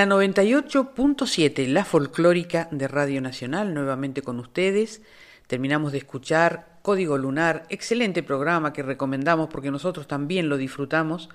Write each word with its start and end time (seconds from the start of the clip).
La 0.00 0.06
98.7, 0.06 1.66
la 1.66 1.84
folclórica 1.84 2.68
de 2.70 2.88
Radio 2.88 3.20
Nacional, 3.20 3.74
nuevamente 3.74 4.22
con 4.22 4.40
ustedes. 4.40 5.02
Terminamos 5.46 5.92
de 5.92 5.98
escuchar 5.98 6.78
Código 6.80 7.18
Lunar, 7.18 7.66
excelente 7.68 8.22
programa 8.22 8.72
que 8.72 8.82
recomendamos 8.82 9.50
porque 9.50 9.70
nosotros 9.70 10.06
también 10.06 10.48
lo 10.48 10.56
disfrutamos. 10.56 11.28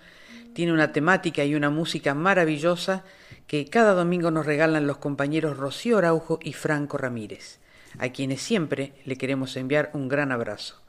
Tiene 0.55 0.73
una 0.73 0.91
temática 0.91 1.45
y 1.45 1.53
una 1.53 1.69
música 1.69 2.15
maravillosa 2.15 3.03
que 3.45 3.65
cada 3.65 3.93
domingo 3.93 4.31
nos 4.31 4.47
regalan 4.47 4.87
los 4.87 4.97
compañeros 4.97 5.57
Rocío 5.57 5.99
Araujo 5.99 6.39
y 6.41 6.53
Franco 6.53 6.97
Ramírez, 6.97 7.59
a 7.99 8.09
quienes 8.09 8.41
siempre 8.41 8.93
le 9.05 9.15
queremos 9.15 9.55
enviar 9.57 9.91
un 9.93 10.07
gran 10.07 10.31
abrazo. 10.31 10.81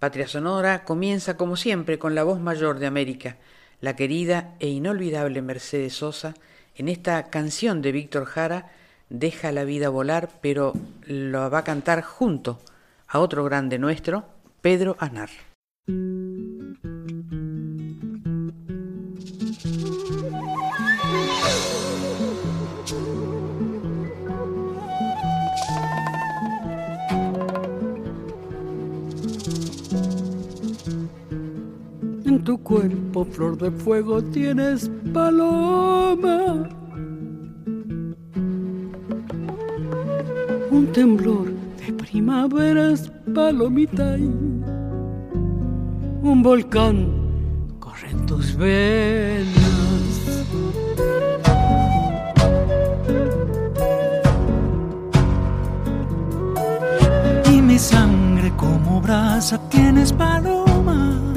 Patria 0.00 0.26
Sonora 0.26 0.82
comienza 0.82 1.36
como 1.36 1.54
siempre 1.54 2.00
con 2.00 2.16
la 2.16 2.24
voz 2.24 2.40
mayor 2.40 2.80
de 2.80 2.86
América, 2.88 3.36
la 3.80 3.94
querida 3.94 4.56
e 4.58 4.66
inolvidable 4.70 5.40
Mercedes 5.40 5.94
Sosa, 5.94 6.34
en 6.76 6.88
esta 6.88 7.30
canción 7.30 7.82
de 7.82 7.92
Víctor 7.92 8.24
Jara, 8.24 8.70
Deja 9.12 9.52
la 9.52 9.64
vida 9.64 9.90
volar, 9.90 10.30
pero 10.40 10.72
lo 11.04 11.50
va 11.50 11.58
a 11.58 11.64
cantar 11.64 12.00
junto 12.00 12.58
a 13.06 13.18
otro 13.18 13.44
grande 13.44 13.78
nuestro, 13.78 14.24
Pedro 14.62 14.96
Anar. 15.00 15.28
Tu 32.44 32.58
cuerpo, 32.58 33.24
flor 33.24 33.56
de 33.56 33.70
fuego, 33.70 34.20
tienes 34.20 34.90
paloma. 35.14 36.68
Un 40.68 40.86
temblor 40.92 41.52
de 41.78 41.92
primaveras, 41.92 43.12
palomita. 43.32 44.16
un 46.22 46.42
volcán 46.42 47.76
corre 47.78 48.10
en 48.10 48.26
tus 48.26 48.56
venas. 48.56 49.46
Y 57.52 57.62
mi 57.62 57.78
sangre 57.78 58.52
como 58.56 59.00
brasa 59.00 59.60
tienes 59.68 60.12
paloma 60.12 61.31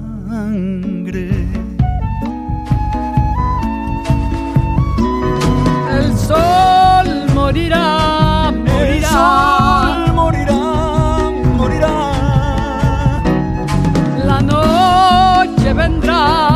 El 5.93 6.16
sol 6.16 7.26
morirá, 7.34 8.50
morirá. 8.50 8.87
El 8.88 9.04
sol 9.04 10.15
morirá, 10.15 11.31
morirá. 11.59 12.12
La 14.25 14.41
noche 14.41 15.72
vendrá. 15.75 16.56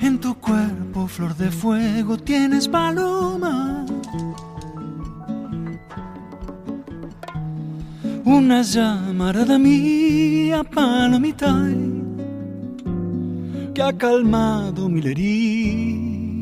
En 0.00 0.18
tu 0.18 0.34
cuerpo, 0.34 1.06
flor 1.06 1.36
de 1.36 1.50
fuego, 1.50 2.16
tienes 2.16 2.68
paloma. 2.68 3.86
Una 8.24 8.62
llamarada 8.62 9.58
mía, 9.58 10.64
palomita 10.64 11.48
que 13.74 13.82
ha 13.82 13.92
calmado 13.92 14.88
mil 14.88 15.06
heridas. 15.06 16.32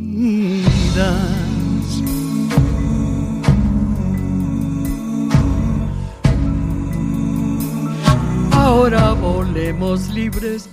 Ahora 8.52 9.12
volemos 9.12 10.08
libres, 10.08 10.68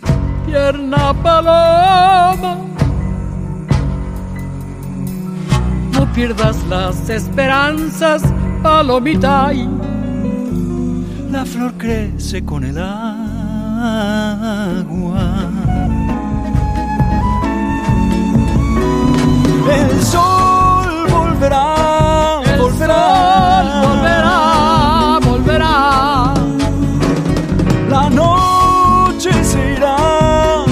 tierna 0.46 1.14
paloma. 1.22 2.58
No 5.94 6.14
pierdas 6.14 6.64
las 6.68 7.10
esperanzas, 7.10 8.24
palomita. 8.62 9.52
La 11.32 11.46
flor 11.46 11.74
crece 11.78 12.44
con 12.44 12.64
el 12.64 12.78
agua. 12.78 13.18
El 19.70 20.02
sol 20.02 21.08
volverá, 21.10 22.42
el 22.46 22.60
volverá, 22.62 23.64
sol 23.64 23.90
volverá, 23.90 25.20
volverá. 25.26 26.34
La 27.90 28.10
noche 28.10 29.32
se 29.44 29.74
irá, 29.74 29.98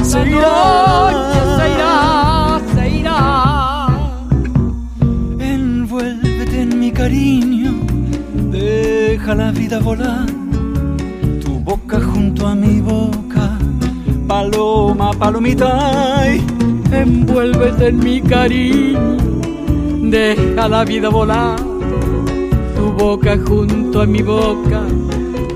se 0.01 0.29
irá, 0.29 1.11
se 1.57 1.65
irá, 1.75 2.61
se 2.73 2.89
irá. 2.89 3.87
Envuélvete 5.39 6.61
en 6.61 6.79
mi 6.79 6.91
cariño, 6.91 7.73
deja 8.49 9.35
la 9.35 9.51
vida 9.51 9.79
volar. 9.79 10.25
Tu 11.43 11.59
boca 11.59 11.99
junto 11.99 12.47
a 12.47 12.55
mi 12.55 12.79
boca, 12.79 13.57
paloma, 14.25 15.11
palomita 15.11 16.25
envuélvete 17.01 17.87
en 17.87 17.97
mi 17.99 18.21
cariño, 18.21 19.17
deja 20.01 20.67
la 20.67 20.83
vida 20.85 21.09
volar, 21.09 21.57
tu 22.75 22.91
boca 22.91 23.37
junto 23.47 24.01
a 24.01 24.05
mi 24.05 24.21
boca, 24.21 24.81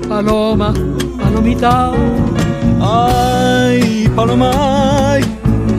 paloma, 0.08 0.72
palomita. 1.18 1.92
Ay, 2.82 4.08
paloma, 4.16 4.50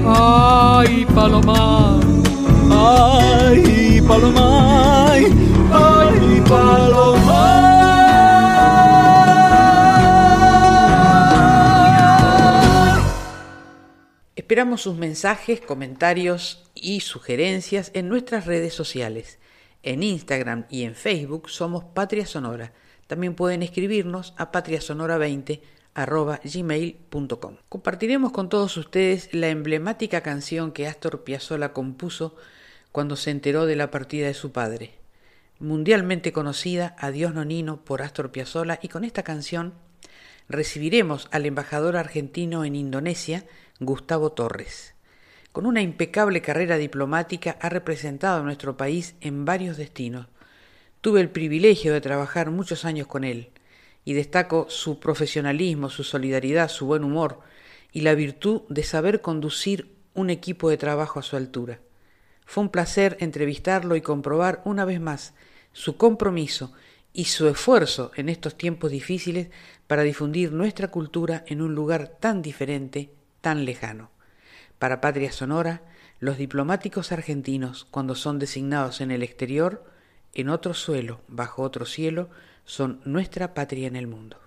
ay, 0.05 1.05
paloma, 1.15 1.99
ay, 2.69 4.01
paloma, 4.07 5.13
ay, 5.13 6.41
paloma. 6.47 7.00
Esperamos 14.51 14.81
sus 14.81 14.97
mensajes, 14.97 15.61
comentarios 15.61 16.69
y 16.75 16.99
sugerencias 16.99 17.89
en 17.93 18.09
nuestras 18.09 18.45
redes 18.45 18.73
sociales. 18.73 19.39
En 19.81 20.03
Instagram 20.03 20.65
y 20.69 20.83
en 20.83 20.95
Facebook 20.95 21.49
somos 21.49 21.85
Patria 21.85 22.25
Sonora. 22.25 22.73
También 23.07 23.33
pueden 23.33 23.63
escribirnos 23.63 24.33
a 24.35 24.51
patriasonora20 24.51 25.61
gmail.com. 26.43 27.57
Compartiremos 27.69 28.33
con 28.33 28.49
todos 28.49 28.75
ustedes 28.75 29.33
la 29.33 29.47
emblemática 29.47 30.19
canción 30.19 30.73
que 30.73 30.85
Astor 30.85 31.23
Piazzolla 31.23 31.71
compuso 31.71 32.35
cuando 32.91 33.15
se 33.15 33.31
enteró 33.31 33.65
de 33.65 33.77
la 33.77 33.89
partida 33.89 34.27
de 34.27 34.33
su 34.33 34.51
padre. 34.51 34.95
Mundialmente 35.59 36.33
conocida 36.33 36.93
Adiós 36.99 37.33
Nonino 37.33 37.85
por 37.85 38.01
Astor 38.01 38.33
Piazzolla 38.33 38.79
y 38.81 38.89
con 38.89 39.05
esta 39.05 39.23
canción 39.23 39.75
recibiremos 40.49 41.29
al 41.31 41.45
embajador 41.45 41.95
argentino 41.95 42.65
en 42.65 42.75
Indonesia, 42.75 43.45
Gustavo 43.83 44.31
Torres. 44.31 44.93
Con 45.51 45.65
una 45.65 45.81
impecable 45.81 46.43
carrera 46.43 46.77
diplomática 46.77 47.57
ha 47.59 47.67
representado 47.67 48.39
a 48.39 48.43
nuestro 48.43 48.77
país 48.77 49.15
en 49.21 49.43
varios 49.43 49.75
destinos. 49.75 50.27
Tuve 51.01 51.19
el 51.19 51.31
privilegio 51.31 51.91
de 51.91 51.99
trabajar 51.99 52.51
muchos 52.51 52.85
años 52.85 53.07
con 53.07 53.23
él 53.23 53.49
y 54.05 54.13
destaco 54.13 54.67
su 54.69 54.99
profesionalismo, 54.99 55.89
su 55.89 56.03
solidaridad, 56.03 56.69
su 56.69 56.85
buen 56.85 57.03
humor 57.03 57.39
y 57.91 58.01
la 58.01 58.13
virtud 58.13 58.61
de 58.69 58.83
saber 58.83 59.21
conducir 59.21 59.95
un 60.13 60.29
equipo 60.29 60.69
de 60.69 60.77
trabajo 60.77 61.19
a 61.19 61.23
su 61.23 61.35
altura. 61.35 61.79
Fue 62.45 62.63
un 62.63 62.69
placer 62.69 63.17
entrevistarlo 63.19 63.95
y 63.95 64.01
comprobar 64.01 64.61
una 64.63 64.85
vez 64.85 65.01
más 65.01 65.33
su 65.73 65.97
compromiso 65.97 66.71
y 67.13 67.25
su 67.25 67.47
esfuerzo 67.47 68.11
en 68.15 68.29
estos 68.29 68.59
tiempos 68.59 68.91
difíciles 68.91 69.49
para 69.87 70.03
difundir 70.03 70.51
nuestra 70.51 70.89
cultura 70.89 71.43
en 71.47 71.63
un 71.63 71.73
lugar 71.73 72.19
tan 72.19 72.43
diferente 72.43 73.09
tan 73.41 73.65
lejano. 73.65 74.11
Para 74.79 75.01
Patria 75.01 75.31
Sonora, 75.31 75.81
los 76.19 76.37
diplomáticos 76.37 77.11
argentinos, 77.11 77.85
cuando 77.91 78.15
son 78.15 78.39
designados 78.39 79.01
en 79.01 79.11
el 79.11 79.23
exterior, 79.23 79.83
en 80.33 80.49
otro 80.49 80.73
suelo, 80.73 81.21
bajo 81.27 81.63
otro 81.63 81.85
cielo, 81.85 82.29
son 82.65 83.01
nuestra 83.03 83.53
patria 83.53 83.87
en 83.87 83.95
el 83.95 84.07
mundo. 84.07 84.37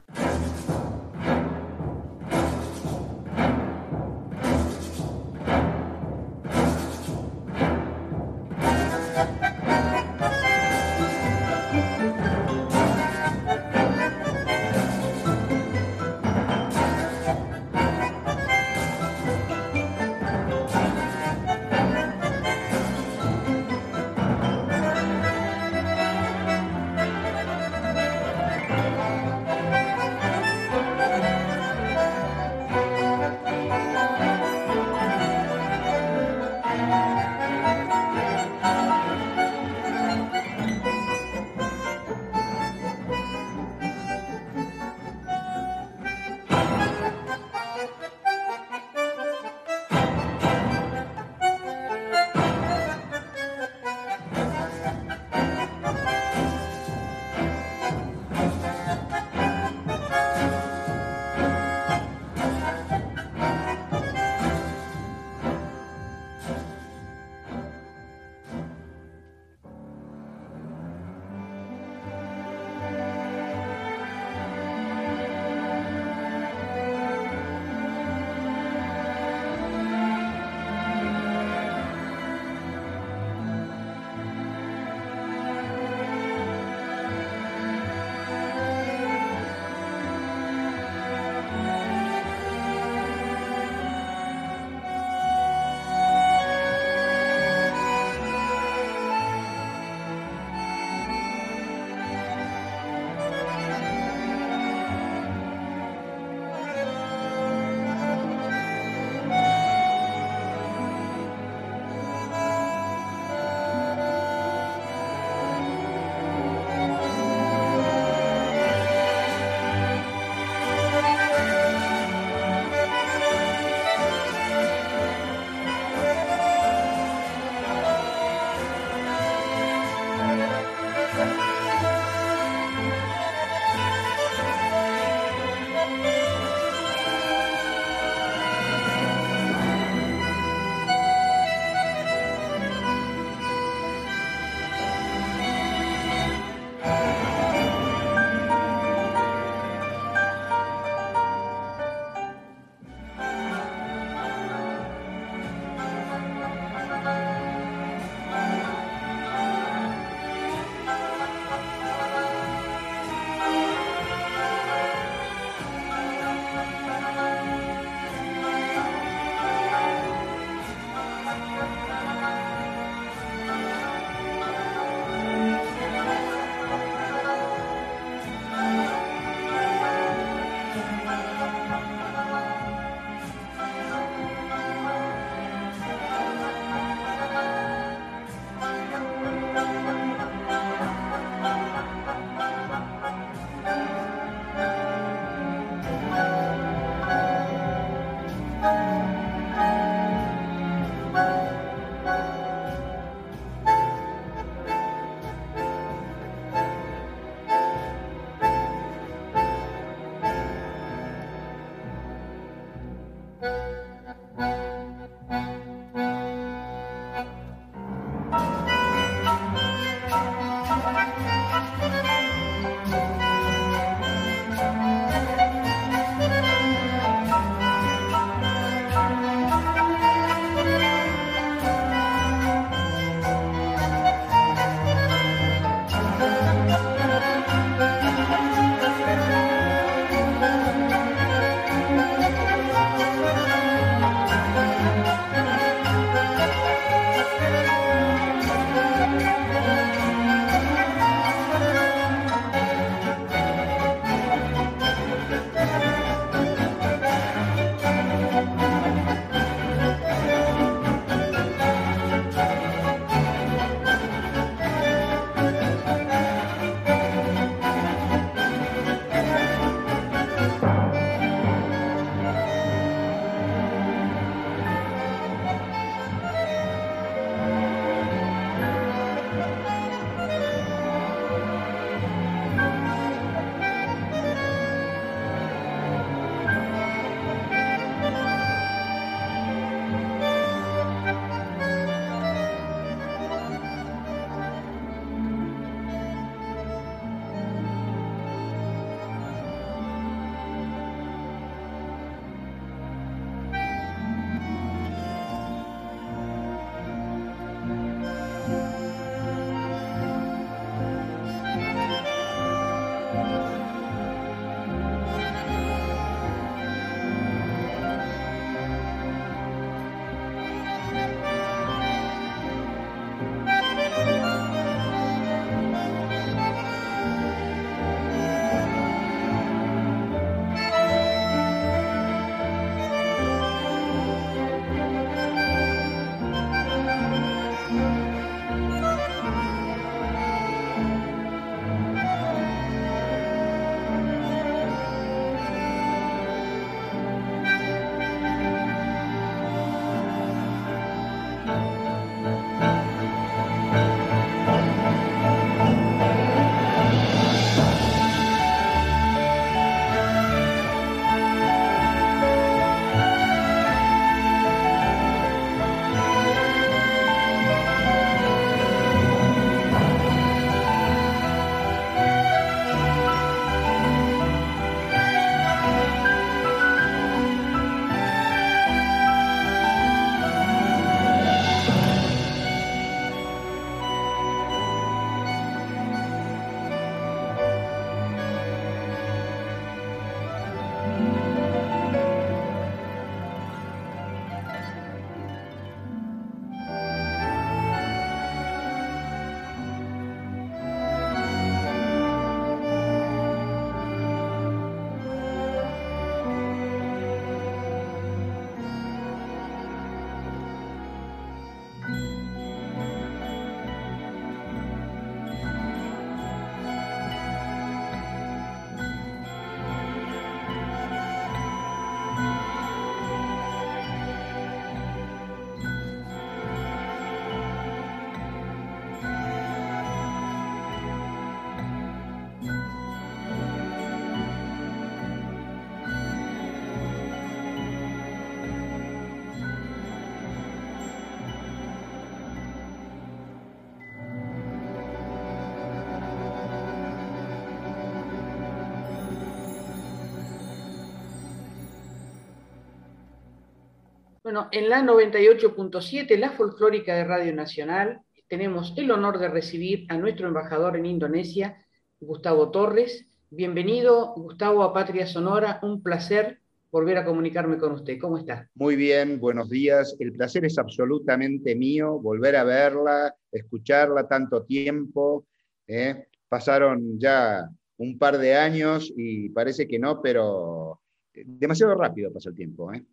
En 454.51 454.69
la 454.69 454.83
98.7, 454.83 456.19
la 456.19 456.33
folclórica 456.33 456.97
de 456.97 457.05
Radio 457.05 457.33
Nacional, 457.33 458.01
tenemos 458.27 458.75
el 458.77 458.91
honor 458.91 459.21
de 459.21 459.29
recibir 459.29 459.87
a 459.89 459.97
nuestro 459.97 460.27
embajador 460.27 460.77
en 460.77 460.87
Indonesia, 460.87 461.65
Gustavo 462.01 462.51
Torres. 462.51 463.07
Bienvenido, 463.31 464.13
Gustavo, 464.17 464.65
a 464.65 464.75
Patria 464.75 465.07
Sonora. 465.07 465.61
Un 465.63 465.85
placer 465.85 466.41
volver 466.73 466.99
a 466.99 467.05
comunicarme 467.05 467.59
con 467.59 467.75
usted. 467.75 467.97
¿Cómo 468.01 468.19
está? 468.19 468.51
Muy 468.57 468.75
bien, 468.75 469.21
buenos 469.21 469.49
días. 469.51 469.95
El 470.01 470.13
placer 470.13 470.45
es 470.45 470.59
absolutamente 470.59 471.55
mío, 471.55 472.01
volver 472.01 472.35
a 472.35 472.43
verla, 472.43 473.15
escucharla 473.31 474.09
tanto 474.09 474.43
tiempo. 474.43 475.27
¿eh? 475.69 476.09
Pasaron 476.29 476.99
ya 476.99 477.49
un 477.77 477.99
par 477.99 478.19
de 478.19 478.35
años 478.35 478.93
y 478.97 479.29
parece 479.29 479.69
que 479.69 479.79
no, 479.79 480.03
pero 480.03 480.81
demasiado 481.15 481.77
rápido 481.77 482.13
pasa 482.13 482.31
el 482.31 482.35
tiempo. 482.35 482.73
¿eh? 482.73 482.85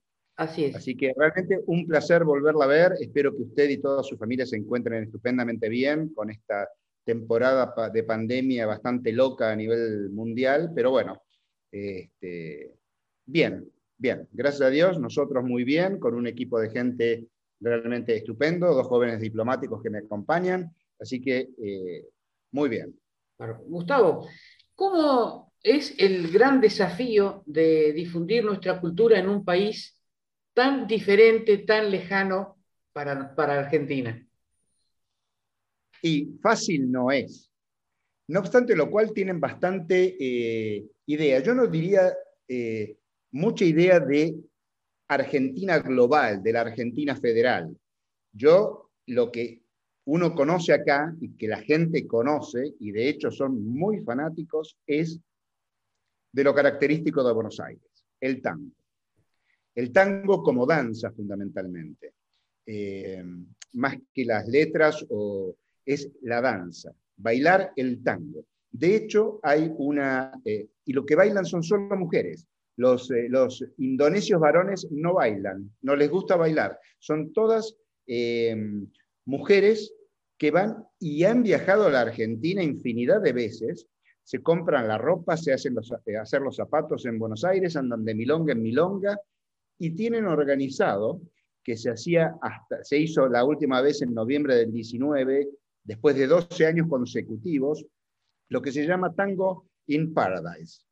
Así 0.41 0.65
es. 0.65 0.75
Así 0.75 0.97
que 0.97 1.13
realmente 1.15 1.61
un 1.67 1.85
placer 1.85 2.23
volverla 2.23 2.65
a 2.65 2.67
ver. 2.67 2.93
Espero 2.99 3.31
que 3.31 3.43
usted 3.43 3.69
y 3.69 3.77
toda 3.77 4.01
su 4.01 4.17
familia 4.17 4.43
se 4.43 4.57
encuentren 4.57 5.03
estupendamente 5.03 5.69
bien 5.69 6.11
con 6.15 6.31
esta 6.31 6.67
temporada 7.03 7.71
de 7.93 8.03
pandemia 8.03 8.65
bastante 8.65 9.11
loca 9.11 9.51
a 9.51 9.55
nivel 9.55 10.09
mundial, 10.09 10.71
pero 10.73 10.89
bueno, 10.89 11.21
este, 11.71 12.73
bien, 13.23 13.71
bien. 13.99 14.27
Gracias 14.31 14.63
a 14.63 14.71
Dios, 14.71 14.99
nosotros 14.99 15.43
muy 15.43 15.63
bien, 15.63 15.99
con 15.99 16.15
un 16.15 16.25
equipo 16.25 16.59
de 16.59 16.71
gente 16.71 17.27
realmente 17.59 18.15
estupendo, 18.15 18.73
dos 18.73 18.87
jóvenes 18.87 19.19
diplomáticos 19.19 19.83
que 19.83 19.91
me 19.91 19.99
acompañan, 19.99 20.75
así 20.99 21.21
que 21.21 21.49
eh, 21.61 22.07
muy 22.51 22.67
bien. 22.67 22.99
Gustavo, 23.67 24.27
¿cómo 24.73 25.53
es 25.61 25.93
el 25.99 26.31
gran 26.31 26.59
desafío 26.59 27.43
de 27.45 27.93
difundir 27.93 28.43
nuestra 28.43 28.81
cultura 28.81 29.19
en 29.19 29.29
un 29.29 29.45
país 29.45 30.00
tan 30.53 30.87
diferente, 30.87 31.59
tan 31.59 31.89
lejano 31.89 32.57
para, 32.93 33.59
Argentina? 33.59 34.25
Y 36.01 36.37
fácil 36.41 36.91
no 36.91 37.11
es. 37.11 37.49
No 38.27 38.39
obstante 38.39 38.75
lo 38.75 38.89
cual 38.89 39.13
tienen 39.13 39.39
bastante 39.39 40.15
eh, 40.19 40.85
idea. 41.05 41.39
Yo 41.39 41.53
no 41.53 41.67
diría 41.67 42.13
eh, 42.47 42.97
mucha 43.31 43.65
idea 43.65 43.99
de 43.99 44.35
Argentina 45.07 45.79
global, 45.79 46.41
de 46.41 46.53
la 46.53 46.61
Argentina 46.61 47.15
federal. 47.15 47.75
Yo 48.31 48.89
lo 49.07 49.31
que 49.31 49.61
uno 50.05 50.33
conoce 50.33 50.73
acá 50.73 51.13
y 51.19 51.35
que 51.35 51.47
la 51.47 51.61
gente 51.61 52.07
conoce, 52.07 52.73
y 52.79 52.91
de 52.91 53.09
hecho 53.09 53.29
son 53.29 53.63
muy 53.63 53.99
fanáticos, 54.01 54.77
es 54.87 55.19
de 56.31 56.43
lo 56.43 56.55
característico 56.55 57.23
de 57.23 57.33
Buenos 57.33 57.59
Aires, 57.59 58.05
el 58.19 58.41
tango. 58.41 58.71
El 59.73 59.91
tango 59.91 60.43
como 60.43 60.65
danza 60.65 61.11
fundamentalmente, 61.11 62.13
eh, 62.65 63.23
más 63.73 63.95
que 64.13 64.25
las 64.25 64.47
letras, 64.47 65.05
o, 65.09 65.55
es 65.85 66.09
la 66.21 66.41
danza, 66.41 66.93
bailar 67.17 67.71
el 67.75 68.03
tango. 68.03 68.45
De 68.69 68.95
hecho, 68.95 69.39
hay 69.43 69.71
una, 69.77 70.31
eh, 70.45 70.67
y 70.85 70.93
lo 70.93 71.05
que 71.05 71.15
bailan 71.15 71.45
son 71.45 71.63
solo 71.63 71.95
mujeres. 71.97 72.47
Los, 72.77 73.11
eh, 73.11 73.27
los, 73.29 73.63
indonesios 73.77 74.39
varones 74.39 74.87
no 74.91 75.13
bailan, 75.15 75.71
no 75.81 75.95
les 75.95 76.09
gusta 76.09 76.35
bailar. 76.35 76.79
Son 76.99 77.33
todas 77.33 77.75
mujeres 79.25 79.93
que 80.37 80.51
van 80.51 80.83
y 80.99 81.23
han 81.23 81.43
viajado 81.43 81.85
a 81.85 81.91
la 81.91 82.01
Argentina 82.01 82.61
infinidad 82.61 83.21
de 83.21 83.31
veces, 83.31 83.87
se 84.23 84.41
compran 84.41 84.87
la 84.87 84.97
ropa, 84.97 85.37
se 85.37 85.53
hacen 85.53 85.75
los, 85.75 85.93
hacer 86.19 86.41
los 86.41 86.55
zapatos 86.55 87.05
en 87.05 87.19
Buenos 87.19 87.43
Aires, 87.43 87.75
andan 87.75 88.03
de 88.03 88.15
milonga 88.15 88.53
en 88.53 88.61
milonga, 88.61 89.19
y 89.81 89.95
tienen 89.95 90.27
organizado, 90.27 91.19
que 91.63 91.75
se 91.75 91.89
hacía 91.89 92.35
hasta, 92.39 92.83
se 92.83 92.99
hizo 92.99 93.27
la 93.27 93.43
última 93.43 93.81
vez 93.81 94.03
en 94.03 94.13
noviembre 94.13 94.55
del 94.55 94.71
19, 94.71 95.49
después 95.83 96.15
de 96.15 96.27
12 96.27 96.67
años 96.67 96.87
consecutivos, 96.87 97.83
lo 98.49 98.61
que 98.61 98.71
se 98.71 98.85
llama 98.85 99.15
Tango 99.15 99.65
in 99.87 100.13
Paradise. 100.13 100.83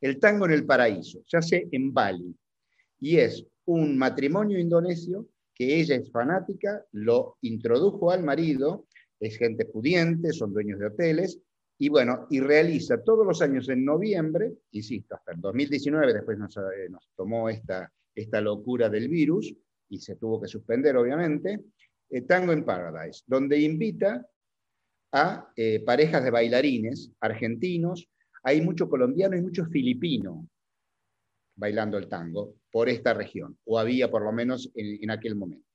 El 0.00 0.18
tango 0.18 0.46
en 0.46 0.52
el 0.52 0.64
paraíso, 0.64 1.22
se 1.26 1.36
hace 1.36 1.68
en 1.70 1.92
Bali. 1.92 2.34
Y 2.98 3.18
es 3.18 3.44
un 3.66 3.98
matrimonio 3.98 4.58
indonesio 4.58 5.28
que 5.54 5.78
ella 5.78 5.96
es 5.96 6.10
fanática, 6.10 6.82
lo 6.92 7.36
introdujo 7.42 8.10
al 8.10 8.22
marido, 8.22 8.86
es 9.20 9.36
gente 9.36 9.66
pudiente, 9.66 10.32
son 10.32 10.54
dueños 10.54 10.80
de 10.80 10.86
hoteles, 10.86 11.38
y 11.76 11.90
bueno, 11.90 12.26
y 12.30 12.40
realiza 12.40 13.04
todos 13.04 13.26
los 13.26 13.42
años 13.42 13.68
en 13.68 13.84
noviembre, 13.84 14.54
insisto, 14.70 15.14
hasta 15.14 15.32
el 15.32 15.42
2019, 15.42 16.14
después 16.14 16.38
nos, 16.38 16.56
eh, 16.56 16.88
nos 16.88 17.10
tomó 17.14 17.50
esta, 17.50 17.92
esta 18.20 18.40
locura 18.40 18.88
del 18.88 19.08
virus, 19.08 19.54
y 19.88 19.98
se 19.98 20.16
tuvo 20.16 20.40
que 20.40 20.48
suspender 20.48 20.96
obviamente, 20.96 21.60
eh, 22.10 22.22
Tango 22.22 22.52
en 22.52 22.64
Paradise, 22.64 23.22
donde 23.26 23.60
invita 23.60 24.26
a 25.12 25.52
eh, 25.56 25.82
parejas 25.84 26.22
de 26.24 26.30
bailarines 26.30 27.12
argentinos, 27.20 28.08
hay 28.42 28.60
mucho 28.60 28.88
colombiano 28.88 29.36
y 29.36 29.42
mucho 29.42 29.66
filipino 29.66 30.48
bailando 31.56 31.98
el 31.98 32.08
tango 32.08 32.54
por 32.70 32.88
esta 32.88 33.12
región, 33.12 33.58
o 33.64 33.78
había 33.78 34.10
por 34.10 34.22
lo 34.22 34.32
menos 34.32 34.70
en, 34.74 35.02
en 35.02 35.10
aquel 35.10 35.34
momento. 35.34 35.66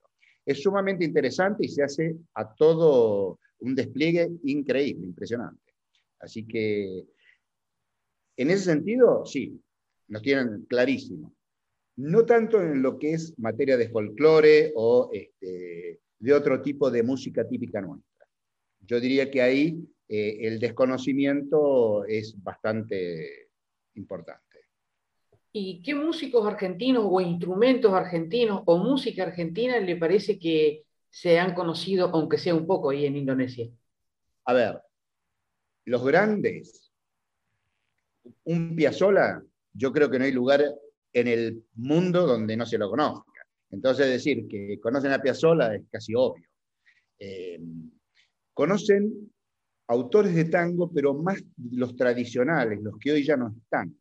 Es 0.46 0.62
sumamente 0.62 1.06
interesante 1.06 1.66
y 1.66 1.70
se 1.70 1.84
hace 1.84 2.16
a 2.34 2.54
todo 2.54 3.40
un 3.60 3.76
despliegue 3.76 4.30
increíble, 4.44 5.06
impresionante. 5.06 5.74
Así 6.20 6.46
que, 6.48 7.06
en 8.38 8.50
ese 8.50 8.66
sentido, 8.66 9.26
sí, 9.26 9.62
nos 10.08 10.22
tienen 10.22 10.66
clarísimo 10.66 11.34
no 11.98 12.26
tanto 12.26 12.62
en 12.62 12.82
lo 12.82 13.00
que 13.00 13.14
es 13.14 13.38
materia 13.40 13.78
de 13.78 13.90
folclore 13.90 14.74
o 14.76 15.10
este, 15.14 16.00
de 16.20 16.34
otro 16.34 16.62
tipo 16.62 16.92
de 16.92 17.04
música 17.04 17.48
típica 17.48 17.82
nuestra. 17.82 18.28
Yo 18.82 19.00
diría 19.00 19.32
que 19.32 19.42
ahí 19.42 19.80
eh, 20.08 20.38
el 20.42 20.60
desconocimiento 20.60 22.06
es 22.06 22.36
bastante 22.42 23.50
importante. 23.96 24.44
¿Y 25.52 25.82
qué 25.82 25.96
músicos 25.96 26.46
argentinos 26.46 27.06
o 27.08 27.22
instrumentos 27.22 27.94
argentinos 27.94 28.62
o 28.66 28.78
música 28.78 29.24
argentina 29.24 29.80
le 29.80 29.96
parece 29.96 30.38
que 30.38 30.84
se 31.10 31.40
han 31.40 31.54
conocido, 31.54 32.10
aunque 32.14 32.38
sea 32.38 32.54
un 32.54 32.68
poco 32.68 32.90
ahí 32.90 33.06
en 33.06 33.16
Indonesia? 33.16 33.70
A 34.44 34.54
ver, 34.54 34.82
los 35.86 36.06
grandes, 36.06 36.92
un 38.44 38.76
Piazzolla, 38.76 39.42
yo 39.72 39.94
creo 39.94 40.12
que 40.12 40.20
no 40.20 40.26
hay 40.26 40.34
lugar 40.34 40.62
en 41.16 41.28
el 41.30 41.64
mundo 41.76 42.28
donde 42.28 42.58
no 42.58 42.66
se 42.66 42.78
lo 42.78 42.90
conozca. 42.90 43.48
Entonces, 43.72 44.08
decir 44.08 44.48
que 44.50 44.78
conocen 44.82 45.14
a 45.14 45.22
Piazzolla 45.22 45.74
es 45.74 45.84
casi 45.90 46.14
obvio. 46.14 46.46
Eh, 47.18 47.60
conocen 48.54 49.32
autores 49.88 50.36
de 50.36 50.46
tango, 50.46 50.92
pero 50.92 51.14
más 51.14 51.42
los 51.72 51.96
tradicionales, 51.96 52.82
los 52.82 52.98
que 53.00 53.14
hoy 53.14 53.24
ya 53.24 53.38
no 53.38 53.56
están. 53.56 53.98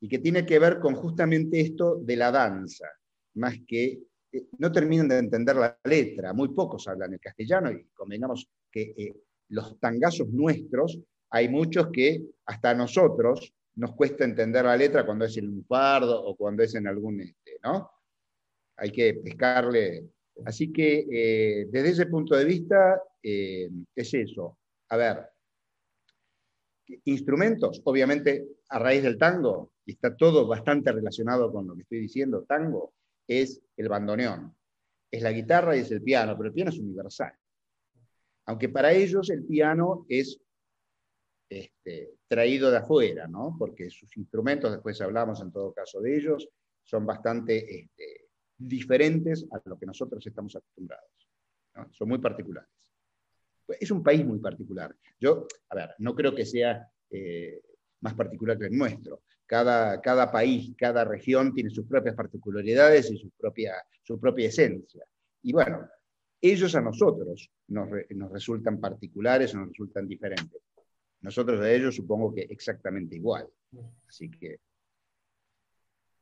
Y 0.00 0.08
que 0.08 0.18
tiene 0.18 0.44
que 0.44 0.58
ver 0.58 0.80
con 0.80 0.96
justamente 0.96 1.60
esto 1.60 2.00
de 2.02 2.16
la 2.16 2.32
danza, 2.32 2.88
más 3.34 3.54
que 3.66 4.00
eh, 4.32 4.46
no 4.58 4.72
terminan 4.72 5.06
de 5.06 5.18
entender 5.18 5.54
la 5.54 5.78
letra, 5.84 6.32
muy 6.32 6.48
pocos 6.48 6.88
hablan 6.88 7.12
el 7.12 7.20
castellano 7.20 7.70
y 7.70 7.84
convengamos 7.94 8.48
que 8.72 8.94
eh, 8.96 9.14
los 9.50 9.78
tangazos 9.78 10.28
nuestros, 10.30 10.98
hay 11.30 11.48
muchos 11.48 11.88
que 11.92 12.24
hasta 12.46 12.74
nosotros 12.74 13.54
nos 13.76 13.94
cuesta 13.94 14.24
entender 14.24 14.64
la 14.64 14.76
letra 14.76 15.04
cuando 15.04 15.24
es 15.24 15.36
en 15.36 15.48
un 15.48 15.64
fardo 15.64 16.24
o 16.24 16.36
cuando 16.36 16.62
es 16.62 16.74
en 16.74 16.86
algún, 16.86 17.20
este, 17.20 17.58
¿no? 17.62 17.90
Hay 18.76 18.90
que 18.90 19.14
pescarle. 19.14 20.08
Así 20.44 20.72
que 20.72 21.06
eh, 21.10 21.66
desde 21.70 21.90
ese 21.90 22.06
punto 22.06 22.34
de 22.36 22.44
vista 22.44 23.00
eh, 23.22 23.70
es 23.94 24.14
eso. 24.14 24.58
A 24.88 24.96
ver, 24.96 25.26
instrumentos, 27.04 27.80
obviamente 27.84 28.46
a 28.68 28.78
raíz 28.78 29.02
del 29.02 29.18
tango, 29.18 29.72
está 29.84 30.16
todo 30.16 30.46
bastante 30.46 30.92
relacionado 30.92 31.52
con 31.52 31.66
lo 31.66 31.74
que 31.74 31.82
estoy 31.82 32.00
diciendo, 32.00 32.44
tango, 32.44 32.94
es 33.26 33.60
el 33.76 33.88
bandoneón, 33.88 34.54
es 35.10 35.22
la 35.22 35.32
guitarra 35.32 35.76
y 35.76 35.80
es 35.80 35.90
el 35.90 36.02
piano, 36.02 36.36
pero 36.36 36.48
el 36.48 36.54
piano 36.54 36.70
es 36.70 36.78
universal. 36.78 37.32
Aunque 38.46 38.68
para 38.68 38.92
ellos 38.92 39.28
el 39.30 39.44
piano 39.44 40.06
es 40.08 40.40
este, 41.48 42.14
traído 42.26 42.70
de 42.70 42.78
afuera, 42.78 43.28
¿no? 43.28 43.56
porque 43.58 43.90
sus 43.90 44.16
instrumentos, 44.16 44.72
después 44.72 45.00
hablamos 45.00 45.40
en 45.40 45.52
todo 45.52 45.72
caso 45.72 46.00
de 46.00 46.16
ellos, 46.16 46.48
son 46.82 47.06
bastante 47.06 47.80
este, 47.80 48.28
diferentes 48.56 49.46
a 49.52 49.60
lo 49.64 49.78
que 49.78 49.86
nosotros 49.86 50.26
estamos 50.26 50.54
acostumbrados. 50.56 51.10
Son 51.92 52.08
muy 52.08 52.18
particulares. 52.18 52.70
Es 53.80 53.90
un 53.90 54.02
país 54.02 54.24
muy 54.24 54.38
particular. 54.38 54.94
Yo, 55.20 55.46
a 55.68 55.74
ver, 55.74 55.90
no 55.98 56.14
creo 56.14 56.34
que 56.34 56.46
sea 56.46 56.88
eh, 57.10 57.60
más 58.00 58.14
particular 58.14 58.58
que 58.58 58.66
el 58.66 58.76
nuestro. 58.76 59.22
Cada, 59.44 60.00
cada 60.00 60.30
país, 60.30 60.74
cada 60.76 61.04
región 61.04 61.52
tiene 61.52 61.70
sus 61.70 61.86
propias 61.86 62.14
particularidades 62.14 63.10
y 63.10 63.18
su 63.18 63.30
propia, 63.30 63.74
su 64.02 64.18
propia 64.18 64.48
esencia. 64.48 65.04
Y 65.42 65.52
bueno, 65.52 65.88
ellos 66.40 66.74
a 66.74 66.80
nosotros 66.80 67.50
nos, 67.68 67.88
nos 68.10 68.32
resultan 68.32 68.80
particulares 68.80 69.54
o 69.54 69.58
nos 69.58 69.68
resultan 69.68 70.08
diferentes. 70.08 70.65
Nosotros 71.20 71.60
de 71.60 71.76
ellos 71.76 71.96
supongo 71.96 72.34
que 72.34 72.42
exactamente 72.42 73.16
igual. 73.16 73.48
Así 74.08 74.30
que. 74.30 74.58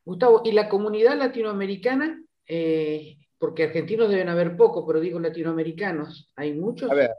Gustavo, 0.04 0.42
¿y 0.44 0.52
la 0.52 0.68
comunidad 0.68 1.16
latinoamericana 1.16 2.20
Eh, 2.46 3.16
porque 3.38 3.64
argentinos 3.64 4.10
deben 4.10 4.28
haber 4.28 4.56
poco, 4.56 4.86
pero 4.86 5.00
digo 5.00 5.18
latinoamericanos, 5.18 6.32
¿hay 6.36 6.54
muchos? 6.54 6.90
A 6.90 6.94
ver, 6.94 7.10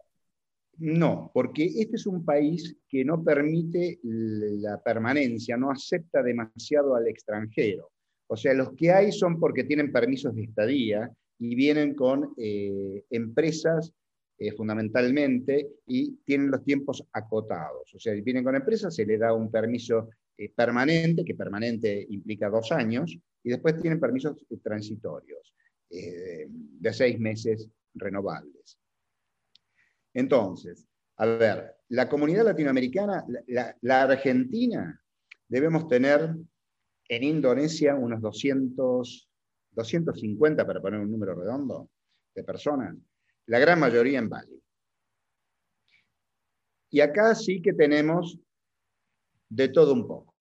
no, 0.77 1.31
porque 1.33 1.65
este 1.65 1.95
es 1.95 2.05
un 2.05 2.25
país 2.25 2.75
que 2.89 3.05
no 3.05 3.23
permite 3.23 3.99
la 4.03 4.81
permanencia, 4.81 5.55
no 5.55 5.71
acepta 5.71 6.21
demasiado 6.21 6.95
al 6.95 7.07
extranjero. 7.07 7.91
O 8.27 8.35
sea, 8.35 8.53
los 8.53 8.73
que 8.73 8.91
hay 8.91 9.11
son 9.11 9.39
porque 9.39 9.63
tienen 9.63 9.91
permisos 9.91 10.35
de 10.35 10.43
estadía 10.43 11.11
y 11.37 11.55
vienen 11.55 11.93
con 11.93 12.33
eh, 12.37 13.03
empresas 13.09 13.93
eh, 14.37 14.51
fundamentalmente 14.53 15.69
y 15.87 16.17
tienen 16.25 16.51
los 16.51 16.63
tiempos 16.63 17.05
acotados. 17.13 17.93
O 17.93 17.99
sea, 17.99 18.13
vienen 18.13 18.43
con 18.43 18.55
empresas, 18.55 18.95
se 18.95 19.05
les 19.05 19.19
da 19.19 19.33
un 19.33 19.49
permiso 19.51 20.09
eh, 20.37 20.51
permanente, 20.55 21.23
que 21.23 21.35
permanente 21.35 22.05
implica 22.09 22.49
dos 22.49 22.71
años, 22.71 23.17
y 23.43 23.49
después 23.49 23.79
tienen 23.81 23.99
permisos 23.99 24.35
transitorios 24.63 25.53
de 25.87 26.93
seis 26.93 27.17
meses 27.19 27.69
renovables. 27.93 28.77
Entonces, 30.13 30.87
a 31.17 31.25
ver, 31.25 31.75
la 31.89 32.09
comunidad 32.09 32.45
latinoamericana, 32.45 33.25
la, 33.47 34.01
Argentina, 34.01 35.01
debemos 35.47 35.87
tener 35.87 36.35
en 37.07 37.23
Indonesia 37.23 37.95
unos 37.95 38.21
200, 38.21 39.29
250, 39.71 40.65
para 40.65 40.81
poner 40.81 40.99
un 40.99 41.11
número 41.11 41.35
redondo, 41.35 41.89
de 42.33 42.43
personas, 42.43 42.95
la 43.47 43.59
gran 43.59 43.79
mayoría 43.79 44.19
en 44.19 44.29
Bali. 44.29 44.61
Y 46.89 47.01
acá 47.01 47.35
sí 47.35 47.61
que 47.61 47.73
tenemos 47.73 48.39
de 49.49 49.69
todo 49.69 49.93
un 49.93 50.07
poco. 50.07 50.33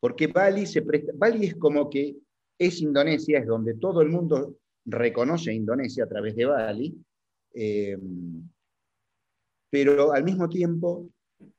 Porque 0.00 0.26
Bali, 0.26 0.66
se 0.66 0.82
Bali 1.14 1.46
es 1.46 1.56
como 1.56 1.88
que 1.88 2.16
es 2.58 2.80
Indonesia, 2.80 3.38
es 3.38 3.46
donde 3.46 3.74
todo 3.74 4.02
el 4.02 4.08
mundo 4.08 4.58
reconoce 4.84 5.50
a 5.50 5.54
Indonesia 5.54 6.04
a 6.04 6.08
través 6.08 6.34
de 6.36 6.46
Bali, 6.46 6.96
eh, 7.54 7.98
pero 9.70 10.12
al 10.12 10.24
mismo 10.24 10.48
tiempo 10.48 11.08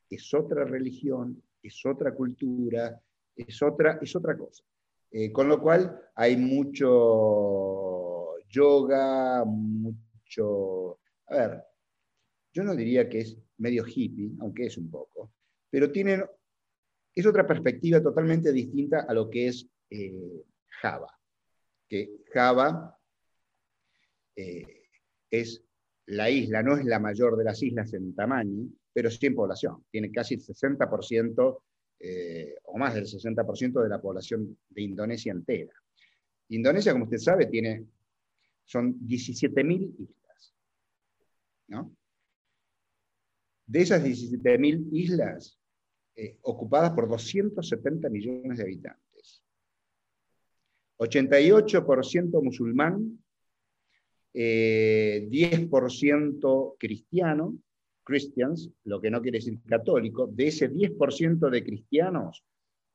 es 0.10 0.34
otra 0.34 0.66
religión, 0.66 1.42
es 1.62 1.86
otra 1.86 2.14
cultura, 2.14 3.02
es 3.36 3.62
otra, 3.62 4.00
es 4.02 4.16
otra 4.16 4.38
cosa. 4.38 4.64
Eh, 5.12 5.32
con 5.32 5.48
lo 5.48 5.62
cual 5.62 6.00
hay 6.16 6.38
mucho 6.38 8.13
yoga, 8.54 9.44
mucho... 9.46 11.00
A 11.28 11.36
ver, 11.36 11.64
yo 12.54 12.64
no 12.64 12.76
diría 12.76 13.10
que 13.10 13.22
es 13.22 13.38
medio 13.58 13.84
hippie, 13.86 14.32
aunque 14.40 14.66
es 14.68 14.78
un 14.78 14.92
poco, 14.92 15.34
pero 15.70 15.92
tienen, 15.92 16.24
es 17.16 17.26
otra 17.26 17.48
perspectiva 17.48 18.02
totalmente 18.02 18.52
distinta 18.52 19.06
a 19.08 19.14
lo 19.14 19.30
que 19.30 19.48
es 19.48 19.68
eh, 19.90 20.44
Java. 20.82 21.20
Que 21.88 22.18
Java 22.32 23.00
es 24.36 25.64
la 26.08 26.30
isla 26.30 26.62
no 26.62 26.78
es 26.78 26.86
la 26.86 27.00
mayor 27.00 27.38
de 27.38 27.44
las 27.44 27.62
islas 27.62 27.94
en 27.94 28.14
tamaño, 28.14 28.68
pero 28.92 29.10
sí 29.10 29.26
en 29.26 29.36
población. 29.36 29.86
Tiene 29.90 30.12
casi 30.12 30.36
el 30.36 30.42
60% 30.42 31.60
eh, 32.00 32.56
o 32.64 32.78
más 32.78 32.94
del 32.94 33.06
60% 33.06 33.82
de 33.82 33.90
la 33.90 34.02
población 34.02 34.58
de 34.70 34.82
Indonesia 34.82 35.32
entera. 35.32 35.74
Indonesia, 36.50 36.92
como 36.92 37.06
usted 37.06 37.18
sabe, 37.18 37.46
tiene, 37.46 37.86
son 38.66 39.00
17.000 39.00 39.96
islas. 39.98 40.56
De 43.66 43.82
esas 43.82 44.04
17.000 44.04 44.90
islas, 44.92 45.58
eh, 46.16 46.38
ocupadas 46.42 46.92
por 46.92 47.10
270 47.10 48.10
millones 48.10 48.58
de 48.58 48.64
habitantes. 48.64 49.44
88% 50.98 52.42
musulmán, 52.42 53.20
10% 54.34 56.74
eh, 56.74 56.76
cristiano, 56.78 57.58
Christians, 58.04 58.70
lo 58.84 59.02
que 59.02 59.10
no 59.10 59.22
quiere 59.22 59.40
decir 59.40 59.60
católico, 59.66 60.28
de 60.28 60.48
ese 60.48 60.70
10% 60.70 61.50
de 61.50 61.64
cristianos 61.64 62.44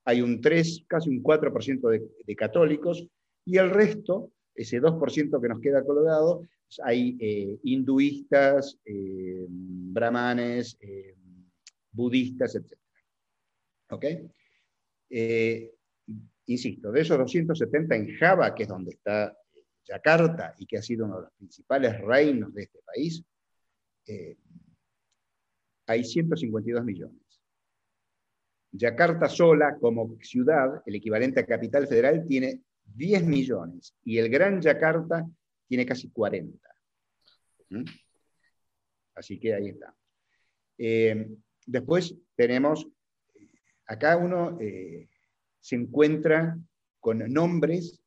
hay 0.04 0.22
un 0.22 0.40
3, 0.40 0.84
casi 0.86 1.10
un 1.10 1.22
4% 1.22 1.90
de, 1.90 2.08
de, 2.24 2.36
católicos, 2.36 3.06
y 3.44 3.58
el 3.58 3.70
resto, 3.70 4.30
ese 4.58 4.80
2% 4.80 5.40
que 5.40 5.48
nos 5.48 5.60
queda 5.60 5.84
colgado, 5.84 6.42
hay 6.84 7.16
eh, 7.20 7.58
hinduistas, 7.62 8.78
eh, 8.84 9.46
brahmanes, 9.48 10.78
budistas, 11.92 12.54
etc. 12.56 12.78
¿Ok? 13.90 14.04
insisto, 16.46 16.90
de 16.90 17.00
esos 17.00 17.18
270 17.18 17.96
en 17.96 18.16
Java, 18.16 18.54
que 18.54 18.62
es 18.64 18.68
donde 18.68 18.90
está 18.92 19.36
Yakarta 19.84 20.54
y 20.58 20.66
que 20.66 20.78
ha 20.78 20.82
sido 20.82 21.06
uno 21.06 21.16
de 21.16 21.22
los 21.22 21.32
principales 21.32 22.00
reinos 22.00 22.52
de 22.54 22.62
este 22.62 22.80
país, 22.84 23.22
eh, 24.06 24.36
hay 25.86 26.04
152 26.04 26.84
millones. 26.84 27.22
Yakarta 28.72 29.28
sola, 29.28 29.76
como 29.78 30.16
ciudad, 30.20 30.82
el 30.84 30.94
equivalente 30.94 31.40
a 31.40 31.46
capital 31.46 31.86
federal, 31.86 32.26
tiene 32.26 32.62
10 32.94 33.24
millones 33.24 33.94
y 34.04 34.18
el 34.18 34.28
Gran 34.28 34.60
Yakarta 34.60 35.26
tiene 35.66 35.86
casi 35.86 36.10
40. 36.10 36.58
¿Mm? 37.70 37.84
Así 39.14 39.38
que 39.38 39.54
ahí 39.54 39.68
está. 39.68 39.94
Eh, 40.78 41.28
después 41.66 42.14
tenemos, 42.36 42.86
acá 43.86 44.16
uno 44.16 44.58
eh, 44.60 45.08
se 45.60 45.76
encuentra 45.76 46.56
con 47.00 47.18
nombres 47.32 48.00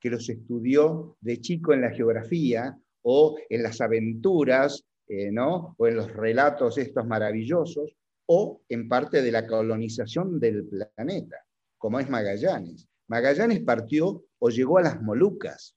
que 0.00 0.10
los 0.10 0.28
estudió 0.28 1.16
de 1.20 1.40
chico 1.40 1.72
en 1.72 1.82
la 1.82 1.90
geografía 1.90 2.78
o 3.02 3.38
en 3.48 3.62
las 3.62 3.80
aventuras, 3.80 4.84
eh, 5.06 5.30
¿no? 5.30 5.74
o 5.78 5.86
en 5.86 5.96
los 5.96 6.12
relatos 6.12 6.78
estos 6.78 7.06
maravillosos, 7.06 7.94
o 8.26 8.62
en 8.68 8.88
parte 8.88 9.22
de 9.22 9.32
la 9.32 9.46
colonización 9.46 10.40
del 10.40 10.66
planeta, 10.66 11.44
como 11.76 12.00
es 12.00 12.08
Magallanes. 12.08 12.88
Magallanes 13.08 13.60
partió 13.60 14.24
o 14.38 14.48
llegó 14.50 14.78
a 14.78 14.82
las 14.82 15.00
Molucas. 15.02 15.76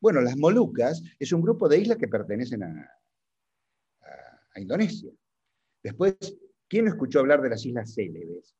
Bueno, 0.00 0.20
las 0.20 0.36
Molucas 0.36 1.02
es 1.18 1.32
un 1.32 1.42
grupo 1.42 1.68
de 1.68 1.78
islas 1.78 1.98
que 1.98 2.08
pertenecen 2.08 2.62
a, 2.62 2.92
Indonesia. 4.56 5.12
Después, 5.82 6.16
¿quién 6.66 6.88
escuchó 6.88 7.20
hablar 7.20 7.42
de 7.42 7.50
las 7.50 7.66
Islas 7.66 7.92
Célebes? 7.92 8.56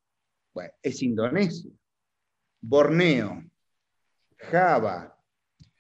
Bueno, 0.53 0.71
es 0.83 1.03
Indonesia. 1.03 1.71
Borneo, 2.61 3.43
Java, 4.37 5.19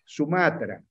Sumatra. 0.06 0.82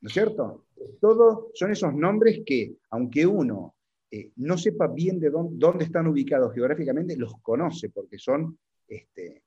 ¿No 0.00 0.08
es 0.08 0.12
cierto? 0.12 0.66
Todos 1.00 1.52
son 1.54 1.70
esos 1.70 1.94
nombres 1.94 2.40
que, 2.44 2.74
aunque 2.90 3.24
uno 3.24 3.76
eh, 4.10 4.32
no 4.36 4.58
sepa 4.58 4.88
bien 4.88 5.20
de 5.20 5.30
dónde, 5.30 5.84
están 5.84 6.08
ubicados 6.08 6.52
geográficamente, 6.52 7.16
los 7.16 7.34
conoce 7.40 7.88
porque 7.90 8.18
son 8.18 8.58
este, 8.88 9.44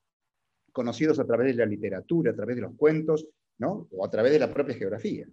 conocidos 0.75 1.17
a 1.19 1.25
través 1.25 1.47
de 1.47 1.53
la 1.53 1.65
literatura, 1.65 2.31
a 2.31 2.35
través 2.35 2.57
de 2.57 2.63
los 2.63 2.75
cuentos, 2.75 3.25
¿no? 3.59 3.87
o 3.91 4.05
a 4.05 4.11
través 4.11 4.33
de 4.33 4.39
la 4.39 4.53
propia 4.53 4.75
geografía. 4.75 5.25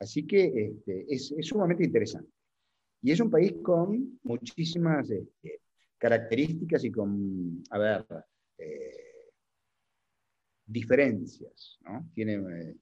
Así 0.00 0.26
que 0.26 0.42
este, 0.44 1.06
es, 1.08 1.32
sumamente 1.42 1.84
interesante. 1.84 2.32
Y 3.00 3.12
es 3.12 3.20
un 3.20 3.30
país 3.30 3.54
con 3.62 4.18
muchísimas 4.24 5.08
este, 5.08 5.60
características 5.96 6.84
y 6.84 6.90
con, 6.90 7.62
a 7.70 7.78
ver, 7.78 8.04
eh, 8.58 9.30
diferencias. 10.66 11.78
¿no? 11.82 12.10
Tiene, 12.12 12.34
eh, 12.34 12.76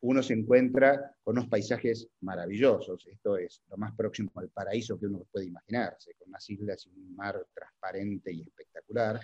uno 0.00 0.22
se 0.22 0.32
encuentra 0.32 1.14
con 1.22 1.36
unos 1.36 1.50
paisajes 1.50 2.08
maravillosos. 2.22 3.06
Esto 3.08 3.36
es 3.36 3.62
lo 3.68 3.76
más 3.76 3.94
próximo 3.94 4.30
al 4.36 4.48
paraíso 4.48 4.98
que 4.98 5.06
uno 5.06 5.26
puede 5.30 5.48
imaginarse, 5.48 6.14
con 6.14 6.30
unas 6.30 6.48
islas 6.48 6.86
y 6.86 6.98
un 6.98 7.14
mar 7.14 7.46
transparente 7.52 8.32
y 8.32 8.40
espectacular, 8.40 9.20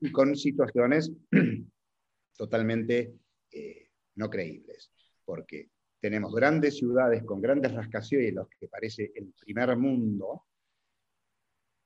y 0.00 0.12
con 0.12 0.36
situaciones 0.36 1.12
totalmente 2.36 3.14
eh, 3.50 3.88
no 4.16 4.28
creíbles, 4.28 4.92
porque 5.24 5.70
tenemos 6.00 6.34
grandes 6.34 6.76
ciudades 6.76 7.24
con 7.24 7.40
grandes 7.40 7.72
rascacielos 7.72 8.48
que 8.58 8.68
parece 8.68 9.12
el 9.14 9.32
primer 9.32 9.76
mundo, 9.76 10.44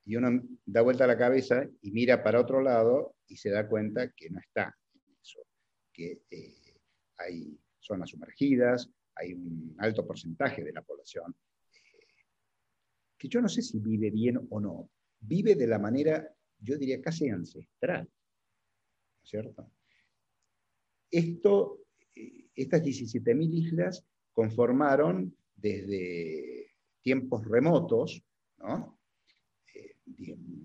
y 0.05 0.17
uno 0.17 0.43
da 0.65 0.83
vuelta 0.83 1.07
la 1.07 1.17
cabeza 1.17 1.69
y 1.83 1.93
mira 1.93 2.23
para 2.23 2.41
otro 2.41 2.61
lado 2.61 3.15
y 3.29 3.37
se 3.37 3.51
da 3.51 3.69
cuenta 3.69 4.11
que 4.11 4.31
no 4.31 4.41
está 4.41 4.75
que 5.93 6.23
eh, 6.31 6.79
hay 7.19 7.59
zonas 7.79 8.11
sumergidas, 8.11 8.91
hay 9.15 9.35
un 9.35 9.75
alto 9.79 10.07
porcentaje 10.07 10.63
de 10.63 10.73
la 10.73 10.83
población 10.83 11.35
eh, 11.73 12.07
que 13.19 13.29
yo 13.29 13.41
no 13.41 13.49
sé 13.49 13.63
si 13.63 13.79
vive 13.81 14.11
bien 14.11 14.41
o 14.51 14.61
no, 14.61 14.91
vive 15.21 15.55
de 15.55 15.67
la 15.67 15.79
manera, 15.79 16.33
yo 16.61 16.77
diría, 16.77 17.01
casi 17.01 17.29
ancestral, 17.29 18.05
¿no 18.05 19.23
es 19.23 19.29
cierto? 19.29 19.71
Esto, 21.11 21.81
eh, 22.15 22.49
estas 22.55 22.83
17.000 22.83 23.55
islas 23.55 24.05
conformaron 24.33 25.37
desde 25.57 26.75
tiempos 27.03 27.45
remotos, 27.47 28.23
¿no? 28.59 28.99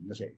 no 0.05 0.15
sé, 0.15 0.37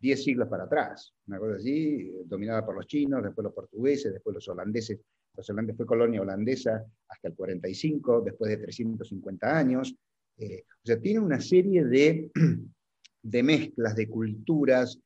10 0.00 0.24
siglos 0.24 0.48
para 0.48 0.64
atrás, 0.64 1.14
una 1.26 1.38
cosa 1.38 1.56
así, 1.56 2.10
dominada 2.24 2.64
por 2.64 2.74
los 2.74 2.86
chinos, 2.86 3.22
después 3.22 3.44
los 3.44 3.52
portugueses, 3.52 4.12
después 4.12 4.34
los 4.34 4.48
holandeses. 4.48 4.98
Los 5.36 5.48
holandeses 5.50 5.76
fue 5.76 5.86
colonia 5.86 6.22
holandesa 6.22 6.84
hasta 7.08 7.28
el 7.28 7.34
45, 7.34 8.22
después 8.22 8.50
de 8.50 8.56
350 8.58 9.58
años. 9.58 9.94
Eh, 10.38 10.64
o 10.68 10.86
sea, 10.86 10.98
tiene 10.98 11.20
una 11.20 11.40
serie 11.40 11.84
de, 11.84 12.30
de 13.22 13.42
mezclas, 13.42 13.94
de 13.96 14.08
culturas, 14.08 14.98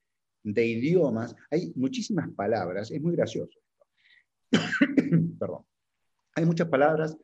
de 0.42 0.66
idiomas. 0.66 1.35
Hay 1.50 1.72
muchísimas 1.74 2.31
palabras, 2.33 2.90
es 2.90 3.00
muy 3.00 3.16
gracioso. 3.16 3.59
Perdón. 5.38 5.64
Hay 6.37 6.44
muchas 6.44 6.68
palabras, 6.68 7.16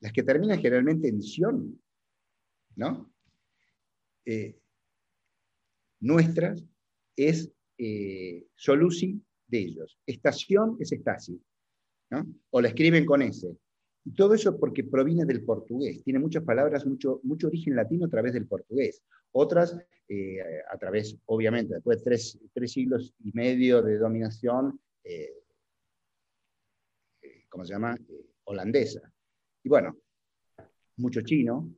las 0.00 0.12
que 0.12 0.22
terminan 0.22 0.60
generalmente 0.60 1.08
en 1.08 1.22
sion, 1.22 1.80
¿no? 2.76 3.12
Eh, 4.24 4.58
nuestras 6.00 6.64
es 7.16 7.50
eh, 7.78 8.46
solusi 8.54 9.22
de 9.46 9.58
ellos. 9.58 9.98
Estación 10.06 10.76
es 10.80 10.92
estasi, 10.92 11.40
¿no? 12.10 12.26
O 12.50 12.60
la 12.60 12.68
escriben 12.68 13.06
con 13.06 13.22
S. 13.22 13.56
Y 14.04 14.14
todo 14.14 14.34
eso 14.34 14.58
porque 14.58 14.84
proviene 14.84 15.24
del 15.24 15.44
portugués. 15.44 16.02
Tiene 16.02 16.18
muchas 16.18 16.42
palabras, 16.42 16.84
mucho, 16.86 17.20
mucho 17.22 17.46
origen 17.46 17.76
latino 17.76 18.06
a 18.06 18.10
través 18.10 18.32
del 18.32 18.46
portugués. 18.46 19.02
Otras 19.32 19.76
eh, 20.08 20.38
a 20.70 20.76
través, 20.76 21.16
obviamente, 21.26 21.74
después 21.74 21.98
de 21.98 22.04
tres, 22.04 22.38
tres, 22.52 22.72
siglos 22.72 23.14
y 23.24 23.32
medio 23.32 23.80
de 23.80 23.98
dominación, 23.98 24.80
eh, 25.04 25.32
eh 27.22 27.44
¿cómo 27.48 27.64
se 27.64 27.72
llama? 27.72 27.96
holandesa. 28.44 29.12
Y 29.62 29.68
bueno, 29.68 29.96
mucho 30.96 31.20
chino, 31.22 31.72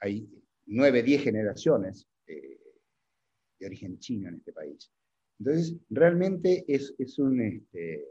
hay 0.00 0.26
nueve, 0.66 1.02
diez 1.02 1.22
generaciones 1.22 2.06
de 2.26 3.66
origen 3.66 3.98
chino 3.98 4.28
en 4.28 4.36
este 4.36 4.52
país. 4.52 4.90
Entonces, 5.38 5.76
realmente 5.90 6.64
es, 6.66 6.94
es 6.98 7.18
un, 7.18 7.40
este, 7.40 8.06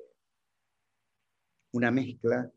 una 1.74 1.92
mezcla 1.92 2.52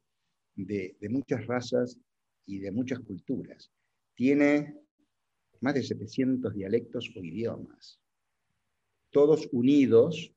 de, 0.55 0.97
muchas 1.09 1.47
razas 1.47 1.99
y 2.47 2.59
de 2.59 2.71
muchas 2.71 3.01
culturas. 3.01 3.71
Tiene 4.15 4.77
más 5.61 5.75
de 5.75 5.83
700 5.83 6.55
dialectos 6.55 7.11
o 7.17 7.21
idiomas, 7.21 8.01
todos 9.11 9.49
unidos 9.53 10.33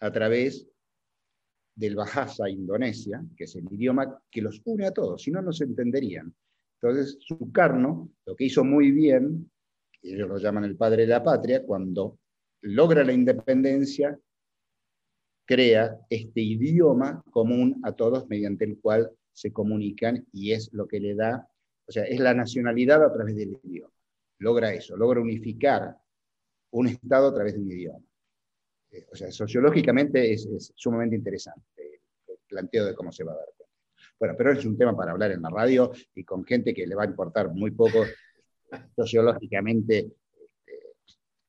a 0.00 0.10
través 0.10 0.66
del 1.74 1.96
Bahasa 1.96 2.48
Indonesia, 2.48 3.24
que 3.36 3.44
es 3.44 3.54
el 3.56 3.70
idioma 3.72 4.22
que 4.30 4.42
los 4.42 4.60
une 4.64 4.86
a 4.86 4.92
todos, 4.92 5.22
si 5.22 5.30
no, 5.30 5.42
no 5.42 5.52
se 5.52 5.64
entenderían. 5.64 6.34
Entonces, 6.80 7.18
Sukarno 7.20 8.10
lo 8.24 8.34
que 8.34 8.44
hizo 8.44 8.64
muy 8.64 8.90
bien 8.90 9.50
ellos 10.02 10.28
lo 10.28 10.38
llaman 10.38 10.64
el 10.64 10.76
padre 10.76 11.02
de 11.02 11.08
la 11.08 11.22
patria, 11.22 11.64
cuando 11.64 12.18
logra 12.62 13.04
la 13.04 13.12
independencia, 13.12 14.18
crea 15.44 15.98
este 16.08 16.40
idioma 16.40 17.22
común 17.30 17.80
a 17.82 17.92
todos 17.92 18.28
mediante 18.28 18.64
el 18.64 18.78
cual 18.78 19.10
se 19.32 19.52
comunican 19.52 20.26
y 20.32 20.52
es 20.52 20.72
lo 20.72 20.86
que 20.86 21.00
le 21.00 21.14
da, 21.14 21.48
o 21.86 21.92
sea, 21.92 22.04
es 22.04 22.20
la 22.20 22.34
nacionalidad 22.34 23.02
a 23.04 23.12
través 23.12 23.36
del 23.36 23.58
idioma. 23.62 23.92
Logra 24.38 24.72
eso, 24.72 24.96
logra 24.96 25.20
unificar 25.20 25.96
un 26.72 26.88
Estado 26.88 27.28
a 27.28 27.34
través 27.34 27.54
de 27.54 27.60
un 27.60 27.70
idioma. 27.70 28.04
Eh, 28.90 29.06
o 29.12 29.16
sea, 29.16 29.30
sociológicamente 29.30 30.32
es, 30.32 30.46
es, 30.46 30.72
sumamente 30.76 31.16
interesante 31.16 32.00
el 32.26 32.38
planteo 32.46 32.86
de 32.86 32.94
cómo 32.94 33.12
se 33.12 33.24
va 33.24 33.32
a 33.32 33.36
dar 33.36 33.46
cuenta. 33.56 33.74
Bueno, 34.18 34.34
pero 34.36 34.52
es 34.52 34.64
un 34.64 34.76
tema 34.76 34.96
para 34.96 35.12
hablar 35.12 35.32
en 35.32 35.42
la 35.42 35.50
radio 35.50 35.92
y 36.14 36.24
con 36.24 36.44
gente 36.44 36.74
que 36.74 36.86
le 36.86 36.94
va 36.94 37.04
a 37.04 37.06
importar 37.06 37.50
muy 37.50 37.70
poco 37.70 38.04
sociológicamente 38.96 39.98
este, 39.98 40.94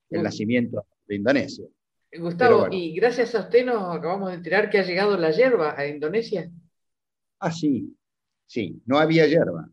el 0.10 0.24
nacimiento 0.24 0.86
de 1.06 1.16
Indonesia. 1.16 1.66
Gustavo, 2.14 2.68
y 2.70 2.94
gracias 2.94 3.36
a 3.36 3.42
usted 3.42 3.66
nos 3.66 3.96
acabamos 3.96 4.30
de 4.30 4.36
enterar 4.36 4.70
que 4.70 4.80
ha 4.80 4.84
llegado 4.84 5.18
la 5.18 5.32
hierba 5.32 5.80
a 5.80 5.88
Indonesia. 5.88 6.52
Ah, 7.42 7.52
sí, 7.52 7.98
sí, 8.46 8.82
no 8.86 9.00
había 9.00 9.26
hierba. 9.26 9.68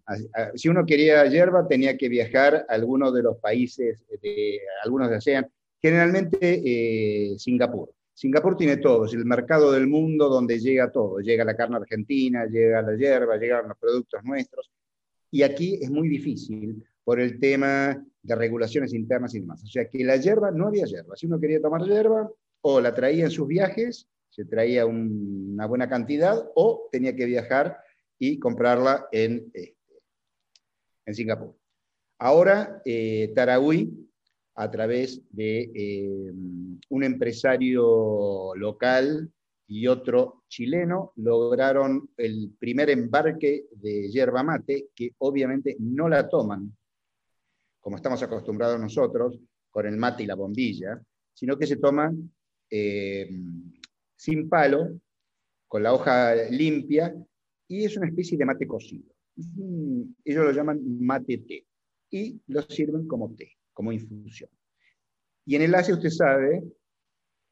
Si 0.55 0.69
uno 0.69 0.87
quería 0.87 1.27
hierba 1.27 1.69
tenía 1.69 1.99
que 1.99 2.09
viajar 2.09 2.67
a 2.69 2.75
algunos 2.75 3.13
de 3.13 3.23
los 3.23 3.37
países, 3.37 4.07
de, 4.23 4.59
algunos 4.83 5.11
de 5.11 5.17
ASEAN, 5.17 5.47
generalmente 5.81 6.39
eh, 6.41 7.39
Singapur. 7.39 7.93
Singapur 8.15 8.57
tiene 8.57 8.79
todo, 8.79 9.05
es 9.05 9.13
el 9.13 9.27
mercado 9.27 9.71
del 9.71 9.87
mundo 9.87 10.29
donde 10.31 10.59
llega 10.59 10.91
todo. 10.91 11.21
Llega 11.21 11.45
la 11.45 11.55
carne 11.55 11.77
argentina, 11.77 12.47
llega 12.47 12.83
la 12.83 12.97
hierba, 12.97 13.37
llegan 13.37 13.69
los 13.69 13.79
productos 13.79 14.25
nuestros. 14.25 14.71
Y 15.31 15.43
aquí 15.43 15.79
es 15.81 15.91
muy 15.91 16.09
difícil 16.09 16.83
por 17.05 17.21
el 17.21 17.39
tema 17.39 18.03
de 18.23 18.35
regulaciones 18.35 18.95
internas 18.95 19.35
y 19.35 19.41
demás. 19.41 19.63
O 19.63 19.67
sea 19.67 19.89
que 19.89 20.05
la 20.05 20.17
hierba, 20.17 20.51
no 20.51 20.67
había 20.67 20.87
hierba. 20.87 21.17
Si 21.17 21.27
uno 21.27 21.39
quería 21.39 21.61
tomar 21.61 21.83
hierba, 21.83 22.31
o 22.63 22.81
la 22.81 22.95
traía 22.95 23.25
en 23.25 23.31
sus 23.31 23.47
viajes, 23.47 24.09
se 24.39 24.45
traía 24.45 24.87
una 24.87 25.67
buena 25.67 25.89
cantidad, 25.89 26.49
o 26.55 26.89
tenía 26.93 27.17
que 27.17 27.27
viajar 27.27 27.77
y 28.21 28.39
comprarla 28.39 29.09
en, 29.11 29.51
este, 29.53 29.77
en 31.07 31.15
Singapur. 31.15 31.57
Ahora, 32.21 32.81
eh, 32.85 33.35
a 34.55 34.71
través 34.71 35.21
de 35.31 35.73
eh, 35.75 36.33
un 36.89 37.03
empresario 37.03 38.55
local 38.55 39.29
y 39.67 39.89
otro 39.89 40.45
chileno 40.47 41.13
lograron 41.17 42.09
el 42.17 42.53
primer 42.61 42.91
embarque 42.91 43.67
de 43.73 44.09
yerba 44.09 44.45
mate, 44.45 44.91
que 44.95 45.17
obviamente 45.19 45.75
no 45.81 46.09
la 46.09 46.29
toman 46.29 46.73
como 47.81 47.97
estamos 47.97 48.23
acostumbrados 48.23 48.79
nosotros, 48.79 49.41
con 49.69 49.87
el 49.87 49.97
mate 49.97 50.23
y 50.23 50.27
la 50.27 50.37
bombilla, 50.37 51.03
sino 51.35 51.59
que 51.59 51.67
se 51.67 51.77
toman 51.77 52.31
eh, 52.71 53.29
sin 54.19 54.49
palo, 54.49 55.01
con 55.69 55.83
la 55.83 55.95
hoja 55.95 56.35
limpia, 56.51 57.15
y 57.69 57.85
es 57.85 57.97
una 57.97 58.09
especie 58.09 58.37
de 58.37 58.45
mate 58.45 58.67
cocido. 58.67 59.15
Ellos 60.25 60.45
lo 60.45 60.53
llaman 60.53 60.81
mate 61.01 61.39
té, 61.39 61.67
y 62.11 62.41
lo 62.49 62.63
sirven 62.63 63.07
como 63.07 63.35
té, 63.37 63.53
como 63.73 63.93
infusión. 63.93 64.51
Y 65.47 65.55
en 65.55 65.63
el 65.63 65.75
Asia 65.75 65.95
usted 65.95 66.11
sabe, 66.11 66.65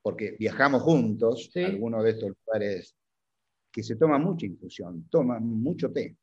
porque 0.02 0.36
viajamos 0.38 0.82
juntos 0.82 1.50
a 1.54 1.66
algunos 1.66 2.02
de 2.02 2.10
estos 2.10 2.30
lugares, 2.30 2.96
que 3.72 3.82
se 3.82 3.96
toma 3.96 4.18
mucha 4.18 4.46
infusión, 4.46 5.06
toma 5.08 5.38
mucho 5.38 5.92
té. 5.92 6.16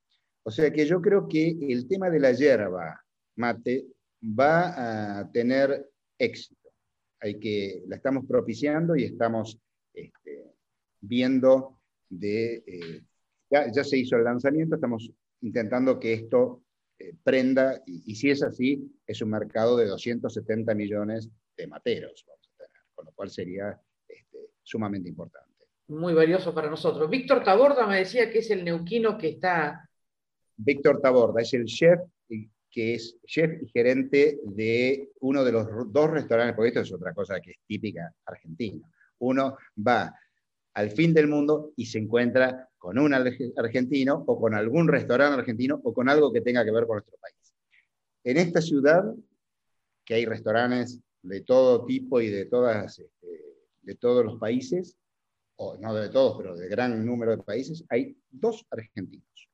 O 0.44 0.52
sea 0.52 0.74
que 0.74 0.86
yo 0.86 1.02
creo 1.02 1.28
que 1.28 1.58
el 1.70 1.88
tema 1.88 2.10
de 2.10 2.20
la 2.20 2.34
hierba 2.34 3.00
mate 3.38 3.86
va 4.22 5.20
a 5.20 5.32
tener 5.32 5.90
éxito. 6.18 6.70
Hay 7.22 7.40
que, 7.40 7.84
la 7.88 7.96
estamos 7.96 8.26
propiciando 8.28 8.96
y 8.98 9.06
estamos 9.06 9.58
viendo 11.04 11.80
de, 12.10 12.64
eh, 12.66 13.02
ya, 13.50 13.84
se 13.84 13.98
hizo 13.98 14.16
el 14.16 14.24
lanzamiento, 14.24 14.76
estamos 14.76 15.12
intentando 15.42 16.00
que 16.00 16.14
esto 16.14 16.64
eh, 16.98 17.14
prenda 17.24 17.82
y, 17.86 18.16
si 18.16 18.30
es 18.30 18.42
así, 18.42 18.90
es 19.06 19.22
un 19.22 19.30
mercado 19.30 19.76
de 19.76 19.86
270 19.88 20.74
millones 20.74 21.30
de 21.58 21.68
materos, 21.68 22.24
vamos 22.28 22.50
a 22.54 22.58
tener, 22.58 22.82
con 22.96 23.06
lo 23.06 23.12
cual 23.12 23.30
sería 23.30 23.80
este, 24.08 24.38
sumamente 24.64 25.10
importante. 25.10 25.50
Muy 25.90 26.14
valioso 26.14 26.54
para 26.54 26.70
nosotros. 26.70 27.10
Víctor 27.10 27.44
Taborda 27.44 27.86
me 27.86 27.98
decía 27.98 28.32
que 28.32 28.40
es 28.40 28.50
el 28.50 28.64
neuquino 28.64 29.18
que 29.18 29.30
está... 29.30 29.88
Víctor 30.56 31.02
Taborda 31.02 31.42
es 31.42 31.54
el 31.54 31.66
chef 31.66 32.00
que 32.74 32.96
es 32.96 33.20
chef 33.28 33.62
y 33.62 33.68
gerente 33.68 34.40
de 34.44 35.12
uno 35.20 35.44
de 35.44 35.52
los 35.52 35.68
dos 35.92 36.10
restaurantes, 36.10 36.56
porque 36.56 36.70
esto 36.70 36.80
es 36.80 36.92
otra 36.92 37.14
cosa 37.14 37.40
que 37.40 37.52
es 37.52 37.58
típica 37.68 38.12
argentina. 38.26 38.90
Uno 39.20 39.58
va 39.88 40.12
al 40.74 40.92
fin 40.92 41.14
del 41.14 41.28
mundo 41.28 41.72
y 41.76 41.86
se 41.86 42.00
encuentra 42.00 42.70
con 42.78 42.98
un 42.98 43.14
argentino 43.14 44.24
o 44.28 44.40
con 44.40 44.56
algún 44.56 44.88
restaurante 44.88 45.40
argentino 45.40 45.80
o 45.84 45.94
con 45.94 46.10
algo 46.10 46.34
que 46.34 46.42
tenga 46.42 46.66
que 46.66 46.72
ver 46.72 46.86
con 46.86 46.96
nuestro 46.96 47.18
país. 47.18 47.56
En 48.24 48.38
esta 48.38 48.62
ciudad, 48.62 49.04
que 50.06 50.16
hay 50.16 50.26
restaurantes 50.26 51.00
de 51.22 51.42
todo 51.42 51.86
tipo 51.86 52.20
y 52.20 52.30
de, 52.30 52.46
todas, 52.46 53.00
este, 53.00 53.28
de 53.82 53.96
todos 53.96 54.26
los 54.26 54.38
países, 54.38 54.98
o 55.56 55.78
no 55.78 55.94
de 55.94 56.10
todos, 56.10 56.38
pero 56.38 56.56
de 56.56 56.68
gran 56.68 57.06
número 57.06 57.38
de 57.38 57.44
países, 57.44 57.84
hay 57.90 58.18
dos 58.30 58.66
argentinos. 58.70 59.50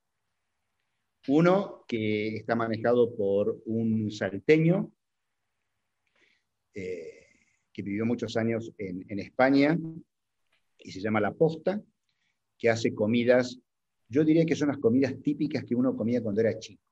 Uno 1.28 1.84
que 1.88 2.38
está 2.38 2.56
manejado 2.56 3.16
por 3.16 3.62
un 3.66 4.10
salteño 4.10 4.92
eh, 6.74 7.28
que 7.74 7.82
vivió 7.82 8.06
muchos 8.06 8.38
años 8.38 8.74
en, 8.78 9.20
España 9.20 9.78
y 10.80 10.92
se 10.92 11.02
llama 11.02 11.20
La 11.20 11.34
Posta, 11.34 11.82
que 12.58 12.70
hace 12.70 12.94
comidas, 12.94 13.60
yo 14.08 14.24
diría 14.24 14.46
que 14.46 14.56
son 14.56 14.70
las 14.70 14.78
comidas 14.78 15.14
típicas 15.22 15.64
que 15.64 15.76
uno 15.76 15.96
comía 15.96 16.22
cuando 16.22 16.42
era 16.42 16.58
chico. 16.58 16.84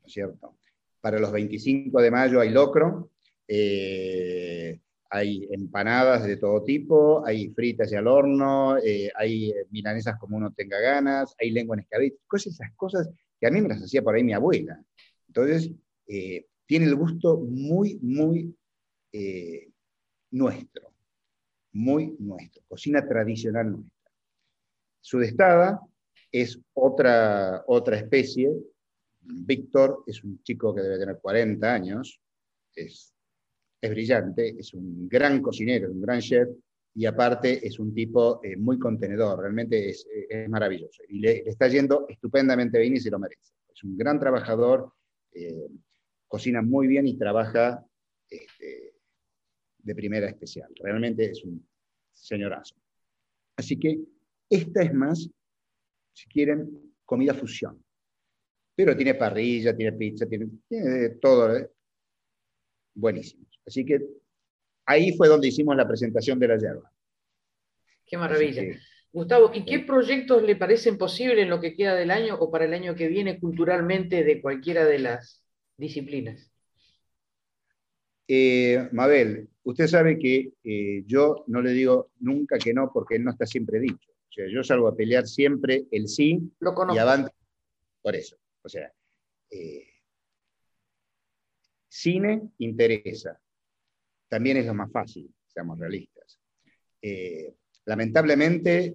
¿No 0.00 0.06
es 0.06 0.12
cierto? 0.12 0.58
Para 1.00 1.18
los 1.18 1.32
25 1.32 2.00
de 2.00 2.10
mayo 2.10 2.40
hay 2.40 2.50
locro, 2.50 3.10
eh, 3.46 4.80
hay 5.10 5.48
empanadas 5.50 6.24
de 6.24 6.36
todo 6.36 6.62
tipo, 6.62 7.26
hay 7.26 7.50
fritas 7.50 7.92
y 7.92 7.96
al 7.96 8.06
horno, 8.06 8.78
eh, 8.78 9.10
hay 9.16 9.52
milanesas 9.70 10.18
como 10.18 10.36
uno 10.36 10.52
tenga 10.52 10.78
ganas, 10.78 11.34
hay 11.38 11.50
lengua 11.50 11.76
en 11.76 11.80
escabeche, 11.80 12.18
cosas, 12.26 12.54
esas 12.54 12.72
cosas 12.76 13.10
que 13.38 13.46
a 13.46 13.50
mí 13.50 13.60
me 13.60 13.68
las 13.68 13.82
hacía 13.82 14.02
por 14.02 14.14
ahí 14.14 14.22
mi 14.22 14.34
abuela. 14.34 14.80
Entonces, 15.26 15.72
eh, 16.06 16.46
tiene 16.66 16.86
el 16.86 16.94
gusto 16.94 17.38
muy, 17.38 17.98
muy 18.02 18.54
nuestro, 20.30 20.89
muy 21.72 22.16
nuestro, 22.18 22.62
cocina 22.68 23.06
tradicional 23.06 23.70
nuestra. 23.70 24.10
Sudestada 25.00 25.80
es 26.30 26.60
otra, 26.74 27.64
otra 27.66 27.96
especie. 27.96 28.52
Víctor 29.20 30.04
es 30.06 30.22
un 30.24 30.42
chico 30.42 30.74
que 30.74 30.82
debe 30.82 30.98
tener 30.98 31.18
40 31.20 31.72
años, 31.72 32.20
es, 32.74 33.12
es 33.80 33.90
brillante, 33.90 34.56
es 34.58 34.74
un 34.74 35.08
gran 35.08 35.42
cocinero, 35.42 35.90
un 35.90 36.00
gran 36.00 36.20
chef, 36.20 36.48
y 36.94 37.06
aparte 37.06 37.66
es 37.66 37.78
un 37.78 37.94
tipo 37.94 38.40
eh, 38.42 38.56
muy 38.56 38.78
contenedor, 38.78 39.40
realmente 39.40 39.90
es, 39.90 40.06
maravilloso. 40.48 41.02
Y 41.08 41.20
le, 41.20 41.48
está 41.48 41.68
yendo 41.68 42.06
estupendamente 42.08 42.78
bien 42.78 42.96
y 42.96 43.00
se 43.00 43.10
lo 43.10 43.18
merece. 43.18 43.52
Es 43.72 43.84
un 43.84 43.96
gran 43.96 44.18
trabajador, 44.18 44.92
eh, 45.32 45.68
cocina 46.26 46.62
muy 46.62 46.86
bien 46.86 47.06
y 47.06 47.16
trabaja 47.16 47.84
este, 48.28 48.89
de 49.82 49.94
primera 49.94 50.28
especial. 50.28 50.70
Realmente 50.82 51.30
es 51.30 51.44
un 51.44 51.66
señorazo. 52.10 52.74
Así 53.56 53.78
que 53.78 54.00
esta 54.48 54.82
es 54.82 54.92
más, 54.92 55.28
si 56.12 56.28
quieren, 56.28 56.94
comida 57.04 57.34
fusión. 57.34 57.82
Pero 58.74 58.96
tiene 58.96 59.14
parrilla, 59.14 59.76
tiene 59.76 59.92
pizza, 59.92 60.26
tiene, 60.26 60.48
todo. 61.20 61.56
¿eh? 61.56 61.70
Buenísimo. 62.94 63.46
Así 63.66 63.84
que 63.84 64.00
ahí 64.86 65.12
fue 65.16 65.28
donde 65.28 65.48
hicimos 65.48 65.76
la 65.76 65.86
presentación 65.86 66.38
de 66.38 66.48
la 66.48 66.58
yerba. 66.58 66.90
Qué 68.06 68.16
maravilla. 68.16 68.62
Gustavo, 69.12 69.50
¿y 69.52 69.64
qué 69.64 69.80
proyectos 69.80 70.42
le 70.42 70.56
parecen 70.56 70.96
posibles 70.96 71.42
en 71.42 71.50
lo 71.50 71.60
que 71.60 71.74
queda 71.74 71.94
del 71.94 72.10
año 72.10 72.36
o 72.36 72.50
para 72.50 72.64
el 72.64 72.74
año 72.74 72.94
que 72.94 73.08
viene 73.08 73.38
culturalmente 73.38 74.24
de 74.24 74.40
cualquiera 74.40 74.84
de 74.84 75.00
las 75.00 75.44
disciplinas? 75.76 76.50
Eh, 78.28 78.88
Mabel, 78.92 79.49
usted 79.64 79.86
sabe 79.86 80.18
que 80.18 80.52
eh, 80.64 81.02
yo 81.06 81.44
no 81.48 81.60
le 81.60 81.72
digo 81.72 82.10
nunca 82.20 82.58
que 82.58 82.72
no 82.72 82.90
porque 82.92 83.18
no 83.18 83.30
está 83.32 83.46
siempre 83.46 83.80
dicho. 83.80 84.10
O 84.10 84.32
sea, 84.32 84.46
yo 84.48 84.62
salgo 84.62 84.88
a 84.88 84.96
pelear 84.96 85.26
siempre 85.26 85.86
el 85.90 86.08
sí 86.08 86.40
Lo 86.60 86.74
conozco. 86.74 86.96
y 86.96 86.98
avance 86.98 87.32
por 88.02 88.16
eso. 88.16 88.36
O 88.62 88.68
sea, 88.68 88.92
eh, 89.50 89.86
cine 91.88 92.50
interesa. 92.58 93.40
También 94.28 94.58
es 94.58 94.66
lo 94.66 94.74
más 94.74 94.90
fácil, 94.92 95.32
seamos 95.46 95.78
realistas. 95.78 96.38
lamentablemente, 97.84 98.94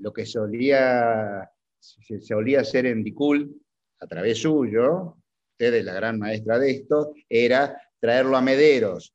lo 0.00 0.12
que 0.12 0.24
solía, 0.24 1.50
se 1.78 2.20
solía 2.20 2.60
hacer 2.60 2.86
en 2.86 3.04
Dicul, 3.04 3.60
a 4.00 4.06
través 4.06 4.38
suyo, 4.38 5.18
usted 5.52 5.74
es 5.74 5.84
la 5.84 5.92
gran 5.92 6.18
maestra 6.18 6.58
de 6.58 6.70
esto, 6.70 7.12
era 7.28 7.78
traerlo 8.00 8.36
a 8.36 8.40
Mederos 8.40 9.14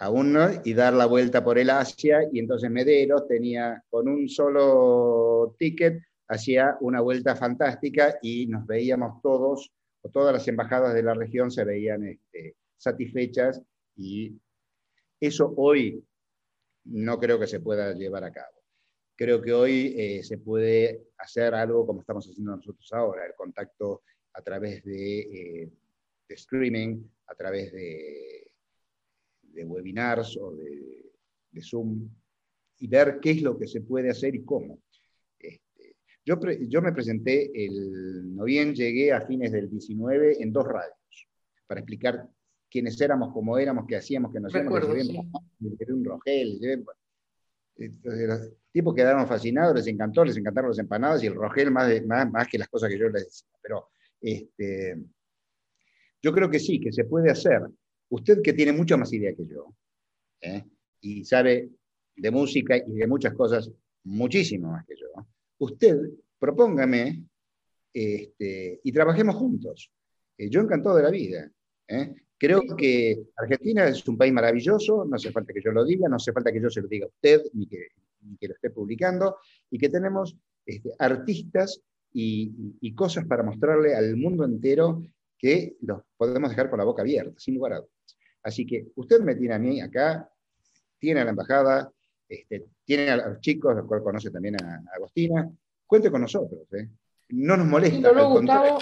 a 0.00 0.08
uno 0.08 0.48
y 0.64 0.72
dar 0.72 0.94
la 0.94 1.04
vuelta 1.04 1.44
por 1.44 1.58
el 1.58 1.68
Asia, 1.68 2.20
y 2.32 2.38
entonces 2.38 2.70
Mederos 2.70 3.28
tenía 3.28 3.84
con 3.90 4.08
un 4.08 4.30
solo 4.30 5.54
ticket, 5.58 6.02
hacía 6.26 6.78
una 6.80 7.02
vuelta 7.02 7.36
fantástica 7.36 8.18
y 8.22 8.46
nos 8.46 8.66
veíamos 8.66 9.20
todos, 9.20 9.70
o 10.00 10.08
todas 10.08 10.32
las 10.32 10.48
embajadas 10.48 10.94
de 10.94 11.02
la 11.02 11.12
región 11.12 11.50
se 11.50 11.64
veían 11.64 12.06
este, 12.06 12.56
satisfechas 12.78 13.60
y 13.94 14.40
eso 15.20 15.52
hoy 15.58 16.02
no 16.84 17.18
creo 17.18 17.38
que 17.38 17.46
se 17.46 17.60
pueda 17.60 17.92
llevar 17.92 18.24
a 18.24 18.32
cabo. 18.32 18.56
Creo 19.14 19.42
que 19.42 19.52
hoy 19.52 19.94
eh, 19.98 20.22
se 20.22 20.38
puede 20.38 21.08
hacer 21.18 21.54
algo 21.54 21.86
como 21.86 22.00
estamos 22.00 22.26
haciendo 22.26 22.56
nosotros 22.56 22.90
ahora, 22.94 23.26
el 23.26 23.34
contacto 23.34 24.00
a 24.32 24.40
través 24.40 24.82
de, 24.82 25.20
eh, 25.20 25.70
de 26.26 26.34
streaming, 26.34 27.02
a 27.26 27.34
través 27.34 27.70
de, 27.70 28.39
webinars 29.64 30.36
o 30.36 30.52
de, 30.52 31.62
Zoom 31.62 32.08
y 32.78 32.86
ver 32.86 33.18
qué 33.20 33.32
es 33.32 33.42
lo 33.42 33.58
que 33.58 33.66
se 33.66 33.82
puede 33.82 34.10
hacer 34.10 34.34
y 34.34 34.44
cómo. 34.44 34.80
Este, 35.38 35.96
yo, 36.24 36.38
yo, 36.68 36.80
me 36.80 36.92
presenté 36.92 37.50
el 37.54 38.34
no 38.34 38.44
bien 38.44 38.74
llegué 38.74 39.12
a 39.12 39.20
fines 39.20 39.52
del 39.52 39.68
19 39.68 40.42
en 40.42 40.52
dos 40.52 40.66
radios 40.66 41.28
para 41.66 41.80
explicar 41.80 42.28
quiénes 42.70 43.00
éramos, 43.00 43.32
cómo 43.32 43.58
éramos, 43.58 43.84
qué 43.86 43.96
hacíamos, 43.96 44.32
qué 44.32 44.40
nos 44.40 44.54
hacíamos, 44.54 44.80
un 45.88 46.04
Rogel. 46.04 46.60
los 47.76 48.52
tipos 48.72 48.94
quedaron 48.94 49.26
fascinados, 49.26 49.74
les 49.74 49.86
encantó, 49.88 50.24
les 50.24 50.36
encantaron 50.36 50.70
las 50.70 50.78
empanadas 50.78 51.22
y 51.22 51.26
el 51.26 51.34
Rogel 51.34 51.70
más, 51.70 51.88
más, 52.06 52.30
más 52.30 52.48
que 52.48 52.58
las 52.58 52.68
cosas 52.68 52.88
que 52.88 52.98
yo 52.98 53.08
les 53.08 53.24
decía. 53.24 53.48
Pero 53.60 53.88
este, 54.20 54.96
yo 56.22 56.32
creo 56.32 56.50
que 56.50 56.58
sí, 56.58 56.80
que 56.80 56.92
se 56.92 57.04
puede 57.04 57.30
hacer. 57.30 57.62
Usted 58.10 58.42
que 58.42 58.52
tiene 58.52 58.72
mucha 58.72 58.96
más 58.96 59.12
idea 59.12 59.34
que 59.34 59.46
yo, 59.46 59.74
¿eh? 60.40 60.64
y 61.00 61.24
sabe 61.24 61.70
de 62.16 62.30
música 62.30 62.76
y 62.76 62.92
de 62.92 63.06
muchas 63.06 63.34
cosas 63.34 63.70
muchísimo 64.04 64.72
más 64.72 64.84
que 64.86 64.96
yo, 64.96 65.06
usted 65.58 65.96
propóngame 66.38 67.24
este, 67.92 68.80
y 68.82 68.92
trabajemos 68.92 69.36
juntos. 69.36 69.90
Eh, 70.36 70.48
yo 70.48 70.60
encantado 70.60 70.96
de 70.96 71.02
la 71.02 71.10
vida. 71.10 71.50
¿eh? 71.88 72.14
Creo 72.38 72.62
que 72.76 73.22
Argentina 73.36 73.86
es 73.86 74.06
un 74.08 74.16
país 74.16 74.32
maravilloso, 74.32 75.04
no 75.04 75.16
hace 75.16 75.30
falta 75.30 75.52
que 75.52 75.60
yo 75.62 75.72
lo 75.72 75.84
diga, 75.84 76.08
no 76.08 76.16
hace 76.16 76.32
falta 76.32 76.50
que 76.50 76.60
yo 76.60 76.70
se 76.70 76.80
lo 76.80 76.88
diga 76.88 77.04
a 77.04 77.08
usted, 77.08 77.42
ni 77.52 77.66
que, 77.66 77.88
lo 78.48 78.54
esté 78.54 78.70
publicando, 78.70 79.36
y 79.70 79.78
que 79.78 79.90
tenemos 79.90 80.36
este, 80.64 80.90
artistas 80.98 81.82
y, 82.12 82.94
cosas 82.94 83.26
para 83.26 83.42
mostrarle 83.42 83.94
al 83.94 84.16
mundo 84.16 84.44
entero 84.44 85.02
que 85.38 85.76
los 85.82 86.02
podemos 86.16 86.50
dejar 86.50 86.70
con 86.70 86.78
la 86.78 86.84
boca 86.84 87.02
abierta, 87.02 87.38
sin 87.38 87.54
lugar 87.54 87.74
a 87.74 87.76
dudas. 87.76 87.99
Así 88.42 88.66
que 88.66 88.86
usted 88.94 89.20
me 89.20 89.34
tiene 89.34 89.54
a 89.54 89.58
mí 89.58 89.80
acá, 89.80 90.30
tiene 90.98 91.20
a 91.20 91.24
la 91.24 91.30
embajada, 91.30 91.90
este, 92.28 92.66
tiene 92.84 93.10
a 93.10 93.16
los 93.16 93.40
chicos, 93.40 93.74
los 93.76 93.86
cuales 93.86 94.04
conoce 94.04 94.30
también 94.30 94.56
a, 94.62 94.82
Agostina, 94.94 95.50
cuente 95.86 96.10
con 96.10 96.20
nosotros. 96.22 96.60
¿eh? 96.72 96.88
No 97.30 97.56
nos 97.56 97.66
molesta. 97.66 97.96
Conociéndolo, 97.96 98.30
Gustavo, 98.30 98.78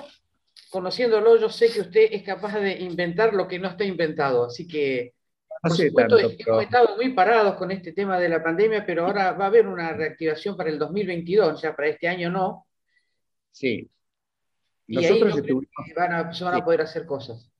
conociéndolo, 0.70 1.36
yo 1.38 1.48
sé 1.48 1.70
que 1.70 1.80
usted 1.80 2.08
es 2.12 2.22
capaz 2.22 2.58
de 2.60 2.78
inventar 2.80 3.34
lo 3.34 3.48
que 3.48 3.58
no 3.58 3.68
está 3.68 3.84
inventado, 3.84 4.46
así 4.46 4.66
que 4.66 5.14
por 5.60 5.76
supuesto, 5.76 6.18
hemos 6.18 6.62
estado 6.62 6.96
muy 6.96 7.12
parados 7.14 7.56
con 7.56 7.70
este 7.70 7.92
tema 7.92 8.18
de 8.18 8.28
la 8.28 8.42
pandemia, 8.42 8.86
pero 8.86 9.06
ahora 9.06 9.32
va 9.32 9.44
a 9.44 9.48
haber 9.48 9.66
una 9.66 9.92
reactivación 9.92 10.56
para 10.56 10.70
el 10.70 10.78
2022, 10.78 11.60
ya 11.60 11.74
para 11.74 11.88
este 11.88 12.06
año 12.06 12.30
no. 12.30 12.66
Sí, 13.50 13.90
nosotros 14.86 15.42
van 15.96 16.12
a, 16.12 16.32
se 16.32 16.44
van 16.44 16.54
a 16.54 16.64
poder 16.64 16.82
hacer 16.82 17.06
cosas. 17.06 17.50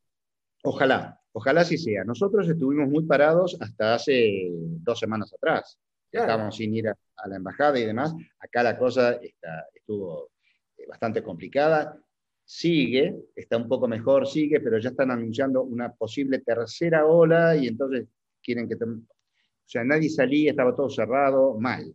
Ojalá, 0.65 1.21
ojalá 1.33 1.65
sí 1.65 1.79
sea. 1.79 2.05
Nosotros 2.05 2.49
estuvimos 2.49 2.89
muy 2.89 3.05
parados 3.05 3.57
hasta 3.61 3.95
hace 3.95 4.49
dos 4.51 4.99
semanas 4.99 5.33
atrás. 5.33 5.79
Estábamos 6.11 6.57
sin 6.57 6.75
ir 6.75 6.89
a, 6.89 6.97
la 7.27 7.37
embajada 7.37 7.79
y 7.79 7.85
demás. 7.85 8.15
Acá 8.39 8.63
la 8.63 8.79
cosa 8.79 9.13
está, 9.13 9.67
estuvo 9.75 10.31
eh, 10.77 10.87
bastante 10.89 11.23
complicada. 11.23 11.99
Sigue, 12.45 13.15
está 13.37 13.59
un 13.59 13.69
poco 13.69 13.87
mejor, 13.87 14.27
sigue, 14.27 14.61
pero 14.61 14.79
ya 14.79 14.89
están 14.91 15.11
anunciando 15.11 15.63
una 15.63 15.93
posible 15.93 16.39
tercera 16.39 17.05
ola 17.07 17.57
y 17.57 17.67
entonces 17.67 18.09
quieren 18.43 18.69
que... 18.69 18.75
O 18.75 19.71
sea, 19.71 19.85
nadie 19.85 20.09
salía, 20.09 20.53
estaba 20.53 20.75
todo 20.75 20.89
cerrado, 20.89 21.59
mal. 21.61 21.95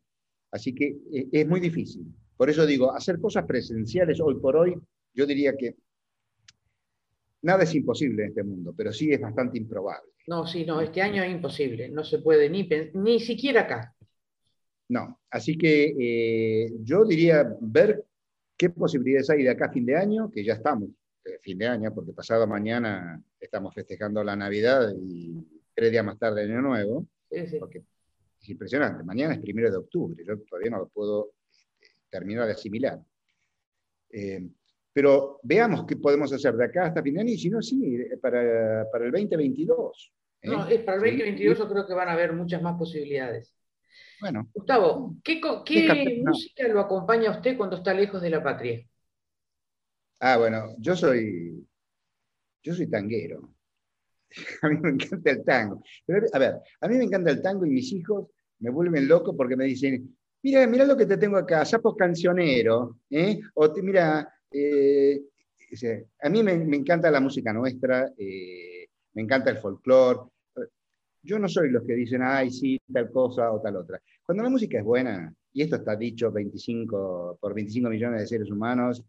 Así 0.52 0.76
que 0.76 0.96
eh, 1.12 1.28
es 1.32 1.48
muy 1.48 1.60
difícil. 1.60 2.06
Por 2.38 2.50
eso 2.52 2.68
digo, 2.68 2.94
hacer 2.94 3.20
cosas 3.20 3.46
presenciales 3.46 4.20
hoy 4.22 4.36
por 4.36 4.56
hoy 4.56 4.76
yo 5.14 5.26
diría 5.26 5.56
que 5.56 5.76
nada 7.44 7.64
es 7.64 7.76
imposible 7.76 8.24
en 8.24 8.30
este 8.30 8.44
mundo, 8.44 8.74
pero 8.76 8.92
sí 8.92 9.12
es 9.12 9.22
bastante 9.22 9.58
improbable. 9.58 10.12
No, 10.28 10.48
sí, 10.48 10.66
no, 10.66 10.82
este 10.82 11.02
año 11.02 11.22
es 11.24 11.32
imposible, 11.32 11.90
no 11.90 12.04
se 12.04 12.20
puede 12.20 12.50
ni, 12.50 12.68
ni 12.94 13.20
siquiera 13.20 13.62
acá. 13.62 13.96
No, 14.90 15.20
así 15.30 15.58
que 15.58 15.94
eh, 16.00 16.72
yo 16.82 17.06
diría 17.06 17.56
ver 17.60 18.04
qué 18.58 18.70
posibilidades 18.70 19.30
hay 19.30 19.44
de 19.44 19.50
acá 19.50 19.66
a 19.66 19.72
fin 19.72 19.86
de 19.86 19.96
año, 19.96 20.32
que 20.32 20.44
ya 20.44 20.54
estamos, 20.54 20.90
eh, 21.26 21.40
fin 21.42 21.58
de 21.58 21.68
año, 21.68 21.94
porque 21.94 22.14
pasado 22.14 22.48
mañana 22.48 23.22
estamos 23.40 23.74
festejando 23.74 24.24
la 24.24 24.36
Navidad 24.36 24.94
y 24.96 25.36
tres 25.74 25.92
días 25.92 26.06
más 26.06 26.18
tarde 26.18 26.44
Año 26.44 26.62
Nuevo, 26.62 27.08
porque 27.60 27.84
es 28.42 28.50
impresionante, 28.50 29.04
mañana 29.04 29.34
es 29.34 29.40
primero 29.40 29.70
de 29.70 29.78
octubre, 29.78 30.24
yo 30.26 30.40
todavía 30.42 30.72
no 30.72 30.80
lo 30.80 30.88
puedo 30.88 31.32
este, 31.52 31.96
terminar 32.10 32.46
de 32.46 32.54
asimilar. 32.54 33.00
Eh, 34.12 34.48
pero 34.94 35.40
veamos 35.44 35.86
qué 35.86 35.98
podemos 35.98 36.32
hacer 36.32 36.56
de 36.56 36.66
acá 36.66 36.86
hasta 36.86 37.02
fin 37.02 37.16
de 37.16 37.22
año 37.22 37.32
y 37.32 37.38
si 37.38 37.50
no, 37.50 37.62
sí, 37.62 37.98
para, 38.22 38.88
para 38.92 39.06
el 39.06 39.12
2022. 39.12 40.14
¿eh? 40.42 40.50
No, 40.50 40.68
es 40.68 40.82
para 40.82 40.98
el 40.98 41.04
2022 41.04 41.58
yo 41.58 41.70
creo 41.70 41.88
que 41.88 41.94
van 41.94 42.10
a 42.10 42.14
haber 42.14 42.34
muchas 42.34 42.62
más 42.62 42.78
posibilidades. 42.78 43.54
Bueno. 44.22 44.50
Gustavo, 44.54 45.16
¿qué, 45.24 45.42
qué 45.66 46.22
música 46.26 46.68
lo 46.68 46.80
acompaña 46.80 47.30
a 47.30 47.36
usted 47.36 47.58
cuando 47.58 47.78
está 47.78 47.94
lejos 47.94 48.22
de 48.22 48.30
la 48.30 48.44
patria? 48.44 48.88
Ah, 50.20 50.38
bueno, 50.38 50.76
yo 50.78 50.96
soy, 50.96 51.68
yo 52.62 52.74
soy 52.74 52.88
tanguero. 52.88 53.54
A 54.62 54.70
mí 54.70 54.78
me 54.78 54.90
encanta 54.92 55.32
el 55.32 55.44
tango. 55.44 55.84
Pero, 56.06 56.28
a 56.32 56.40
ver, 56.40 56.56
a 56.80 56.88
mí 56.88 56.98
me 56.98 57.04
encanta 57.04 57.30
el 57.30 57.42
tango 57.42 57.66
y 57.66 57.70
mis 57.70 57.92
hijos 57.92 58.28
me 58.60 58.72
vuelven 58.72 59.08
loco 59.08 59.36
porque 59.36 59.56
me 59.56 59.66
dicen, 59.66 60.18
mira, 60.42 60.66
mira 60.66 60.86
lo 60.86 60.98
que 60.98 61.06
te 61.06 61.18
tengo 61.18 61.38
acá, 61.38 61.66
sapo 61.66 61.96
cancionero, 61.96 63.00
¿eh? 63.10 63.40
o 63.54 63.72
te, 63.72 63.82
mira, 63.82 64.28
eh, 64.54 65.22
a 66.22 66.30
mí 66.30 66.44
me, 66.44 66.54
encanta 66.54 67.10
la 67.10 67.20
música 67.20 67.52
nuestra, 67.54 68.12
eh, 68.18 68.88
me 69.14 69.22
encanta 69.24 69.50
el 69.50 69.58
folclore. 69.58 70.30
Yo 71.22 71.40
no 71.40 71.48
soy 71.48 71.70
los 71.70 71.84
que 71.86 71.94
dicen, 71.94 72.22
ay, 72.22 72.52
sí, 72.52 72.80
tal 72.92 73.10
cosa 73.10 73.52
o 73.52 73.62
tal 73.62 73.78
otra. 73.78 74.02
Cuando 74.26 74.44
la 74.44 74.50
música 74.50 74.78
es 74.78 74.84
buena, 74.84 75.34
y 75.54 75.62
esto 75.62 75.78
está 75.78 75.96
dicho 75.96 76.32
25, 76.32 77.38
por 77.40 77.54
25 77.54 77.90
millones 77.90 78.22
de 78.22 78.28
seres 78.28 78.52
humanos, 78.52 79.06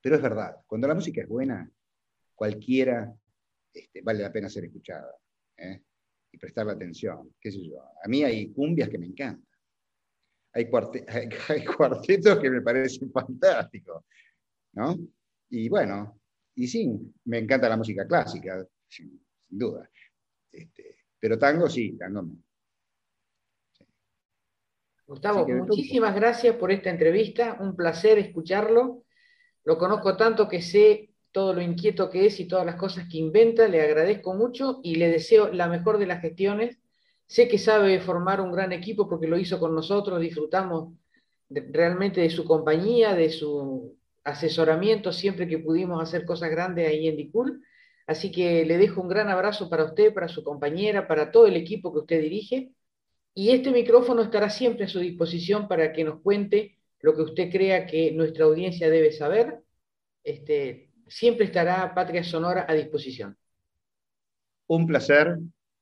pero 0.00 0.16
es 0.16 0.22
verdad, 0.22 0.56
cuando 0.66 0.88
la 0.88 0.94
música 0.94 1.22
es 1.22 1.28
buena, 1.28 1.70
cualquiera 2.34 3.12
este, 3.72 4.02
vale 4.02 4.22
la 4.22 4.32
pena 4.32 4.48
ser 4.48 4.64
escuchada 4.64 5.14
¿eh? 5.56 5.82
y 6.32 6.38
prestarle 6.38 6.72
atención. 6.72 7.32
A 8.04 8.08
mí 8.08 8.24
hay 8.24 8.52
cumbias 8.52 8.88
que 8.88 8.98
me 8.98 9.06
encantan. 9.06 9.47
Hay, 11.48 11.64
cuartetos 11.64 12.38
que 12.40 12.50
me 12.50 12.62
parecen 12.62 13.10
fantásticos. 13.12 14.04
¿no? 14.72 14.96
Y 15.50 15.68
bueno, 15.68 16.20
y 16.54 16.66
sí, 16.66 16.90
me 17.24 17.38
encanta 17.38 17.68
la 17.68 17.76
música 17.76 18.06
clásica, 18.06 18.66
sin, 18.88 19.20
duda. 19.48 19.88
Este, 20.50 20.96
pero 21.18 21.38
tango 21.38 21.68
sí, 21.68 21.96
tango 21.96 22.22
no. 22.22 22.36
Gustavo, 25.06 25.48
muchísimas 25.48 26.14
gracias 26.14 26.56
por 26.56 26.70
esta 26.70 26.90
entrevista, 26.90 27.56
un 27.60 27.74
placer 27.74 28.18
escucharlo. 28.18 29.04
Lo 29.64 29.78
conozco 29.78 30.16
tanto 30.18 30.48
que 30.48 30.60
sé 30.60 31.14
todo 31.32 31.54
lo 31.54 31.62
inquieto 31.62 32.10
que 32.10 32.26
es 32.26 32.40
y 32.40 32.46
todas 32.46 32.66
las 32.66 32.76
cosas 32.76 33.08
que 33.10 33.18
inventa, 33.18 33.68
le 33.68 33.80
agradezco 33.80 34.34
mucho 34.34 34.80
y 34.82 34.96
le 34.96 35.08
deseo 35.08 35.52
la 35.52 35.68
mejor 35.68 35.98
de 35.98 36.06
las 36.06 36.20
gestiones. 36.20 36.78
Sé 37.28 37.46
que 37.46 37.58
sabe 37.58 38.00
formar 38.00 38.40
un 38.40 38.50
gran 38.50 38.72
equipo 38.72 39.08
porque 39.08 39.28
lo 39.28 39.38
hizo 39.38 39.60
con 39.60 39.74
nosotros, 39.74 40.20
disfrutamos 40.20 40.94
realmente 41.48 42.20
de 42.20 42.30
su 42.30 42.44
compañía, 42.44 43.14
de 43.14 43.30
su 43.30 43.96
asesoramiento 44.24 45.12
siempre 45.12 45.46
que 45.46 45.58
pudimos 45.58 46.02
hacer 46.02 46.24
cosas 46.24 46.50
grandes 46.50 46.88
ahí 46.88 47.06
en 47.06 47.16
DICUL. 47.16 47.62
Así 48.06 48.32
que 48.32 48.64
le 48.64 48.78
dejo 48.78 49.00
un 49.00 49.08
gran 49.08 49.28
abrazo 49.28 49.70
para 49.70 49.84
usted, 49.84 50.12
para 50.12 50.28
su 50.28 50.42
compañera, 50.42 51.06
para 51.06 51.30
todo 51.30 51.46
el 51.46 51.56
equipo 51.56 51.92
que 51.92 52.00
usted 52.00 52.20
dirige 52.20 52.72
y 53.38 53.50
este 53.50 53.70
micrófono 53.70 54.22
estará 54.22 54.50
siempre 54.50 54.86
a 54.86 54.88
su 54.88 54.98
disposición 54.98 55.68
para 55.68 55.92
que 55.92 56.02
nos 56.02 56.20
cuente 56.22 56.76
lo 56.98 57.14
que 57.14 57.22
usted 57.22 57.52
crea 57.52 57.86
que 57.86 58.10
nuestra 58.10 58.46
audiencia 58.46 58.90
debe 58.90 59.12
saber. 59.12 59.60
Este, 60.24 60.90
siempre 61.06 61.46
estará 61.46 61.94
Patria 61.94 62.24
Sonora 62.24 62.66
a 62.68 62.74
disposición. 62.74 63.36
Un 64.66 64.88
placer, 64.88 65.38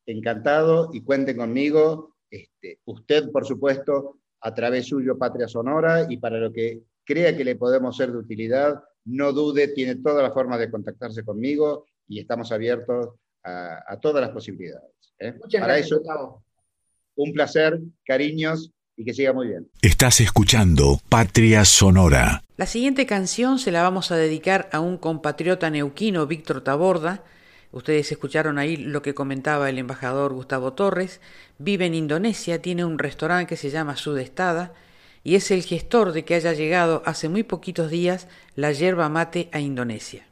encantado 0.07 0.90
y 0.92 1.02
cuente 1.02 1.36
conmigo. 1.36 2.16
Este, 2.30 2.80
usted, 2.84 3.30
por 3.30 3.44
supuesto, 3.44 4.18
a 4.40 4.54
través 4.54 4.86
suyo 4.86 5.18
Patria 5.18 5.48
Sonora 5.48 6.07
y 6.09 6.16
para 6.18 6.38
lo 6.38 6.52
que 6.52 6.82
crea 7.04 7.36
que 7.36 7.44
le 7.44 7.57
podemos 7.57 7.96
ser 7.96 8.12
de 8.12 8.18
utilidad, 8.18 8.82
no 9.04 9.32
dude, 9.32 9.68
tiene 9.68 9.96
todas 9.96 10.22
las 10.22 10.34
formas 10.34 10.59
de 10.59 10.70
contactarse 10.70 11.24
conmigo 11.24 11.86
y 12.09 12.20
estamos 12.20 12.52
abiertos 12.52 13.14
a, 13.44 13.96
todas 14.00 14.20
las 14.20 14.30
posibilidades. 14.30 14.90
¿eh? 15.20 15.32
Muchas 15.40 15.62
gracias, 15.62 15.98
Gustavo. 15.98 16.44
Un 17.14 17.32
placer, 17.32 17.80
cariños 18.04 18.72
y 18.96 19.04
que 19.04 19.14
siga 19.14 19.32
muy 19.32 19.48
bien. 19.48 19.68
Estás 19.82 20.20
escuchando 20.20 21.00
Patria 21.09 21.64
Sonora. 21.64 22.42
La 22.57 22.66
siguiente 22.66 23.07
canción 23.07 23.59
se 23.59 23.70
la 23.70 23.82
vamos 23.82 24.11
a 24.11 24.16
dedicar 24.16 24.68
a 24.72 24.80
un 24.80 24.98
compatriota 24.98 25.70
neuquino, 25.70 26.26
Víctor 26.26 26.62
Taborda. 26.62 27.22
Ustedes 27.77 28.11
escucharon 28.11 28.57
ahí 28.57 28.79
lo 28.79 29.03
que 29.03 29.12
comentaba 29.12 29.68
el 29.68 29.77
embajador 29.77 30.33
Gustavo 30.33 30.72
Torres. 30.72 31.20
Vive 31.59 31.85
en 31.85 31.95
Indonesia, 31.95 32.62
tiene 32.62 32.87
un 32.87 32.99
restaurante 32.99 33.51
que 33.51 33.59
se 33.59 33.68
llama 33.68 33.97
Sudestada 33.97 34.72
y 35.22 35.35
es 35.35 35.51
el 35.51 35.62
gestor 35.62 36.12
de 36.12 36.24
que 36.24 36.37
haya 36.37 36.55
llegado 36.55 37.03
hace 37.05 37.29
muy 37.29 37.43
poquitos 37.43 37.91
días 37.91 38.29
la 38.55 38.72
yerba 38.72 39.11
mate 39.11 39.51
a 39.53 39.61
Indonesia. 39.61 40.24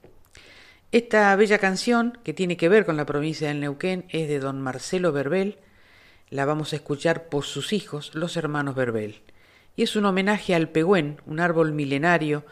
Esta 0.90 1.36
bella 1.36 1.58
canción, 1.58 2.18
que 2.24 2.32
tiene 2.32 2.56
que 2.56 2.70
ver 2.70 2.86
con 2.86 2.96
la 2.96 3.04
provincia 3.04 3.48
del 3.48 3.60
Neuquén, 3.60 4.06
es 4.08 4.26
de 4.26 4.38
don 4.38 4.62
Marcelo 4.62 5.12
Verbel, 5.12 5.58
la 6.30 6.46
vamos 6.46 6.72
a 6.72 6.76
escuchar 6.76 7.28
por 7.28 7.44
sus 7.44 7.74
hijos, 7.74 8.14
los 8.14 8.38
hermanos 8.38 8.74
Verbel. 8.74 9.20
Y 9.76 9.82
es 9.82 9.96
un 9.96 10.06
homenaje 10.06 10.54
al 10.54 10.70
pegüén, 10.70 11.20
un 11.26 11.40
árbol 11.40 11.72
milenario 11.72 12.46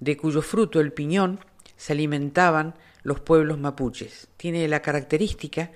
de 0.00 0.16
cuyo 0.16 0.42
fruto, 0.42 0.80
el 0.80 0.92
piñón, 0.92 1.38
se 1.76 1.92
alimentaban 1.92 2.74
los 3.02 3.20
pueblos 3.20 3.58
mapuches. 3.58 4.28
Tiene 4.36 4.66
la 4.68 4.82
característica 4.82 5.70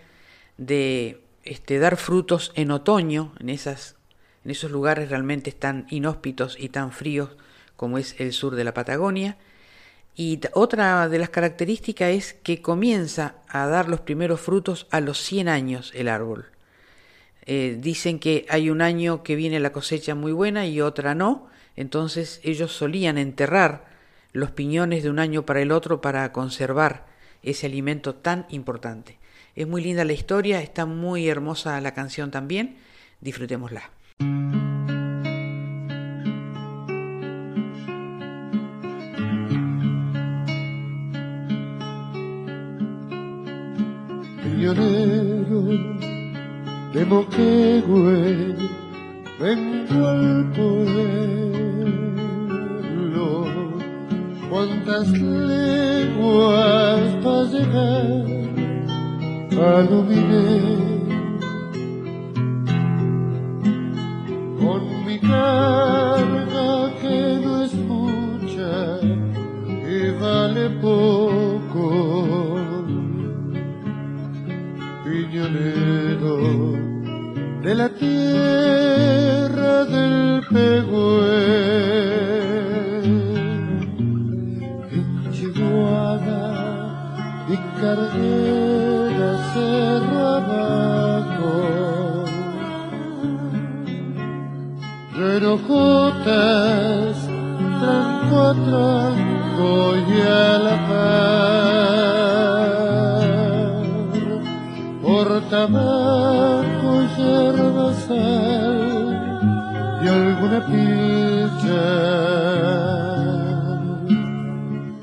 de 0.56 1.22
este, 1.42 1.78
dar 1.78 1.96
frutos 1.96 2.52
en 2.54 2.70
otoño, 2.70 3.32
en, 3.38 3.48
esas, 3.48 3.96
en 4.44 4.50
esos 4.50 4.70
lugares 4.70 5.10
realmente 5.10 5.52
tan 5.52 5.86
inhóspitos 5.90 6.56
y 6.58 6.68
tan 6.68 6.92
fríos 6.92 7.36
como 7.76 7.98
es 7.98 8.18
el 8.18 8.32
sur 8.32 8.54
de 8.54 8.64
la 8.64 8.74
Patagonia. 8.74 9.36
Y 10.14 10.40
otra 10.54 11.08
de 11.08 11.18
las 11.18 11.28
características 11.28 12.10
es 12.10 12.32
que 12.32 12.62
comienza 12.62 13.36
a 13.48 13.66
dar 13.66 13.88
los 13.88 14.00
primeros 14.00 14.40
frutos 14.40 14.86
a 14.90 15.00
los 15.00 15.18
100 15.18 15.48
años 15.48 15.92
el 15.94 16.08
árbol. 16.08 16.46
Eh, 17.44 17.76
dicen 17.78 18.18
que 18.18 18.46
hay 18.48 18.70
un 18.70 18.80
año 18.80 19.22
que 19.22 19.36
viene 19.36 19.60
la 19.60 19.72
cosecha 19.72 20.14
muy 20.14 20.32
buena 20.32 20.66
y 20.66 20.80
otra 20.80 21.14
no, 21.14 21.48
entonces 21.76 22.40
ellos 22.42 22.72
solían 22.72 23.18
enterrar 23.18 23.84
los 24.32 24.50
piñones 24.50 25.04
de 25.04 25.10
un 25.10 25.18
año 25.18 25.46
para 25.46 25.60
el 25.60 25.70
otro 25.70 26.00
para 26.00 26.32
conservar 26.32 27.06
ese 27.46 27.66
alimento 27.66 28.14
tan 28.16 28.44
importante. 28.50 29.18
Es 29.54 29.66
muy 29.66 29.82
linda 29.82 30.04
la 30.04 30.12
historia, 30.12 30.60
está 30.60 30.84
muy 30.84 31.28
hermosa 31.28 31.80
la 31.80 31.94
canción 31.94 32.30
también, 32.30 32.76
disfrutémosla. 33.22 33.90
Cuántas 54.56 55.08
leguas 55.10 57.02
para 57.22 57.42
llegar 57.44 58.24
al 59.52 59.88
A 96.36 96.38
tranco 98.66 99.70
y 99.96 99.98
a 100.20 100.58
la 100.66 100.76
par. 100.88 101.86
Por 105.02 105.26
tabaco 105.50 106.92
y 110.02 110.04
alguna 110.08 110.60
pizza 110.66 111.84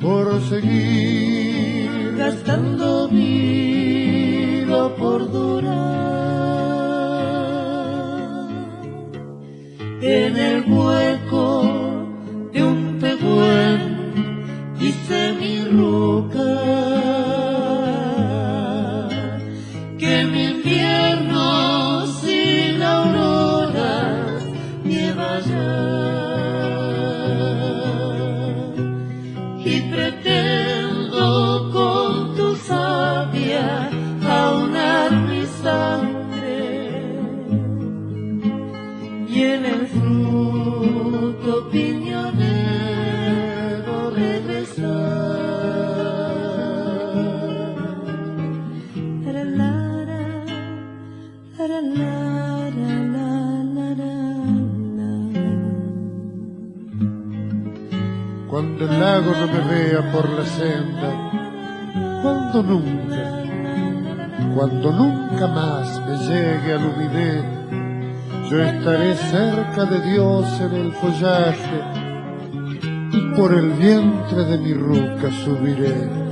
por 0.01 0.25
seguir 0.49 1.02
el 58.83 58.99
lago 58.99 59.31
no 59.31 59.47
me 59.47 59.61
vea 59.73 60.11
por 60.11 60.29
la 60.29 60.45
senda, 60.45 61.31
cuando 62.21 62.63
nunca, 62.63 63.43
cuando 64.55 64.91
nunca 64.91 65.47
más 65.47 66.01
me 66.05 66.17
llegue 66.17 66.73
al 66.73 66.85
humidé, 66.85 67.43
yo 68.49 68.61
estaré 68.61 69.15
cerca 69.15 69.85
de 69.85 70.11
Dios 70.11 70.59
en 70.59 70.75
el 70.75 70.91
follaje 70.91 71.81
y 73.11 73.35
por 73.35 73.53
el 73.53 73.71
vientre 73.71 74.43
de 74.43 74.57
mi 74.57 74.73
ruca 74.73 75.31
subiré. 75.43 76.22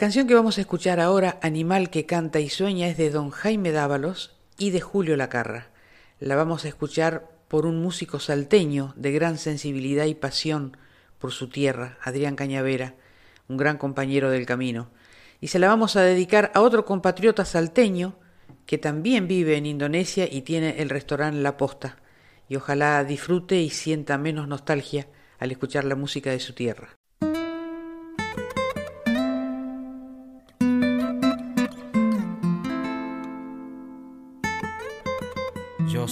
Canción 0.00 0.26
que 0.26 0.34
vamos 0.34 0.56
a 0.56 0.62
escuchar 0.62 0.98
ahora, 0.98 1.38
Animal 1.42 1.90
que 1.90 2.06
canta 2.06 2.40
y 2.40 2.48
sueña, 2.48 2.88
es 2.88 2.96
de 2.96 3.10
don 3.10 3.28
Jaime 3.28 3.70
Dávalos 3.70 4.34
y 4.56 4.70
de 4.70 4.80
Julio 4.80 5.14
Lacarra. 5.14 5.66
La 6.20 6.36
vamos 6.36 6.64
a 6.64 6.68
escuchar 6.68 7.28
por 7.48 7.66
un 7.66 7.82
músico 7.82 8.18
salteño 8.18 8.94
de 8.96 9.12
gran 9.12 9.36
sensibilidad 9.36 10.06
y 10.06 10.14
pasión 10.14 10.78
por 11.18 11.32
su 11.32 11.50
tierra, 11.50 11.98
Adrián 12.00 12.34
Cañavera, 12.34 12.94
un 13.46 13.58
gran 13.58 13.76
compañero 13.76 14.30
del 14.30 14.46
camino. 14.46 14.88
Y 15.38 15.48
se 15.48 15.58
la 15.58 15.68
vamos 15.68 15.96
a 15.96 16.00
dedicar 16.00 16.50
a 16.54 16.62
otro 16.62 16.86
compatriota 16.86 17.44
salteño 17.44 18.16
que 18.64 18.78
también 18.78 19.28
vive 19.28 19.58
en 19.58 19.66
Indonesia 19.66 20.26
y 20.32 20.40
tiene 20.40 20.80
el 20.80 20.88
restaurante 20.88 21.42
La 21.42 21.58
Posta. 21.58 21.98
Y 22.48 22.56
ojalá 22.56 23.04
disfrute 23.04 23.60
y 23.60 23.68
sienta 23.68 24.16
menos 24.16 24.48
nostalgia 24.48 25.08
al 25.38 25.52
escuchar 25.52 25.84
la 25.84 25.94
música 25.94 26.30
de 26.30 26.40
su 26.40 26.54
tierra. 26.54 26.99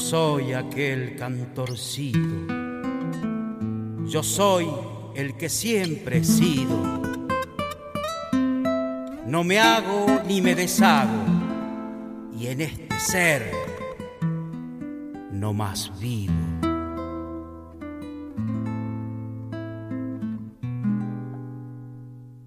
Soy 0.08 0.54
aquel 0.54 1.16
cantorcito, 1.16 2.18
yo 4.06 4.22
soy 4.22 4.66
el 5.14 5.36
que 5.36 5.50
siempre 5.50 6.18
he 6.18 6.24
sido. 6.24 7.02
No 9.26 9.44
me 9.44 9.58
hago 9.58 10.06
ni 10.26 10.40
me 10.40 10.54
deshago, 10.54 11.12
y 12.38 12.46
en 12.46 12.62
este 12.62 12.98
ser 12.98 13.52
no 15.30 15.52
más 15.52 15.92
vivo. 16.00 16.32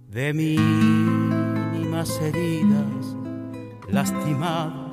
De 0.09 0.33
mínimas 0.33 2.19
heridas, 2.21 3.15
lastimado, 3.87 4.89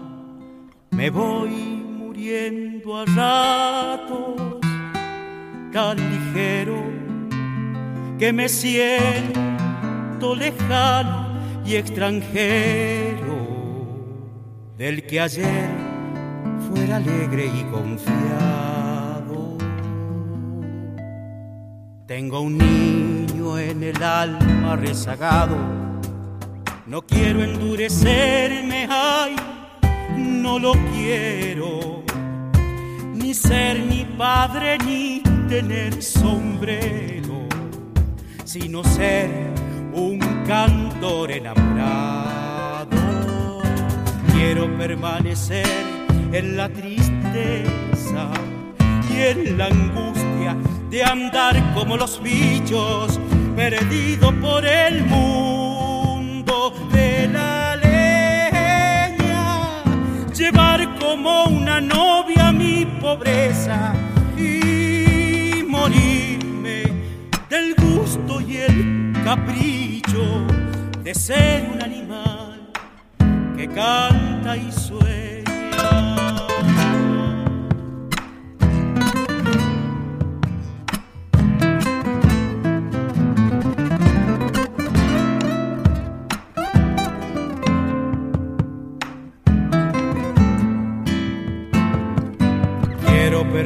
me 0.91 1.09
voy 1.09 1.78
muriendo 2.19 2.97
a 2.97 3.05
ratos, 3.05 4.59
tan 5.73 5.97
ligero 5.97 6.83
que 8.19 8.33
me 8.33 8.49
siento 8.49 10.35
lejano 10.35 11.29
y 11.64 11.77
extranjero 11.77 13.39
del 14.77 15.07
que 15.07 15.21
ayer 15.21 15.71
fuera 16.69 16.97
alegre 16.97 17.47
y 17.47 17.62
confiado. 17.71 19.57
Tengo 22.07 22.41
un 22.41 22.59
niño 22.59 23.59
en 23.59 23.85
el 23.85 24.03
alma 24.03 24.75
rezagado, 24.75 25.57
no 26.85 27.03
quiero 27.03 27.45
endurecerme, 27.45 28.89
ay, 28.91 29.37
no 30.19 30.59
lo 30.59 30.73
quiero 30.93 32.03
ni 33.14 33.35
ser 33.35 33.81
ni 33.81 34.05
padre 34.16 34.79
ni 34.79 35.23
tener 35.49 36.03
sombrero, 36.03 37.47
sino 38.45 38.83
ser 38.85 39.31
un 39.93 40.19
cantor 40.47 41.31
enamorado. 41.33 42.89
Quiero 44.33 44.77
permanecer 44.79 45.66
en 46.33 46.57
la 46.57 46.69
tristeza 46.69 48.31
y 49.11 49.21
en 49.21 49.59
la 49.59 49.66
angustia 49.66 50.57
de 50.91 51.05
andar 51.05 51.75
como 51.75 51.97
los 51.97 52.23
bichos, 52.23 53.19
perdido 53.57 54.33
por 54.41 54.64
el 54.64 55.05
mundo 55.05 56.73
de 56.93 57.29
la 57.29 57.78
llevar 60.39 60.99
como 61.01 61.47
una 61.47 61.80
novia 61.80 62.53
pobreza 63.01 63.93
y 64.36 65.64
morirme 65.66 66.82
del 67.49 67.74
gusto 67.74 68.41
y 68.41 68.59
el 68.59 69.12
capricho 69.24 70.47
de 71.03 71.14
ser 71.14 71.68
un 71.74 71.82
animal 71.82 72.70
que 73.57 73.66
canta 73.68 74.57
y 74.57 74.70
sueña. 74.70 75.38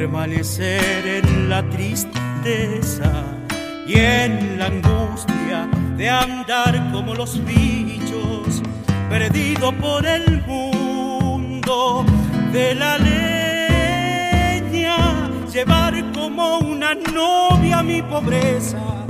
Permanecer 0.03 1.07
en 1.07 1.47
la 1.47 1.63
tristeza 1.69 3.23
y 3.87 3.97
en 3.97 4.59
la 4.59 4.65
angustia 4.65 5.65
de 5.95 6.09
andar 6.09 6.91
como 6.91 7.15
los 7.15 7.41
bichos, 7.45 8.61
perdido 9.09 9.71
por 9.71 10.05
el 10.05 10.43
mundo 10.45 12.03
de 12.51 12.75
la 12.75 12.97
leña, 12.97 14.97
llevar 15.53 15.93
como 16.11 16.59
una 16.59 16.95
novia 16.95 17.81
mi 17.81 18.01
pobreza 18.01 19.05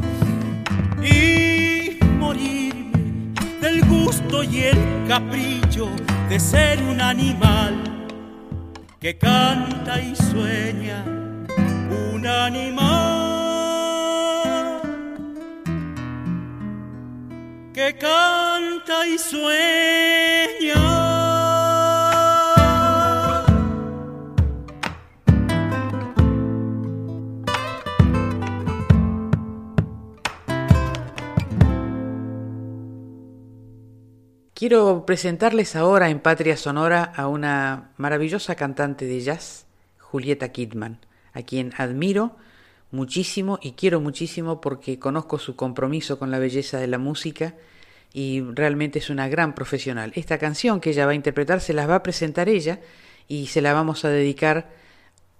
y 1.01 1.97
morirme 2.19 3.33
del 3.61 3.83
gusto 3.85 4.43
y 4.43 4.65
el 4.65 4.77
capricho 5.07 5.89
de 6.29 6.39
ser 6.39 6.83
un 6.83 7.01
animal 7.01 7.92
que 9.03 9.17
canta 9.17 9.99
y 9.99 10.15
sueña 10.15 11.03
un 12.15 12.25
animal. 12.25 12.79
Que 17.73 17.97
canta 17.97 19.05
y 19.05 19.17
sueña 19.17 20.12
Quiero 34.63 35.05
presentarles 35.05 35.75
ahora 35.75 36.09
en 36.09 36.21
Patria 36.21 36.55
Sonora 36.55 37.03
a 37.03 37.27
una 37.27 37.89
maravillosa 37.97 38.55
cantante 38.55 39.03
de 39.03 39.19
jazz, 39.19 39.65
Julieta 39.99 40.53
Kidman, 40.53 40.99
a 41.33 41.41
quien 41.41 41.73
admiro 41.75 42.37
muchísimo 42.89 43.59
y 43.61 43.73
quiero 43.73 43.99
muchísimo 43.99 44.61
porque 44.61 44.99
conozco 44.99 45.37
su 45.37 45.57
compromiso 45.57 46.17
con 46.17 46.31
la 46.31 46.39
belleza 46.39 46.79
de 46.79 46.87
la 46.87 46.97
música 46.97 47.55
y 48.13 48.39
realmente 48.39 48.99
es 48.99 49.09
una 49.09 49.27
gran 49.27 49.53
profesional. 49.53 50.13
Esta 50.15 50.37
canción 50.37 50.79
que 50.79 50.91
ella 50.91 51.05
va 51.05 51.11
a 51.11 51.15
interpretar 51.15 51.59
se 51.59 51.73
las 51.73 51.89
va 51.89 51.95
a 51.95 52.03
presentar 52.03 52.47
ella 52.47 52.79
y 53.27 53.47
se 53.47 53.61
la 53.61 53.73
vamos 53.73 54.05
a 54.05 54.09
dedicar 54.11 54.69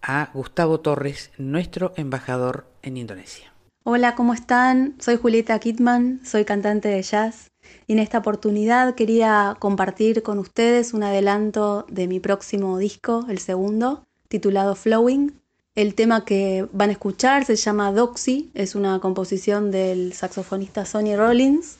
a 0.01 0.32
Gustavo 0.34 0.82
Torres, 0.82 1.32
nuestro 1.38 1.93
embajador 1.95 2.67
en 2.82 2.97
Indonesia. 2.97 3.53
Hola, 3.86 4.15
¿cómo 4.15 4.34
están? 4.34 4.95
Soy 4.99 5.15
Julieta 5.15 5.57
Kidman, 5.59 6.19
soy 6.26 6.43
cantante 6.43 6.89
de 6.89 7.01
jazz 7.01 7.53
y 7.88 7.93
en 7.93 7.99
esta 7.99 8.19
oportunidad 8.19 8.95
quería 8.95 9.55
compartir 9.59 10.24
con 10.24 10.39
ustedes 10.39 10.93
un 10.93 11.03
adelanto 11.03 11.86
de 11.89 12.07
mi 12.07 12.19
próximo 12.19 12.78
disco, 12.78 13.26
el 13.30 13.39
segundo, 13.39 14.05
titulado 14.28 14.76
Flowing. 14.76 15.34
El 15.76 15.95
tema 15.95 16.24
que 16.24 16.67
van 16.71 16.89
a 16.89 16.93
escuchar 16.93 17.45
se 17.45 17.55
llama 17.55 17.91
Doxy, 17.91 18.51
es 18.53 18.76
una 18.76 18.99
composición 18.99 19.71
del 19.71 20.13
saxofonista 20.13 20.86
Sonny 20.86 21.15
Rollins. 21.15 21.78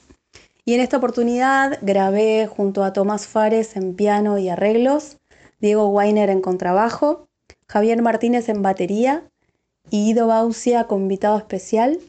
Y 0.66 0.74
en 0.74 0.82
esta 0.82 0.98
oportunidad 0.98 1.78
grabé 1.82 2.48
junto 2.48 2.84
a 2.84 2.94
Tomás 2.94 3.28
Fares 3.28 3.76
en 3.76 3.96
piano 3.96 4.40
y 4.40 4.50
arreglos, 4.50 5.18
Diego 5.60 5.90
Weiner 5.90 6.30
en 6.30 6.42
contrabajo, 6.42 7.28
Javier 7.68 8.02
Martínez 8.02 8.50
en 8.50 8.62
batería 8.62 9.24
y 9.90 10.10
Ido 10.10 10.28
Baucia 10.28 10.86
con 10.86 11.04
invitado 11.04 11.38
especial. 11.38 12.00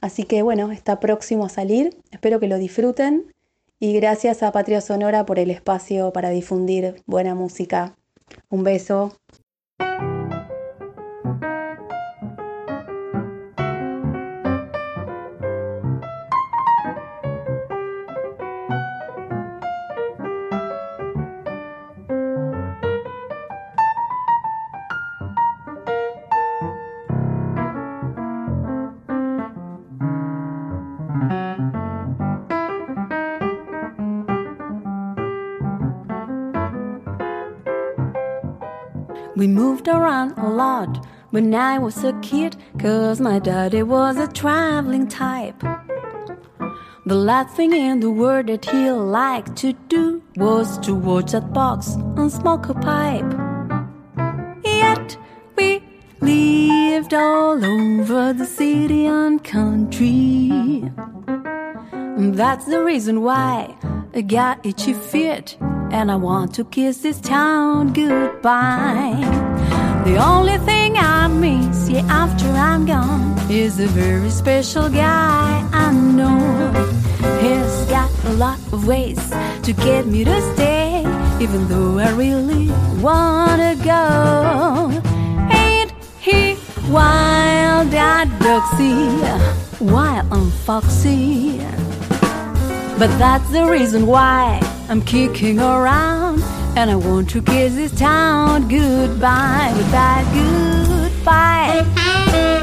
Así 0.00 0.24
que 0.24 0.42
bueno, 0.42 0.70
está 0.72 1.00
próximo 1.00 1.44
a 1.46 1.48
salir, 1.48 1.96
espero 2.10 2.38
que 2.38 2.48
lo 2.48 2.58
disfruten 2.58 3.31
y 3.82 3.94
gracias 3.94 4.44
a 4.44 4.52
Patria 4.52 4.80
Sonora 4.80 5.26
por 5.26 5.40
el 5.40 5.50
espacio 5.50 6.12
para 6.12 6.30
difundir 6.30 7.02
buena 7.04 7.34
música. 7.34 7.96
Un 8.48 8.62
beso. 8.62 9.16
Moved 39.82 39.98
around 39.98 40.38
a 40.38 40.48
lot 40.48 41.06
when 41.30 41.54
I 41.54 41.78
was 41.78 42.04
a 42.04 42.12
kid, 42.20 42.56
cause 42.78 43.20
my 43.20 43.38
daddy 43.38 43.82
was 43.82 44.16
a 44.16 44.28
traveling 44.28 45.08
type. 45.08 45.60
The 47.06 47.14
last 47.14 47.56
thing 47.56 47.72
in 47.72 47.98
the 48.00 48.10
world 48.10 48.46
that 48.46 48.64
he 48.64 48.90
liked 48.90 49.56
to 49.56 49.72
do 49.88 50.22
was 50.36 50.78
to 50.80 50.94
watch 50.94 51.32
that 51.32 51.52
box 51.52 51.94
and 52.16 52.30
smoke 52.30 52.68
a 52.68 52.74
pipe. 52.74 53.32
Yet 54.64 55.16
we 55.56 55.82
lived 56.20 57.14
all 57.14 57.64
over 57.64 58.32
the 58.32 58.46
city 58.46 59.06
and 59.06 59.42
country. 59.42 60.84
And 61.92 62.34
that's 62.36 62.66
the 62.66 62.84
reason 62.84 63.22
why 63.22 63.74
I 64.14 64.20
got 64.20 64.64
itchy 64.64 64.94
feet 64.94 65.56
and 65.90 66.10
I 66.10 66.16
want 66.16 66.54
to 66.54 66.64
kiss 66.64 66.98
this 66.98 67.20
town 67.20 67.92
goodbye. 67.92 69.51
The 70.04 70.16
only 70.16 70.58
thing 70.58 70.96
I 70.96 71.28
miss, 71.28 71.88
yeah, 71.88 72.02
after 72.08 72.48
I'm 72.48 72.84
gone, 72.86 73.38
is 73.48 73.78
a 73.78 73.86
very 73.86 74.30
special 74.30 74.88
guy 74.88 75.64
I 75.72 75.92
know. 75.92 76.40
He's 77.40 77.86
got 77.88 78.10
a 78.24 78.32
lot 78.32 78.58
of 78.72 78.84
ways 78.86 79.20
to 79.62 79.72
get 79.72 80.06
me 80.06 80.24
to 80.24 80.54
stay, 80.54 81.04
even 81.40 81.68
though 81.68 81.98
I 81.98 82.10
really 82.10 82.70
wanna 83.00 83.76
go. 83.76 84.90
Ain't 85.52 85.92
he 86.20 86.56
wild, 86.90 87.92
that 87.92 88.26
doxy, 88.40 88.98
wild 89.80 90.26
and 90.32 90.52
foxy? 90.52 91.58
But 92.98 93.16
that's 93.18 93.48
the 93.50 93.66
reason 93.66 94.06
why 94.06 94.60
I'm 94.88 95.00
kicking 95.02 95.60
around 95.60 96.42
and 96.76 96.90
I 96.90 96.96
want 96.96 97.28
to 97.30 97.42
kiss 97.42 97.74
this 97.74 97.92
town 97.98 98.68
goodbye, 98.68 99.72
goodbye, 99.76 100.24
goodbye. 101.84 102.61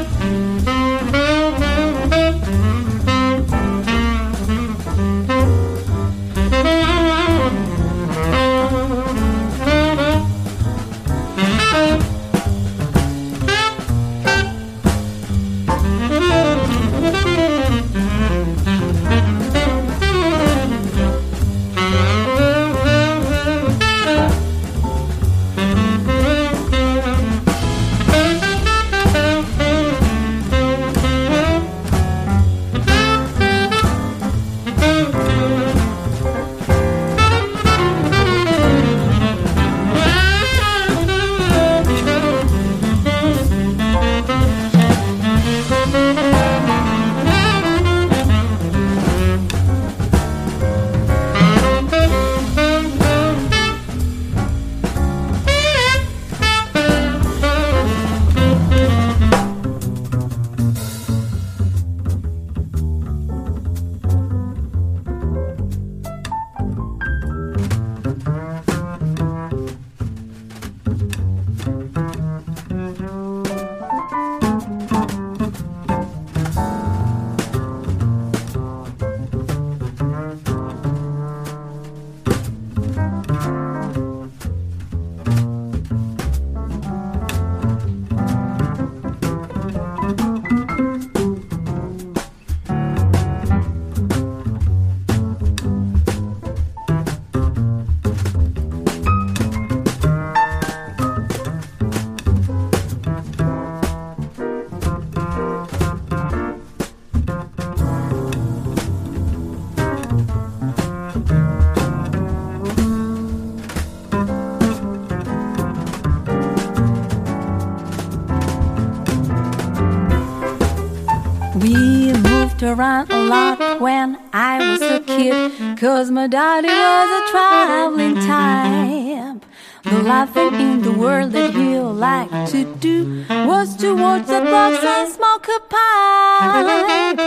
Around 122.70 123.10
a 123.10 123.24
lot 123.24 123.80
when 123.80 124.16
I 124.32 124.70
was 124.70 124.80
a 124.80 125.00
kid, 125.00 125.76
cause 125.76 126.08
my 126.10 126.28
daddy 126.28 126.68
was 126.68 127.10
a 127.20 127.30
traveling 127.32 128.14
type. 128.14 129.44
The 129.82 130.02
last 130.04 130.34
thing 130.34 130.54
in 130.54 130.82
the 130.82 130.92
world 130.92 131.32
that 131.32 131.52
he 131.52 131.80
liked 131.80 132.52
to 132.52 132.64
do 132.76 133.24
was 133.28 133.74
to 133.78 133.96
watch 133.96 134.26
the 134.26 134.42
box 134.42 134.84
and 134.84 135.12
smoke 135.12 135.48
a 135.48 135.60
pipe. 135.74 137.18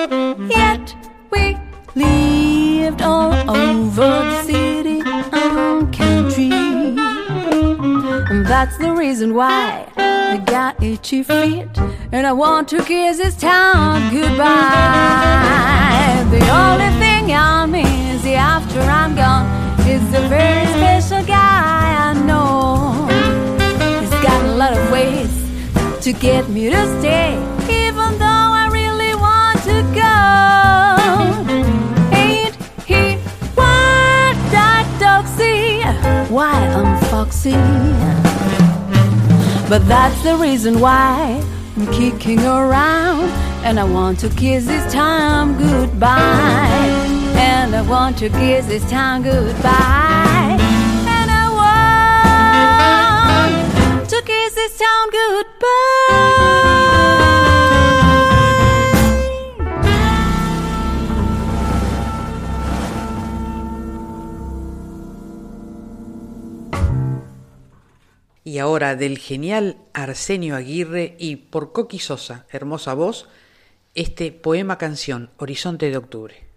Yet 0.49 0.95
we 1.31 1.57
lived 1.93 3.01
all 3.01 3.33
over 3.49 4.23
the 4.29 4.43
city 4.43 5.01
and 5.05 5.93
country. 5.93 6.51
And 8.31 8.45
that's 8.45 8.77
the 8.77 8.93
reason 8.93 9.33
why 9.33 9.91
I 9.97 10.37
got 10.45 10.81
itchy 10.81 11.21
feet 11.23 11.67
and 12.13 12.27
I 12.27 12.31
want 12.31 12.67
to 12.69 12.83
kiss 12.83 13.17
this 13.17 13.35
town 13.35 14.13
goodbye. 14.13 14.43
The 16.29 16.47
only 16.61 16.91
thing 16.99 17.33
I 17.33 17.65
miss 17.65 18.23
after 18.27 18.81
I'm 18.81 19.15
gone 19.15 19.47
is 19.89 20.03
a 20.13 20.21
very 20.27 20.67
special 20.77 21.25
guy 21.25 22.09
I 22.09 22.13
know. 22.13 23.07
He's 23.99 24.11
got 24.21 24.45
a 24.45 24.53
lot 24.53 24.77
of 24.77 24.91
ways 24.91 25.33
to 26.03 26.13
get 26.13 26.47
me 26.49 26.69
to 26.69 26.99
stay, 26.99 27.33
even 27.67 28.19
though 28.19 28.49
I 28.61 28.69
really 28.71 29.15
want 29.15 29.57
to 29.63 29.81
go. 29.97 30.13
Ain't 32.15 32.55
he 32.85 33.17
what 33.57 34.35
that 34.53 34.85
dog 35.01 35.25
see? 35.35 35.81
Why 36.31 36.53
I'm 36.77 36.95
foxy. 37.09 37.57
But 39.67 39.87
that's 39.87 40.21
the 40.21 40.35
reason 40.35 40.79
why 40.79 41.41
I'm 41.75 41.87
kicking 41.91 42.39
around 42.39 43.31
and 43.65 43.79
I 43.79 43.83
want 43.83 44.19
to 44.19 44.29
kiss 44.29 44.67
this 44.67 44.93
time 44.93 45.57
goodbye. 45.57 46.69
And 47.35 47.75
I 47.75 47.81
want 47.81 48.19
to 48.19 48.29
kiss 48.29 48.67
this 48.67 48.87
time 48.91 49.23
goodbye. 49.23 50.57
And 50.59 51.31
I 51.31 51.49
want 53.97 54.07
to 54.07 54.21
kiss 54.21 54.53
this 54.53 54.77
town 54.77 55.09
goodbye. 55.09 56.92
Y 68.43 68.57
ahora 68.57 68.95
del 68.95 69.17
genial 69.19 69.77
Arsenio 69.93 70.55
Aguirre 70.55 71.15
y 71.17 71.37
por 71.37 71.71
Coqui 71.71 71.99
Sosa, 71.99 72.45
hermosa 72.49 72.93
voz, 72.93 73.27
este 73.95 74.31
poema 74.31 74.77
canción, 74.77 75.29
Horizonte 75.37 75.89
de 75.89 75.97
Octubre. 75.97 76.52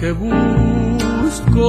Qué 0.00 0.12
busco, 0.12 1.68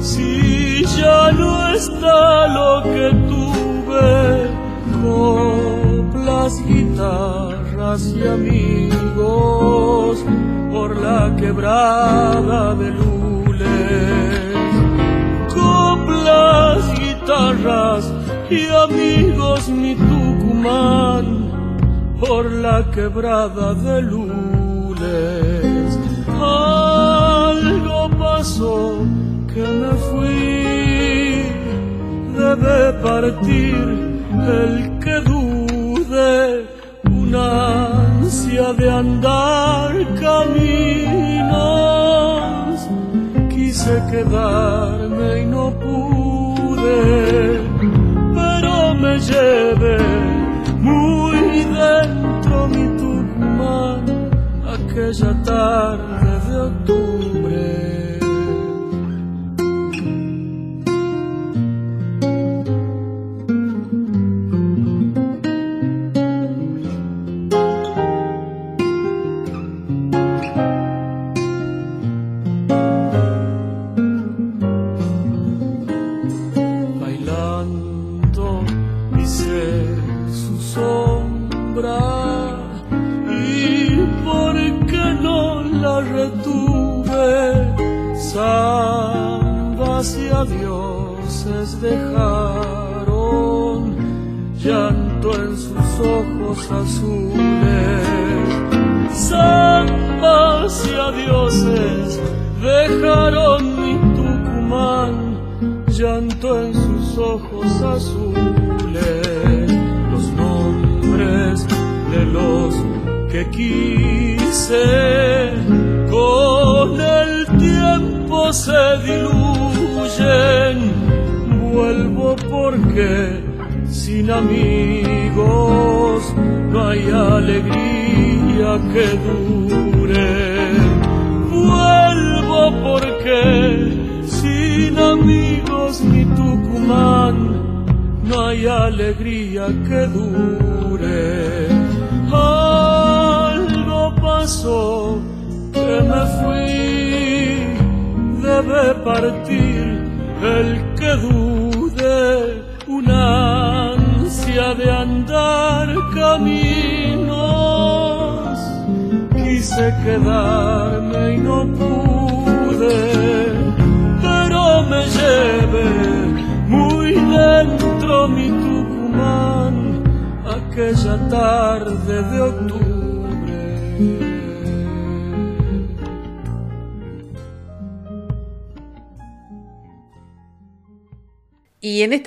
si 0.00 0.82
ya 0.96 1.30
no 1.32 1.68
está 1.68 2.46
lo 2.48 2.82
que 2.84 3.10
tuve, 3.28 4.50
coplas, 5.02 6.52
guitarras 6.66 8.14
y 8.16 8.26
amigos 8.26 10.24
por 10.72 10.96
la 10.96 11.36
quebrada 11.36 12.74
de 12.76 12.90
lules. 12.90 14.56
Coplas, 15.54 16.98
guitarras 16.98 18.10
y 18.48 18.68
amigos 18.68 19.68
mi 19.68 19.94
Tucumán 19.96 21.26
por 22.18 22.50
la 22.50 22.90
quebrada 22.90 23.74
de 23.74 24.00
lules. 24.00 24.51
Que 28.42 29.62
me 29.62 29.92
fui, 30.08 31.44
debe 32.36 32.92
partir 33.00 33.76
el 34.58 34.98
que 34.98 35.16
dude, 35.20 36.66
una 37.08 37.46
ansia 38.18 38.72
de 38.72 38.90
andar 38.90 39.92
caminos. 40.20 41.52
Quise 43.48 44.02
quedarme 44.10 45.42
y 45.42 45.44
no 45.46 45.70
pude 45.78 47.60
pero 48.34 48.94
me 48.94 49.18
lleve 49.20 49.98
muy 50.80 51.64
dentro 51.64 52.66
mi 52.66 52.86
Tucumán 52.98 54.04
aquella 54.74 55.32
tarde 55.44 56.01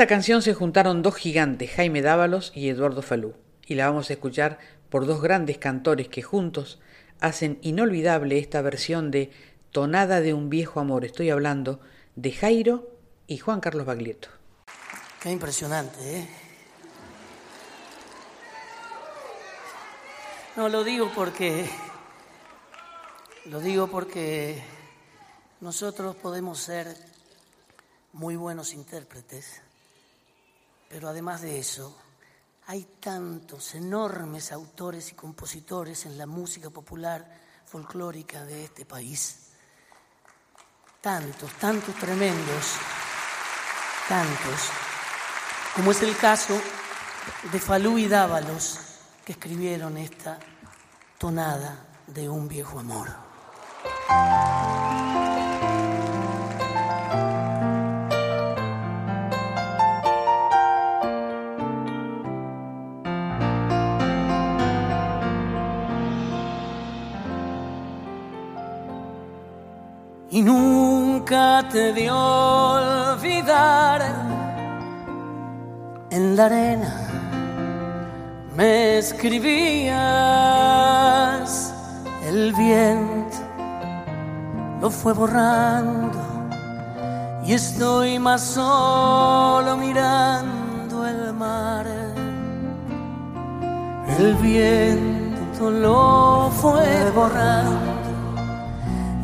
esta 0.06 0.18
canción 0.18 0.44
se 0.44 0.54
juntaron 0.54 1.02
dos 1.02 1.16
gigantes, 1.16 1.72
Jaime 1.72 2.04
Dávalos 2.04 2.52
y 2.54 2.70
Eduardo 2.70 3.02
Falú, 3.02 3.34
y 3.66 3.74
la 3.74 3.88
vamos 3.88 4.08
a 4.08 4.14
escuchar 4.14 4.60
por 4.92 5.08
dos 5.08 5.20
grandes 5.20 5.58
cantores 5.58 6.10
que 6.10 6.22
juntos 6.22 6.80
hacen 7.20 7.58
inolvidable 7.64 8.38
esta 8.38 8.62
versión 8.62 9.10
de 9.10 9.32
Tonada 9.72 10.22
de 10.22 10.36
un 10.36 10.52
viejo 10.52 10.80
amor. 10.80 11.06
Estoy 11.06 11.32
hablando 11.32 11.80
de 12.16 12.32
Jairo 12.34 12.88
y 13.26 13.40
Juan 13.40 13.62
Carlos 13.62 13.88
Baglietto. 13.88 14.28
Qué 15.24 15.32
impresionante, 15.32 15.98
¿eh? 16.20 16.28
No, 20.56 20.70
lo 20.70 20.84
digo 20.84 21.12
porque. 21.16 21.68
Lo 23.46 23.60
digo 23.60 23.88
porque 23.88 24.62
nosotros 25.62 26.16
podemos 26.16 26.60
ser 26.60 26.96
muy 28.14 28.36
buenos 28.36 28.76
intérpretes, 28.76 29.64
pero 30.90 31.10
además 31.10 31.42
de 31.42 31.60
eso, 31.60 31.98
hay 32.68 32.84
tantos 33.00 33.76
enormes 33.76 34.52
autores 34.52 35.12
y 35.12 35.16
compositores 35.16 36.06
en 36.06 36.18
la 36.18 36.26
música 36.26 36.70
popular 36.70 37.26
folclórica 37.66 38.44
de 38.44 38.66
este 38.66 38.86
país. 38.86 39.52
Tantos, 41.02 41.52
tantos 41.54 41.94
tremendos, 41.96 42.74
tantos, 44.10 44.70
como 45.76 45.92
es 45.92 46.02
el 46.02 46.18
caso 46.18 46.60
de 47.52 47.60
Falú 47.60 47.98
y 47.98 48.08
Dávalos, 48.08 48.80
que 49.24 49.34
escribieron 49.34 49.98
esta 49.98 50.40
tonada 51.20 51.86
de 52.08 52.30
un 52.30 52.48
viejo 52.48 52.80
amor. 52.80 53.10
Nunca 71.66 71.70
te 71.70 71.94
dio 71.94 72.16
olvidar. 72.16 74.02
En 76.10 76.36
la 76.36 76.46
arena 76.46 76.94
me 78.56 78.98
escribías, 79.00 79.94
el 82.28 82.54
viento 82.54 83.38
lo 84.82 84.90
fue 84.90 85.14
borrando 85.14 86.20
y 87.46 87.54
estoy 87.54 88.20
más 88.20 88.42
solo 88.42 89.78
mirando 89.78 91.06
el 91.08 91.34
mar. 91.34 91.86
El 94.18 94.36
viento 94.36 95.70
lo 95.70 96.50
fue 96.62 97.12
borrando 97.12 97.96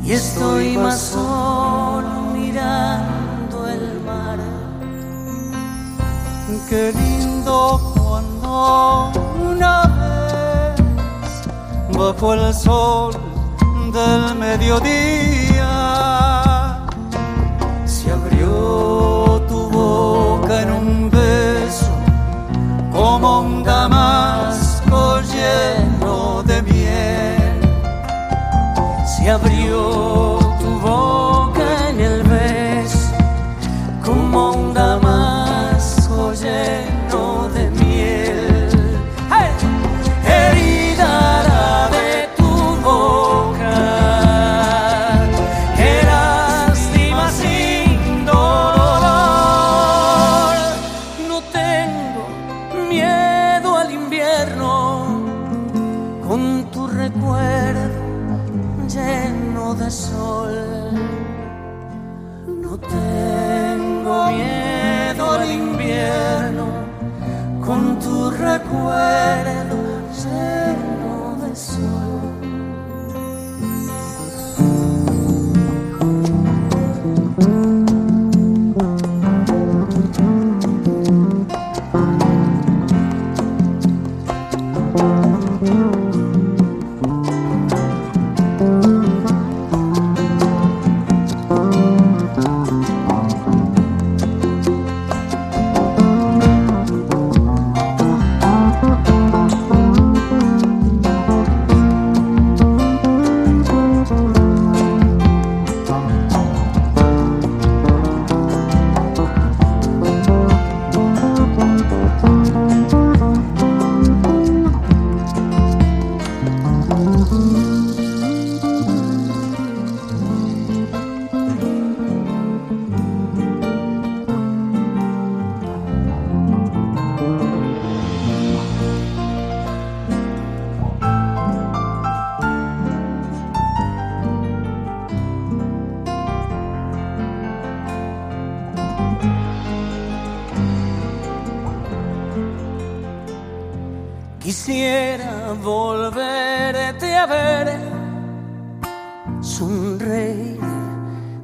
y 0.04 0.14
estoy 0.14 0.78
más 0.78 1.00
solo 1.00 2.01
mirando 2.62 3.68
el 3.68 4.02
mar. 4.06 4.40
Qué 6.70 6.94
lindo 6.94 7.82
cuando 7.98 9.12
una 9.52 9.84
vez 10.00 11.98
bajo 11.98 12.34
el 12.34 12.54
sol 12.54 13.14
del 13.92 14.36
mediodía 14.36 15.41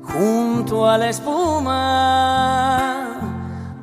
junto 0.04 0.88
a 0.89 0.98
la 0.98 1.10
espuma, 1.10 1.84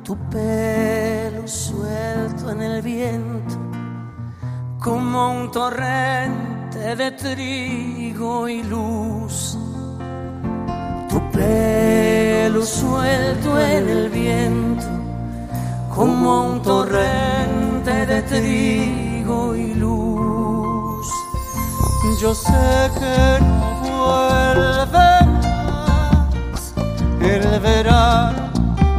tu 0.03 0.17
pelo 0.29 1.47
suelto 1.47 2.51
en 2.51 2.61
el 2.61 2.81
viento, 2.81 3.55
como 4.79 5.31
un 5.31 5.51
torrente 5.51 6.95
de 6.95 7.11
trigo 7.11 8.47
y 8.47 8.63
luz. 8.63 9.57
Tu 11.09 11.21
pelo 11.31 12.61
suelto 12.65 13.59
en 13.59 13.89
el 13.89 14.09
viento, 14.09 14.85
como 15.95 16.47
un 16.47 16.61
torrente 16.61 18.05
de 18.05 18.21
trigo 18.23 19.55
y 19.55 19.73
luz. 19.75 21.07
Yo 22.21 22.33
sé 22.33 22.91
que 22.97 23.39
no 23.43 23.74
el 24.51 24.85
verás, 24.91 25.53
el 27.21 27.59
verano 27.59 28.49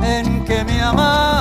en 0.02 0.44
que 0.44 0.64
me 0.64 0.80
amas. 0.82 1.35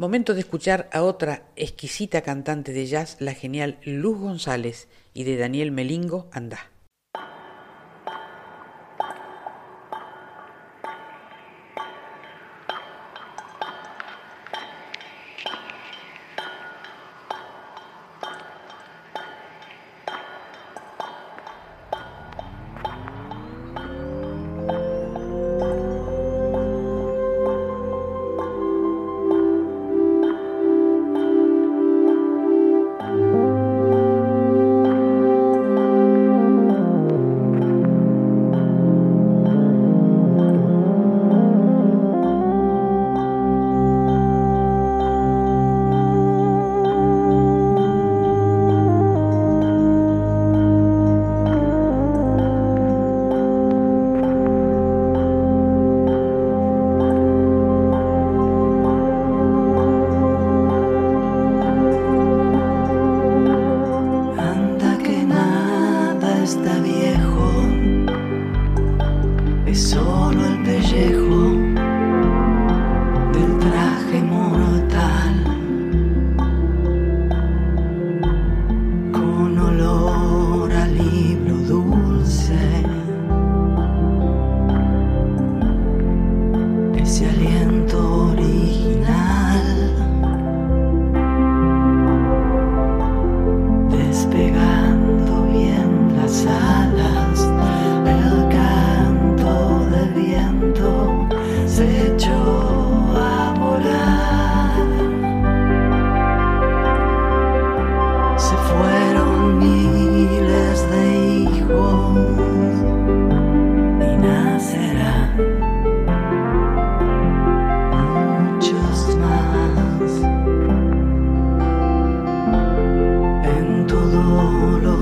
Momento 0.00 0.32
de 0.32 0.40
escuchar 0.40 0.88
a 0.94 1.02
otra 1.02 1.42
exquisita 1.56 2.22
cantante 2.22 2.72
de 2.72 2.86
jazz, 2.86 3.18
la 3.20 3.34
genial 3.34 3.78
Luz 3.84 4.18
González, 4.18 4.88
y 5.12 5.24
de 5.24 5.36
Daniel 5.36 5.72
Melingo, 5.72 6.26
Andá. 6.32 6.69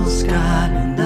Scotland. 0.09 0.98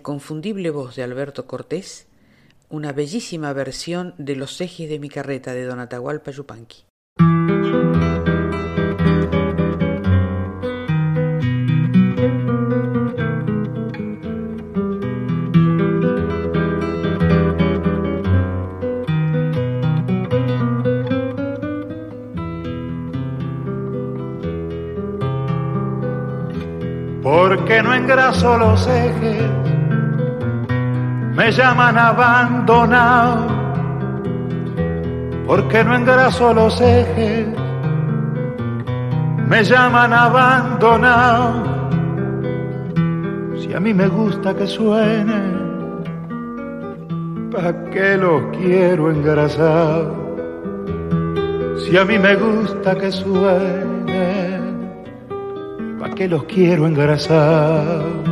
Inconfundible 0.00 0.70
voz 0.70 0.96
de 0.96 1.02
Alberto 1.02 1.46
Cortés, 1.46 2.06
una 2.70 2.92
bellísima 2.92 3.52
versión 3.52 4.14
de 4.16 4.34
Los 4.34 4.58
ejes 4.62 4.88
de 4.88 4.98
mi 4.98 5.10
carreta 5.10 5.52
de 5.52 5.66
Don 5.66 5.78
Atahualpa 5.78 6.30
Yupanqui. 6.30 6.86
porque 27.22 27.82
no 27.82 27.94
engraso 27.94 28.58
los 28.58 28.86
ejes, 28.86 29.59
me 31.40 31.50
llaman 31.52 31.96
abandonado, 31.96 33.46
porque 35.46 35.82
no 35.82 35.96
engraso 35.96 36.52
los 36.52 36.78
ejes, 36.82 37.46
me 39.48 39.64
llaman 39.64 40.12
abandonado. 40.12 41.64
Si 43.58 43.72
a 43.72 43.80
mí 43.80 43.94
me 43.94 44.08
gusta 44.08 44.54
que 44.54 44.66
suene, 44.66 45.40
¿para 47.50 47.86
qué 47.86 48.18
los 48.18 48.42
quiero 48.58 49.10
engrasar? 49.10 50.12
Si 51.78 51.96
a 51.96 52.04
mí 52.04 52.18
me 52.18 52.36
gusta 52.36 52.94
que 52.96 53.10
suene 53.10 53.80
que 56.20 56.28
los 56.28 56.44
quiero 56.44 56.86
engrasar. 56.86 58.29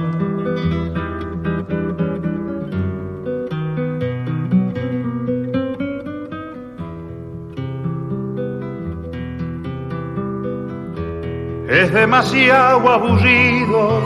Demasiado 12.09 12.89
aburrido 12.89 14.01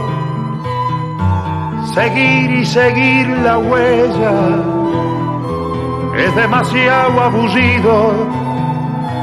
seguir 1.94 2.50
y 2.50 2.66
seguir 2.66 3.28
la 3.44 3.58
huella. 3.58 4.34
Es 6.16 6.34
demasiado 6.34 7.20
aburrido 7.20 8.26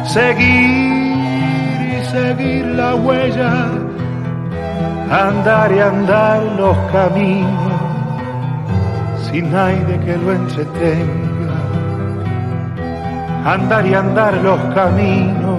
seguir 0.06 1.76
y 1.92 2.06
seguir 2.06 2.66
la 2.68 2.96
huella 2.96 3.54
andar 5.12 5.74
y 5.74 5.80
andar 5.80 6.42
los 6.58 6.78
caminos 6.94 7.82
sin 9.30 9.52
nadie 9.52 10.00
que 10.06 10.16
lo 10.16 10.32
entretenga. 10.32 11.58
Andar 13.44 13.86
y 13.86 13.94
andar 13.94 14.36
los 14.36 14.60
caminos 14.74 15.59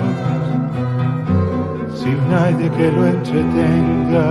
sin 2.01 2.19
nadie 2.29 2.71
que 2.77 2.87
lo 2.93 3.07
entretenga. 3.07 4.29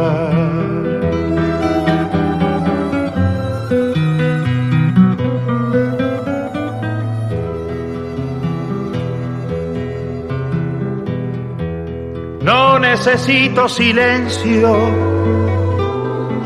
No 12.42 12.80
necesito 12.80 13.70
silencio 13.70 15.20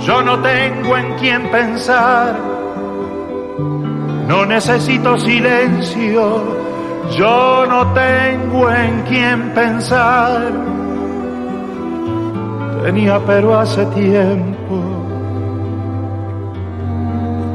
yo 0.05 0.21
no 0.21 0.41
tengo 0.41 0.97
en 0.97 1.13
quién 1.13 1.49
pensar, 1.49 2.35
no 4.27 4.45
necesito 4.45 5.17
silencio, 5.17 6.43
yo 7.17 7.65
no 7.65 7.93
tengo 7.93 8.69
en 8.69 9.01
quién 9.03 9.53
pensar. 9.53 10.72
Tenía 12.83 13.19
pero 13.25 13.57
hace 13.57 13.85
tiempo, 13.87 14.75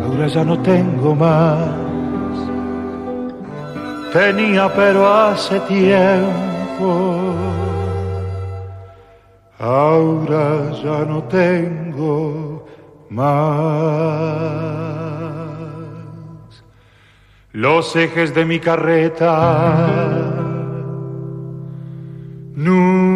ahora 0.05 0.27
ya 0.27 0.45
no 0.45 0.59
tengo 0.61 1.15
más. 1.15 1.69
Tenía 4.13 4.73
pero 4.75 5.07
hace 5.07 5.61
tiempo 5.61 7.35
ahora 9.59 10.71
ya 10.83 11.05
no 11.05 11.23
tengo 11.25 12.65
más. 13.11 13.29
Los 17.53 17.95
ejes 17.97 18.35
de 18.35 18.45
mi 18.45 18.61
carreta 18.61 19.99
nunca 22.55 23.08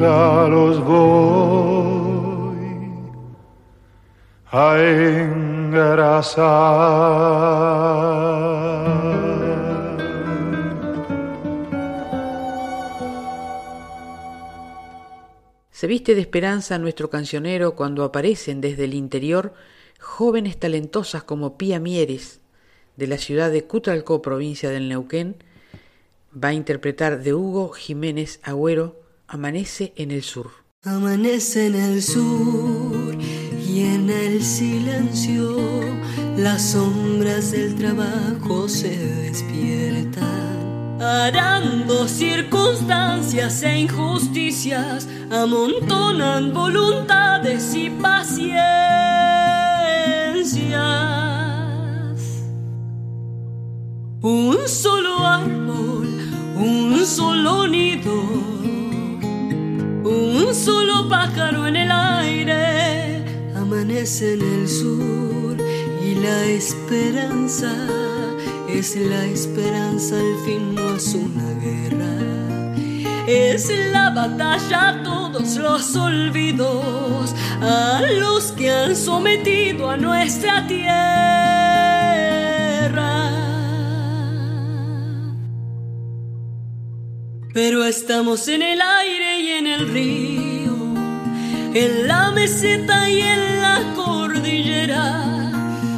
los 0.00 0.82
voy 0.84 2.56
a 4.50 4.78
engrasar. 4.78 6.40
Se 15.70 15.86
viste 15.86 16.14
de 16.14 16.20
esperanza 16.20 16.78
nuestro 16.78 17.08
cancionero 17.10 17.74
cuando 17.74 18.04
aparecen 18.04 18.60
desde 18.60 18.84
el 18.84 18.94
interior 18.94 19.54
jóvenes 19.98 20.58
talentosas 20.58 21.22
como 21.24 21.56
Pía 21.58 21.78
Mieres, 21.80 22.40
de 22.96 23.06
la 23.06 23.18
ciudad 23.18 23.50
de 23.50 23.64
Cutralcó, 23.64 24.22
provincia 24.22 24.70
del 24.70 24.88
Neuquén, 24.88 25.36
va 26.32 26.48
a 26.48 26.54
interpretar 26.54 27.22
de 27.22 27.34
Hugo 27.34 27.70
Jiménez 27.70 28.40
Agüero 28.42 29.00
Amanece 29.32 29.92
en 29.96 30.10
el 30.10 30.24
Sur. 30.24 30.50
Amanece 30.82 31.66
en 31.66 31.76
el 31.76 32.02
sur 32.02 33.14
y 33.64 33.82
en 33.82 34.10
el 34.10 34.42
silencio 34.42 35.56
las 36.36 36.72
sombras 36.72 37.52
del 37.52 37.76
trabajo 37.76 38.68
se 38.68 38.96
despiertan 38.96 41.00
arando 41.00 42.08
circunstancias 42.08 43.62
e 43.62 43.82
injusticias, 43.82 45.06
amontonan 45.30 46.52
voluntades 46.52 47.72
y 47.74 47.88
paciencias. 47.88 48.50
Un 54.22 54.58
solo 54.66 55.24
árbol, 55.24 56.08
un 56.56 57.06
solo 57.06 57.68
nido, 57.68 58.50
un 60.04 60.54
solo 60.54 61.08
pájaro 61.08 61.66
en 61.66 61.76
el 61.76 61.90
aire, 61.90 63.24
amanece 63.56 64.34
en 64.34 64.42
el 64.42 64.68
sur 64.68 65.56
y 66.02 66.14
la 66.14 66.44
esperanza 66.46 67.72
es 68.80 68.96
la 68.96 69.24
esperanza, 69.26 70.16
al 70.16 70.36
fin 70.46 70.74
no 70.74 70.96
es 70.96 71.14
una 71.14 71.52
guerra. 71.60 72.06
Es 73.26 73.70
la 73.92 74.10
batalla 74.10 74.88
a 74.88 75.02
todos 75.02 75.56
los 75.56 75.94
olvidos, 75.96 77.34
a 77.60 78.00
los 78.18 78.52
que 78.52 78.70
han 78.70 78.96
sometido 78.96 79.90
a 79.90 79.96
nuestra 79.96 80.66
tierra. 80.66 80.90
Pero 87.62 87.84
estamos 87.84 88.48
en 88.48 88.62
el 88.62 88.80
aire 88.80 89.40
y 89.40 89.48
en 89.50 89.66
el 89.66 89.92
río, 89.92 90.72
en 91.74 92.08
la 92.08 92.30
meseta 92.30 93.06
y 93.10 93.20
en 93.20 93.60
la 93.60 93.82
cordillera 93.94 95.50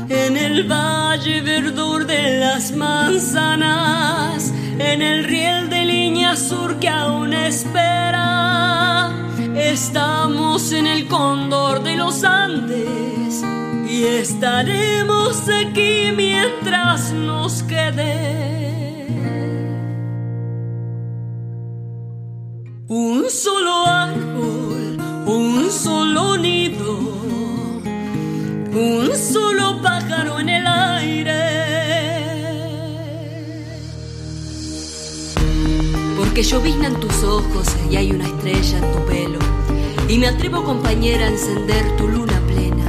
en 0.08 0.36
el 0.36 0.64
valle 0.64 1.40
verdor 1.40 2.04
de 2.04 2.40
las 2.40 2.72
manzanas, 2.72 4.52
en 4.80 5.02
el 5.02 5.22
riel 5.22 5.70
de 5.70 5.84
línea 5.84 6.34
sur 6.34 6.80
que 6.80 6.88
aún 6.88 7.32
espera. 7.32 9.12
Estamos 9.54 10.72
en 10.72 10.88
el 10.88 11.06
cóndor 11.06 11.84
de 11.84 11.94
los 11.94 12.24
Andes 12.24 13.44
y 13.88 14.02
estaremos 14.02 15.48
aquí 15.48 16.10
mientras 16.12 17.12
nos 17.12 17.62
quede. 17.62 18.61
Un 28.74 29.10
solo 29.16 29.80
pájaro 29.82 30.38
en 30.40 30.48
el 30.48 30.66
aire. 30.66 31.32
Porque 36.16 36.42
llovizna 36.42 36.88
en 36.88 37.00
tus 37.00 37.22
ojos 37.22 37.68
y 37.90 37.96
hay 37.96 38.12
una 38.12 38.26
estrella 38.26 38.78
en 38.78 38.92
tu 38.92 39.04
pelo. 39.06 39.38
Y 40.08 40.18
me 40.18 40.26
atrevo, 40.28 40.64
compañera, 40.64 41.26
a 41.26 41.28
encender 41.28 41.96
tu 41.96 42.08
luna 42.08 42.40
plena. 42.46 42.84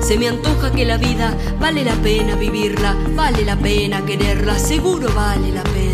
Se 0.00 0.16
me 0.18 0.28
antoja 0.28 0.70
que 0.72 0.84
la 0.84 0.96
vida 0.96 1.36
vale 1.60 1.84
la 1.84 1.94
pena 1.94 2.36
vivirla, 2.36 2.96
vale 3.14 3.44
la 3.44 3.56
pena 3.56 4.04
quererla, 4.04 4.58
seguro 4.58 5.12
vale 5.14 5.52
la 5.52 5.62
pena. 5.64 5.85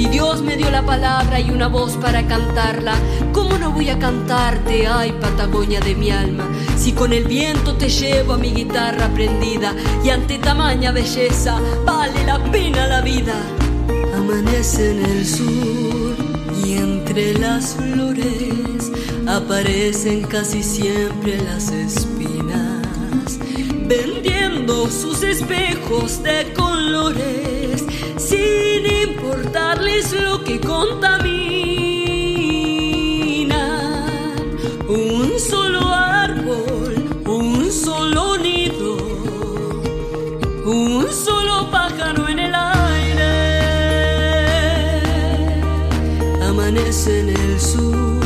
Si 0.00 0.06
Dios 0.06 0.40
me 0.40 0.56
dio 0.56 0.70
la 0.70 0.80
palabra 0.80 1.40
y 1.40 1.50
una 1.50 1.66
voz 1.66 1.98
para 1.98 2.26
cantarla, 2.26 2.94
¿cómo 3.34 3.58
no 3.58 3.70
voy 3.70 3.90
a 3.90 3.98
cantarte, 3.98 4.86
ay 4.86 5.12
Patagonia 5.20 5.78
de 5.78 5.94
mi 5.94 6.10
alma? 6.10 6.48
Si 6.78 6.92
con 6.92 7.12
el 7.12 7.24
viento 7.24 7.76
te 7.76 7.90
llevo 7.90 8.32
a 8.32 8.38
mi 8.38 8.50
guitarra 8.50 9.08
prendida 9.08 9.74
y 10.02 10.08
ante 10.08 10.38
tamaña 10.38 10.90
belleza 10.90 11.60
vale 11.84 12.24
la 12.24 12.42
pena 12.44 12.86
la 12.86 13.02
vida. 13.02 13.34
Amanece 14.16 14.92
en 14.92 15.04
el 15.04 15.26
sur 15.26 16.16
y 16.64 16.78
entre 16.78 17.38
las 17.38 17.74
flores 17.74 18.90
aparecen 19.28 20.22
casi 20.22 20.62
siempre 20.62 21.42
las 21.42 21.70
espinas, 21.70 23.38
vendiendo 23.86 24.88
sus 24.88 25.22
espejos 25.22 26.22
de 26.22 26.54
colores 26.54 27.59
sin 28.16 28.86
importarles 29.08 30.12
lo 30.12 30.42
que 30.44 30.60
contamina. 30.60 31.26
Un 34.88 35.38
solo 35.38 35.80
árbol, 35.94 37.22
un 37.26 37.70
solo 37.70 38.36
nido, 38.38 38.96
un 40.64 41.06
solo 41.12 41.70
pájaro 41.70 42.28
en 42.28 42.38
el 42.38 42.54
aire. 42.54 43.30
Amanece 46.48 47.20
en 47.20 47.28
el 47.30 47.60
sur 47.60 48.20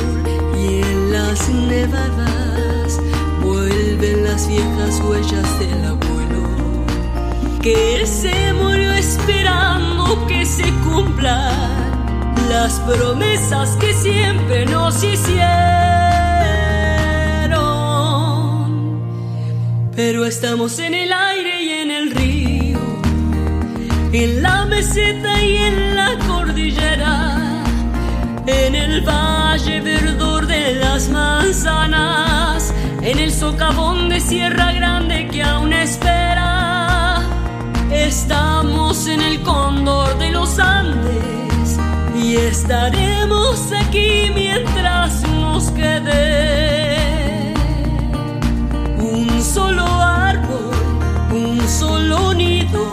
y 0.59 0.83
en 0.83 1.13
las 1.13 1.49
nevadas 1.49 3.01
vuelven 3.43 4.25
las 4.25 4.49
viejas 4.49 5.01
huellas 5.01 5.59
del 5.59 5.85
abuelo 5.85 6.15
que 7.63 8.07
se 8.07 8.53
murió 8.53 8.74
que 10.27 10.45
se 10.47 10.65
cumplan 10.85 11.75
las 12.49 12.81
promesas 12.81 13.77
que 13.77 13.93
siempre 13.95 14.67
nos 14.67 15.03
hicieron. 15.03 15.45
Pero 19.95 20.25
estamos 20.25 20.79
en 20.79 20.95
el 20.95 21.13
aire 21.13 21.63
y 21.63 21.71
en 21.71 21.91
el 21.91 22.11
río, 22.11 22.79
en 24.13 24.43
la 24.43 24.67
meseta 24.67 25.43
y 25.43 25.57
en 25.57 25.97
la 25.97 26.19
cordillera, 26.27 27.65
en 28.47 28.75
el 28.75 29.01
valle 29.03 29.81
verdor 29.81 30.47
de 30.47 30.75
las 30.75 31.09
manzanas, 31.09 32.75
en 33.03 33.19
el 33.19 33.33
socavón 33.33 34.09
de 34.09 34.21
Sierra 34.21 34.73
Grande 34.73 35.29
que 35.31 35.43
aún 35.43 35.73
espera. 35.73 36.04
Estamos 38.07 39.07
en 39.07 39.23
el 39.23 39.43
cóndor 39.43 40.19
de 40.19 40.31
los 40.31 40.59
Andes 40.59 41.79
y 42.15 42.37
estaremos 42.37 43.73
aquí 43.73 44.31
mientras 44.35 45.23
nos 45.23 45.71
quede 45.71 47.55
un 48.99 49.43
solo 49.43 49.87
árbol, 49.87 50.71
un 51.33 51.67
solo 51.67 52.35
nido, 52.35 52.87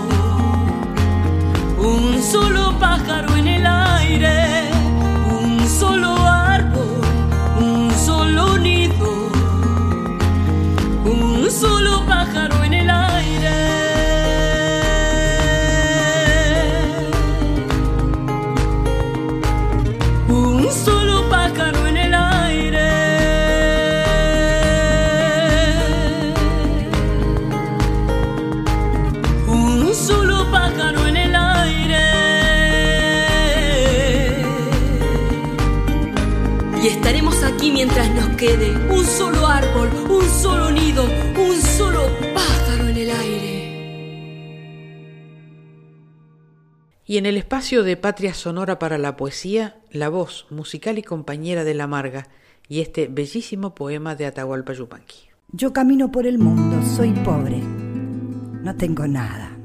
Y 47.12 47.18
en 47.18 47.26
el 47.26 47.36
espacio 47.36 47.84
de 47.84 47.98
Patria 47.98 48.34
Sonora 48.34 48.80
para 48.80 48.98
la 48.98 49.18
Poesía, 49.18 49.76
la 49.92 50.08
voz 50.08 50.48
musical 50.50 50.98
y 50.98 51.04
compañera 51.04 51.66
de 51.66 51.74
la 51.74 51.86
Marga 51.86 52.30
y 52.70 52.80
este 52.80 53.10
bellísimo 53.10 53.76
poema 53.76 54.16
de 54.16 54.28
Atahualpa 54.28 54.72
Yupanqui. 54.72 55.28
Yo 55.52 55.74
camino 55.74 56.10
por 56.10 56.26
el 56.26 56.40
mundo, 56.40 56.82
soy 56.96 57.12
pobre, 57.12 57.58
no 57.58 58.74
tengo 58.78 59.08
nada, 59.08 59.58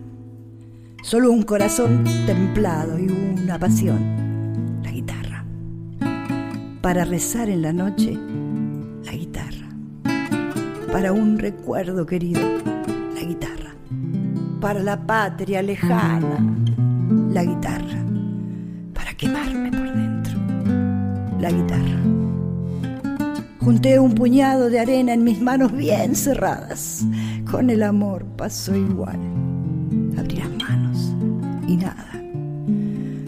solo 1.05 1.31
un 1.31 1.45
corazón 1.45 2.03
templado 2.27 2.99
y 2.99 3.07
una 3.07 3.61
pasión, 3.61 4.81
la 4.83 4.91
guitarra. 4.91 5.45
Para 6.81 7.05
rezar 7.05 7.49
en 7.49 7.63
la 7.63 7.73
noche, 7.73 8.19
la 9.05 9.13
guitarra. 9.13 9.69
Para 10.91 11.13
un 11.13 11.39
recuerdo 11.39 12.07
querido, 12.07 12.43
la 13.15 13.21
guitarra. 13.21 13.77
Para 14.61 14.81
la 14.81 15.07
patria 15.07 15.63
lejana, 15.63 16.66
la 17.37 17.45
guitarra. 17.45 18.03
Para 18.95 19.13
quemarme 19.13 19.71
por 19.71 19.93
dentro, 19.93 20.39
la 21.39 21.51
guitarra. 21.51 22.01
Junté 23.61 24.01
un 24.01 24.15
puñado 24.15 24.71
de 24.71 24.81
arena 24.81 25.13
en 25.13 25.23
mis 25.23 25.43
manos 25.43 25.71
bien 25.73 26.17
cerradas. 26.17 27.05
Con 27.51 27.69
el 27.69 27.83
amor 27.83 28.25
pasó 28.39 28.75
igual. 28.75 29.21
Abrí 30.17 30.37
las 30.37 30.49
manos 30.49 31.15
y 31.69 31.77
nada. 31.77 32.11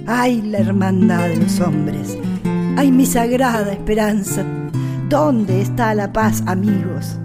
Ay, 0.06 0.40
la 0.40 0.60
hermandad 0.60 1.28
de 1.28 1.36
los 1.36 1.60
hombres. 1.60 2.16
Ay, 2.78 2.90
mi 2.90 3.04
sagrada 3.04 3.74
esperanza. 3.74 4.42
¿Dónde 5.10 5.60
está 5.60 5.94
la 5.94 6.10
paz, 6.14 6.42
amigos? 6.46 7.18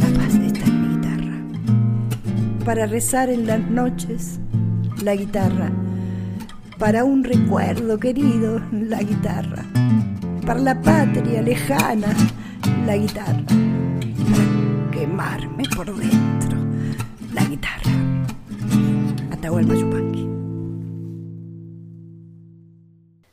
La 0.00 0.18
paz 0.18 0.34
está 0.34 0.64
en 0.64 0.80
mi 0.80 0.94
guitarra. 0.94 2.64
Para 2.64 2.86
rezar 2.86 3.28
en 3.28 3.46
las 3.46 3.60
noches, 3.68 4.40
la 5.04 5.14
guitarra. 5.14 5.70
Para 6.78 7.04
un 7.04 7.22
recuerdo 7.24 7.98
querido, 7.98 8.60
la 8.72 9.02
guitarra. 9.02 9.62
Para 10.46 10.60
la 10.60 10.80
patria 10.80 11.42
lejana, 11.42 12.08
la 12.86 12.96
guitarra. 12.96 13.44
Quemarme 14.90 15.64
por 15.76 15.94
dentro, 15.94 16.58
la 17.34 17.44
guitarra. 17.44 17.92
Atahualpa 19.30 19.74
Yupanqui. 19.74 20.26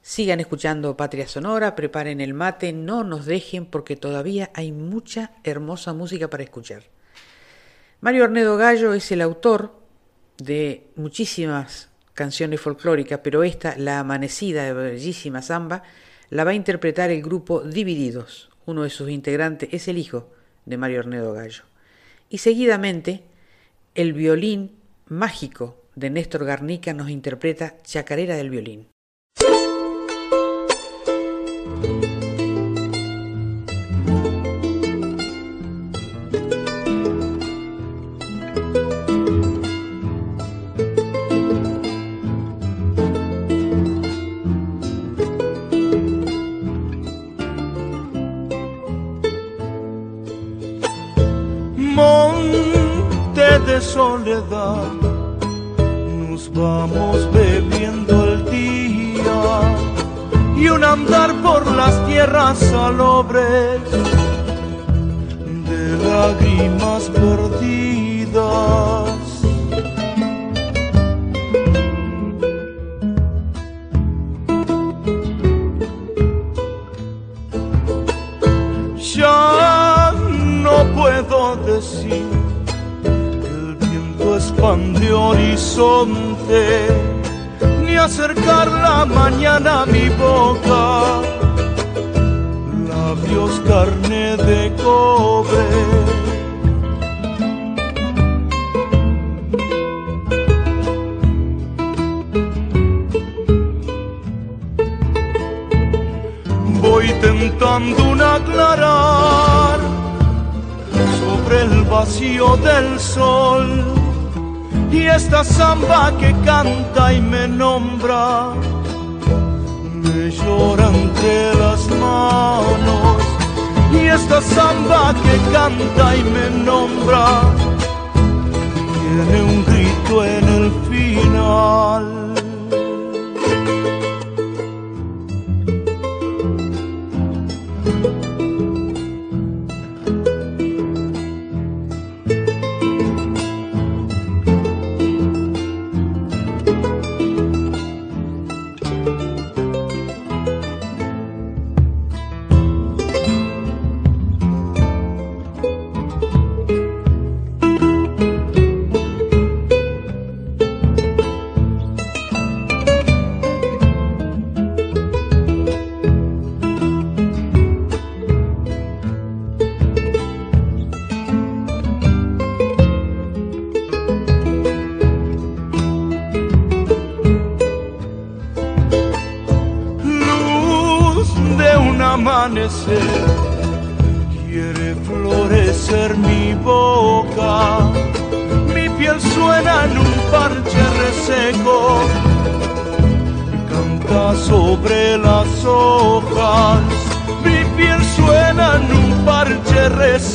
Sigan 0.02 0.42
escuchando 0.42 0.98
Patria 0.98 1.26
Sonora, 1.26 1.74
preparen 1.74 2.20
el 2.20 2.34
mate, 2.34 2.74
no 2.74 3.06
nos 3.06 3.26
dejen 3.26 3.66
porque 3.66 3.96
todavía 3.96 4.52
hay 4.54 4.74
mucha 4.74 5.32
hermosa 5.46 5.94
música 5.94 6.30
para 6.30 6.44
escuchar. 6.44 6.84
Mario 8.02 8.26
Ornedo 8.26 8.58
Gallo 8.58 8.94
es 8.94 9.10
el 9.14 9.22
autor 9.22 9.81
de 10.44 10.88
muchísimas 10.96 11.90
canciones 12.14 12.60
folclóricas, 12.60 13.20
pero 13.24 13.44
esta, 13.44 13.76
La 13.78 14.00
Amanecida 14.00 14.64
de 14.64 14.74
bellísima 14.74 15.42
samba, 15.42 15.84
la 16.30 16.44
va 16.44 16.52
a 16.52 16.56
interpretar 16.56 17.12
el 17.12 17.22
grupo 17.22 17.62
Divididos. 17.62 18.50
Uno 18.66 18.84
de 18.84 18.90
sus 18.90 19.10
integrantes 19.10 19.70
es 19.72 19.88
el 19.88 19.98
hijo 19.98 20.30
de 20.66 20.78
Mario 20.78 21.00
Ornedo 21.00 21.34
Gallo. 21.34 21.64
Y 22.30 22.40
seguidamente, 22.40 23.24
el 23.96 24.14
violín 24.14 24.72
mágico 25.08 25.78
de 25.96 26.10
Néstor 26.10 26.46
Garnica 26.46 26.94
nos 26.94 27.10
interpreta 27.10 27.78
Chacarera 27.84 28.36
del 28.36 28.50
violín. 28.50 28.88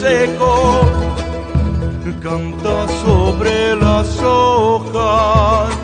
seco 0.06 0.80
canta 2.22 2.86
sobre 3.04 3.76
las 3.76 4.08
hojas. 4.22 5.74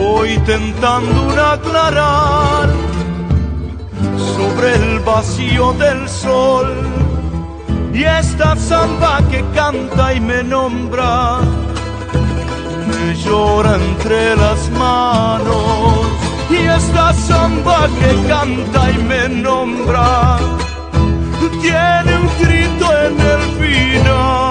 hoy 0.00 0.30
tentando 0.38 1.22
un 1.28 1.38
aclarar 1.38 2.68
sobre 4.34 4.74
el 4.74 5.00
vacío 5.00 5.72
del 5.74 6.08
sol. 6.08 6.70
Y 7.94 8.02
esta 8.04 8.56
samba 8.56 9.20
que 9.30 9.44
canta 9.54 10.14
y 10.14 10.20
me 10.20 10.42
nombra, 10.42 11.40
me 12.88 13.14
llora 13.14 13.76
entre 13.76 14.34
las 14.36 14.70
manos. 14.70 16.06
Y 16.50 16.56
esta 16.78 17.12
samba 17.12 17.88
que 18.00 18.10
canta 18.28 18.90
y 18.90 18.98
me 19.10 19.28
nombra 19.28 20.38
tiene 21.62 22.18
un 22.18 22.28
grito 22.40 22.86
en 23.06 23.20
el 23.20 23.42
final. 23.58 24.41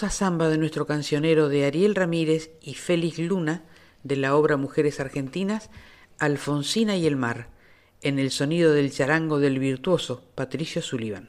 hermosa 0.00 0.16
samba 0.16 0.48
de 0.48 0.56
nuestro 0.56 0.86
cancionero 0.86 1.50
de 1.50 1.66
Ariel 1.66 1.94
Ramírez 1.94 2.52
y 2.62 2.72
Félix 2.72 3.18
Luna, 3.18 3.64
de 4.02 4.16
la 4.16 4.34
obra 4.34 4.56
Mujeres 4.56 4.98
Argentinas, 4.98 5.68
Alfonsina 6.18 6.96
y 6.96 7.06
el 7.06 7.16
Mar, 7.16 7.48
en 8.00 8.18
el 8.18 8.30
sonido 8.30 8.72
del 8.72 8.90
charango 8.90 9.40
del 9.40 9.58
virtuoso 9.58 10.24
Patricio 10.34 10.80
Sullivan. 10.80 11.28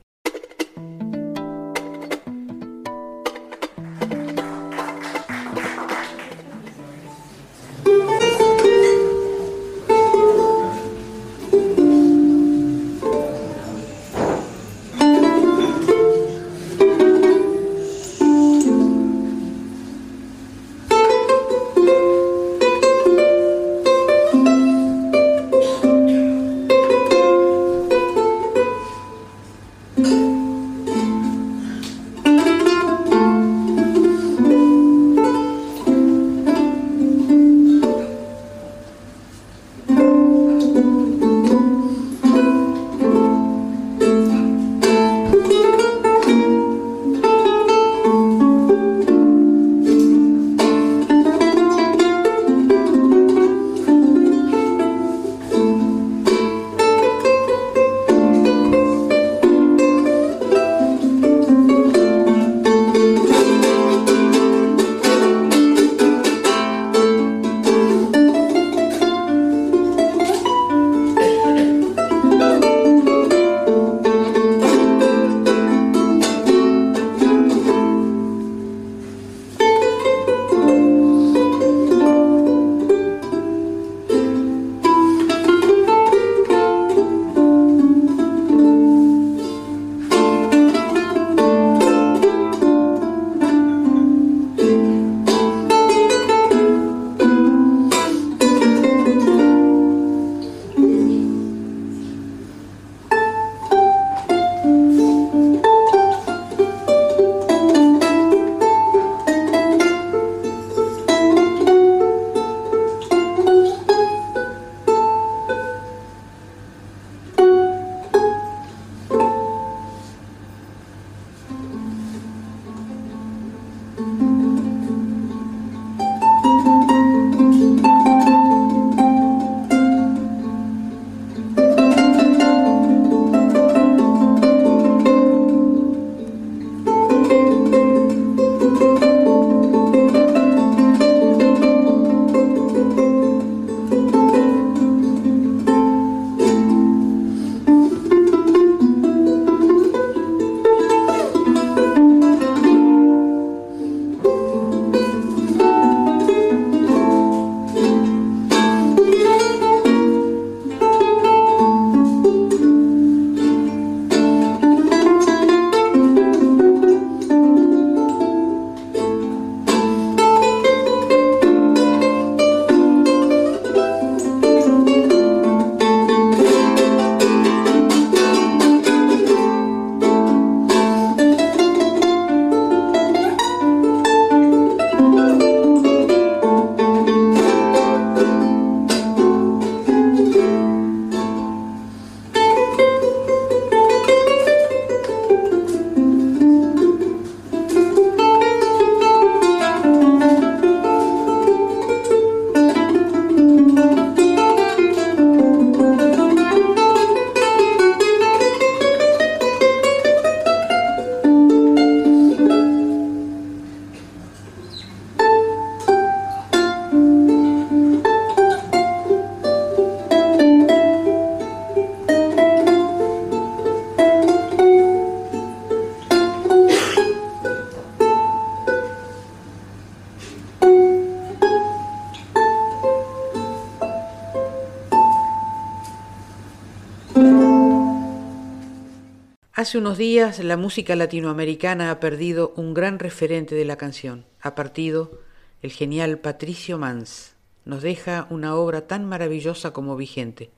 Hace 239.72 239.78
unos 239.78 239.98
días 239.98 240.40
la 240.40 240.58
música 240.58 240.98
latinoamericana 240.98 241.92
ha 241.92 242.02
perdido 242.02 242.52
un 242.58 242.74
gran 242.74 243.00
referente 243.00 243.56
de 243.56 243.64
la 243.64 243.78
canción. 243.78 244.26
Ha 244.42 244.54
partido 244.54 245.22
el 245.62 245.72
genial 245.72 246.20
Patricio 246.20 246.78
Mans. 246.78 247.36
Nos 247.64 247.82
deja 247.82 248.28
una 248.30 248.56
obra 248.56 248.86
tan 248.86 249.06
maravillosa 249.06 249.72
como 249.72 249.96
vigente. 249.96 250.50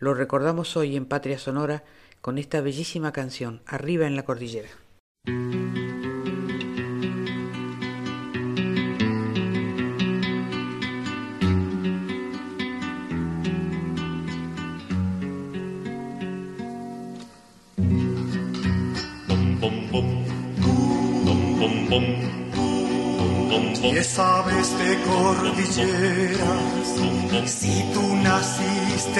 Lo 0.00 0.12
recordamos 0.12 0.76
hoy 0.76 0.96
en 0.96 1.06
Patria 1.06 1.38
Sonora 1.38 1.84
con 2.20 2.36
esta 2.36 2.60
bellísima 2.60 3.12
canción, 3.12 3.62
Arriba 3.64 4.08
en 4.08 4.16
la 4.16 4.24
Cordillera. 4.24 4.70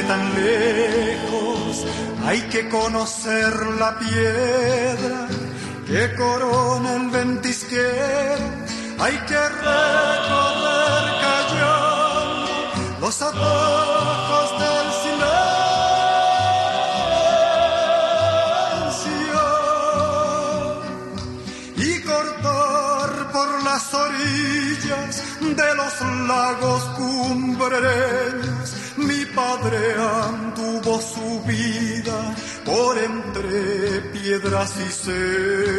Tan 0.08 0.34
lejos, 0.34 1.86
hay 2.26 2.40
que 2.48 2.68
conocer 2.70 3.54
la 3.78 3.98
piedra 3.98 5.28
que 5.86 6.14
corona 6.16 6.96
el 6.96 7.10
ventisquero, 7.10 8.46
hay 8.98 9.16
que 9.28 9.38
recorrer 9.68 11.04
callando 11.24 12.52
los 13.02 13.20
atajos 13.20 14.48
del 14.62 14.88
silencio 15.04 15.38
y 21.76 22.00
cortar 22.00 23.10
por 23.30 23.48
las 23.62 23.84
orillas 23.92 25.22
de 25.40 25.74
los 25.74 25.94
lagos 26.26 26.82
cumbreños. 26.96 28.47
Mi 29.58 29.64
padre 29.64 29.94
anduvo 29.94 31.00
su 31.00 31.40
vida 31.44 32.34
por 32.64 32.98
entre 32.98 34.00
piedras 34.12 34.74
y 34.76 34.92
cerros. 34.92 35.78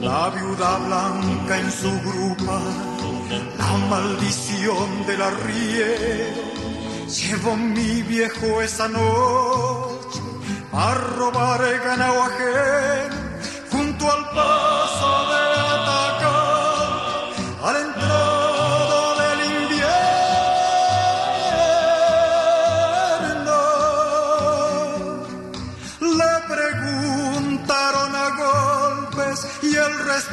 La 0.00 0.30
viuda 0.30 0.78
blanca 0.78 1.58
en 1.58 1.70
su 1.70 1.90
grupa, 2.00 2.60
la 3.58 3.78
maldición 3.88 5.06
del 5.06 5.22
arriero. 5.22 6.52
Llevó 7.08 7.56
mi 7.56 8.02
viejo 8.02 8.62
esa 8.62 8.88
noche 8.88 10.20
a 10.72 10.94
robar 11.16 11.60
ganado 11.84 12.22
ajeno 12.22 13.16
junto 13.70 14.10
al 14.10 14.24
paso 14.30 14.61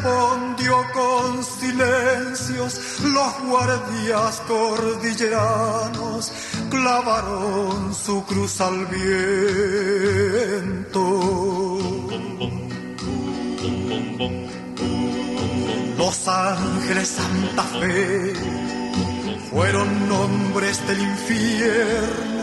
respondió 0.02 0.86
con 0.94 1.44
silencios. 1.44 2.80
Los 3.04 3.40
guardias 3.44 4.42
cordilleranos 4.48 6.32
clavaron 6.70 7.94
su 7.94 8.24
cruz 8.26 8.62
al 8.62 8.86
viento. 8.86 9.80
Los 15.98 16.28
ángeles 16.28 17.08
Santa 17.08 17.64
Fe 17.64 18.34
fueron 19.52 20.08
nombres 20.08 20.88
del 20.88 21.00
infierno. 21.02 22.40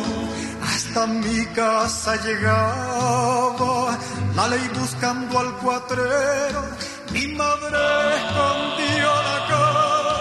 Hasta 0.62 1.07
mi 1.07 1.47
casa 1.47 2.16
llegaba 2.23 3.99
la 4.35 4.49
ley 4.49 4.70
buscando 4.78 5.39
al 5.39 5.57
cuatrero. 5.57 6.65
Mi 7.12 7.27
madre 7.28 7.78
escondió 8.16 9.09
la 9.28 9.39
cara 9.49 10.19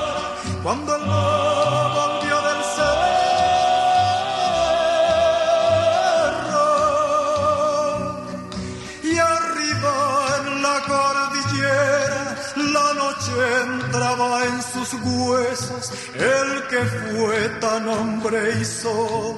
cuando 0.64 0.96
el 0.96 1.02
lobo 1.02 1.82
volvió 1.98 2.36
del 2.48 2.62
cerro. 2.76 3.06
Y 9.04 9.18
arriba 9.18 9.96
en 10.40 10.48
la 10.62 10.78
cordillera 10.92 12.24
la 12.56 12.88
noche 12.94 13.34
entraba 13.64 14.30
en 14.46 14.58
sus 14.62 14.90
huesos. 15.04 15.84
El 16.14 16.68
que 16.70 16.82
fue 16.86 17.50
tan 17.60 17.88
hombre 17.90 18.40
y 18.62 18.66
solo 18.66 19.38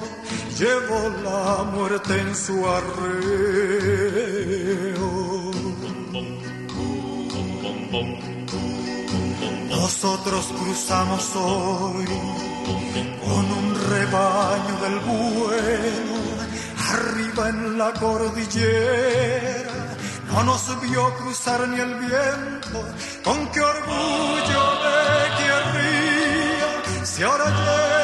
llevó 0.58 1.00
la 1.24 1.64
muerte 1.64 2.20
en 2.20 2.34
su 2.34 2.68
arreo. 2.68 3.98
Nosotros 9.70 10.52
cruzamos 10.58 11.34
hoy 11.36 12.04
con 13.24 13.50
un 13.50 13.74
rebaño 13.88 14.78
del 14.82 14.98
bueno, 15.00 16.18
arriba 16.92 17.48
en 17.48 17.78
la 17.78 17.94
cordillera. 17.94 19.96
No 20.26 20.42
nos 20.44 20.78
vio 20.82 21.16
cruzar 21.16 21.66
ni 21.68 21.80
el 21.80 21.94
viento, 21.94 22.84
con 23.24 23.50
qué 23.52 23.60
orgullo 23.60 24.80
me 24.84 25.36
querría 25.38 27.06
si 27.06 27.22
ahora 27.22 27.46
llegara 27.46 27.97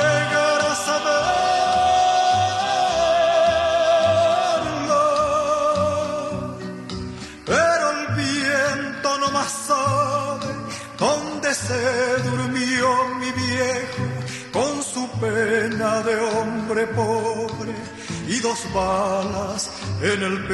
se 11.54 12.22
durmió 12.28 13.08
mi 13.20 13.30
viejo 13.30 14.02
con 14.52 14.82
su 14.82 15.08
pena 15.20 16.02
de 16.02 16.16
hombre 16.16 16.86
pobre 16.88 17.72
y 18.28 18.40
dos 18.40 18.58
balas 18.74 19.70
en 20.02 20.22
el 20.22 20.48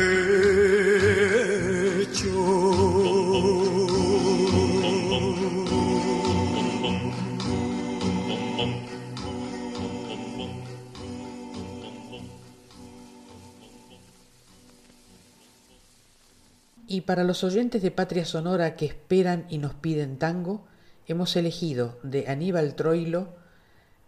Y 16.86 17.02
para 17.02 17.22
los 17.22 17.44
oyentes 17.44 17.82
de 17.82 17.93
Patria 17.93 18.24
Sonora 18.24 18.74
que 18.74 18.85
esperan 18.85 19.47
y 19.48 19.59
nos 19.59 19.74
piden 19.74 20.18
tango, 20.18 20.66
hemos 21.12 21.35
elegido 21.35 21.99
de 22.03 22.28
Aníbal 22.28 22.74
Troilo 22.74 23.28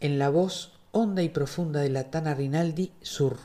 en 0.01 0.19
la 0.19 0.29
voz 0.29 0.73
honda 0.93 1.23
y 1.23 1.29
profunda 1.29 1.81
de 1.81 1.91
la 1.91 2.11
Tana 2.11 2.35
Rinaldi 2.35 2.93
Sur. 3.01 3.39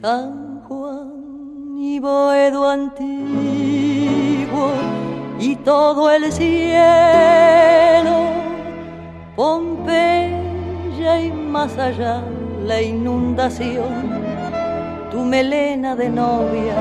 San 0.00 0.62
Juan 0.62 1.21
y 1.84 1.98
Boedo 1.98 2.70
antiguo 2.70 3.10
y 5.40 5.56
todo 5.56 6.12
el 6.12 6.30
cielo, 6.30 6.78
Pompeya 9.34 11.20
y 11.24 11.32
más 11.32 11.76
allá 11.76 12.22
la 12.64 12.80
inundación, 12.80 14.12
tu 15.10 15.24
melena 15.24 15.96
de 15.96 16.08
novia 16.08 16.76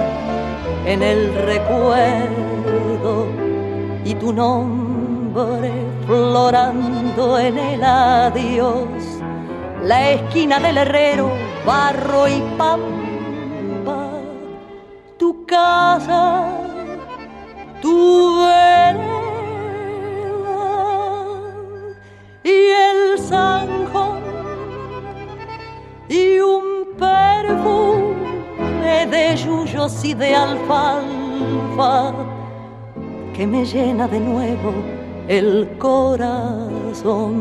en 0.86 1.02
el 1.02 1.34
recuerdo 1.34 3.26
y 4.06 4.14
tu 4.14 4.32
nombre 4.32 5.72
florando 6.06 7.40
en 7.40 7.58
el 7.58 7.84
adiós, 7.84 8.88
la 9.82 10.12
esquina 10.12 10.60
del 10.60 10.78
herrero, 10.78 11.32
barro 11.66 12.28
y 12.28 12.40
pampa, 12.56 13.01
casa 15.52 16.48
tu 17.82 17.98
vereda 18.40 19.02
y 22.44 22.58
el 22.90 23.20
zanjón 23.20 24.22
y 26.08 26.40
un 26.40 26.66
perfume 26.98 28.96
de 29.14 29.36
yuyos 29.36 30.06
y 30.06 30.14
de 30.14 30.30
alfalfa 30.36 32.14
que 33.36 33.46
me 33.46 33.66
llena 33.66 34.08
de 34.08 34.20
nuevo 34.22 34.72
el 35.28 35.68
corazón. 35.78 37.36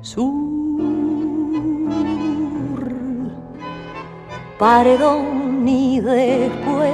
Su 0.00 0.35
paredón 4.58 5.68
y 5.68 6.00
después 6.00 6.92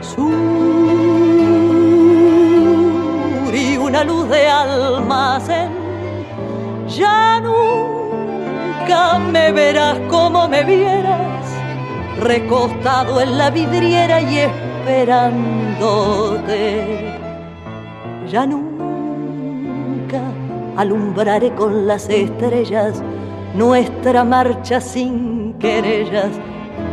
sur 0.00 0.32
y 3.54 3.76
una 3.76 4.02
luz 4.04 4.28
de 4.28 4.48
almacén. 4.48 5.70
Ya 6.88 7.40
nunca 7.40 9.18
me 9.18 9.52
verás 9.52 9.98
como 10.10 10.48
me 10.48 10.64
vieras, 10.64 11.46
recostado 12.20 13.20
en 13.20 13.38
la 13.38 13.50
vidriera 13.50 14.20
y 14.20 14.38
esperándote. 14.38 15.62
Ya 18.28 18.46
nunca 18.46 20.20
alumbraré 20.76 21.54
con 21.54 21.86
las 21.86 22.08
estrellas 22.08 23.00
nuestra 23.54 24.24
marcha 24.24 24.80
sin 24.80 25.54
querellas 25.54 26.30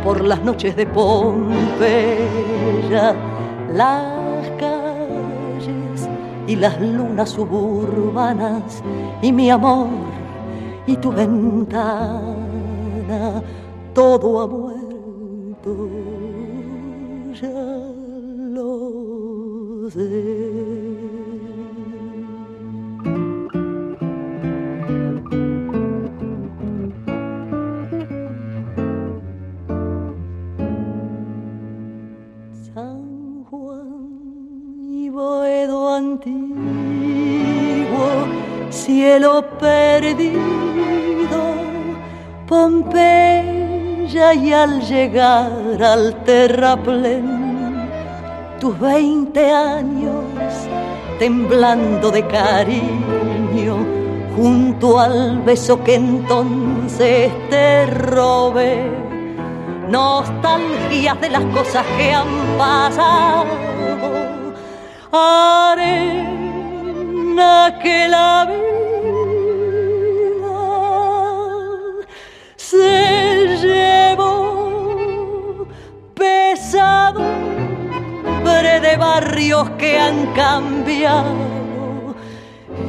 por 0.04 0.22
las 0.22 0.42
noches 0.42 0.76
de 0.76 0.86
Pompeya, 0.86 2.24
las 3.72 4.50
calles 4.58 6.08
y 6.46 6.56
las 6.56 6.80
lunas 6.80 7.30
suburbanas 7.30 8.82
y 9.22 9.32
mi 9.32 9.50
amor 9.50 9.88
y 10.86 10.96
tu 10.96 11.12
ventana, 11.12 12.22
todo 13.94 14.40
ha 14.40 14.46
muerto, 14.46 15.88
ya 17.40 17.48
lo 18.52 19.90
sé. 19.90 20.69
Antiguo, 35.96 36.30
cielo 38.70 39.44
perdido, 39.58 40.40
Pompeya 42.46 44.34
y 44.34 44.52
al 44.52 44.80
llegar 44.80 45.82
al 45.82 46.24
terraplén, 46.24 47.88
tus 48.58 48.78
veinte 48.78 49.50
años 49.50 50.24
temblando 51.20 52.10
de 52.10 52.26
cariño, 52.26 53.76
junto 54.34 54.98
al 54.98 55.42
beso 55.42 55.84
que 55.84 55.96
entonces 55.96 57.30
te 57.50 57.84
robé. 57.84 58.90
Nostalgias 59.90 61.20
de 61.20 61.28
las 61.28 61.44
cosas 61.56 61.84
que 61.98 62.14
han 62.14 62.56
pasado, 62.56 63.44
arena 65.12 66.30
que 67.82 68.08
la 68.08 68.46
vida 68.46 68.70
se 72.56 73.56
llevó 73.62 74.46
pesado 76.14 77.20
de 78.80 78.96
barrios 78.96 79.70
que 79.70 79.98
han 79.98 80.32
cambiado 80.34 82.14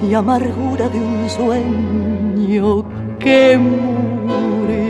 y 0.02 0.14
amargura 0.14 0.88
de 0.90 1.00
un 1.00 1.30
sueño 1.30 2.86
que 3.20 3.58
murió. 3.58 4.81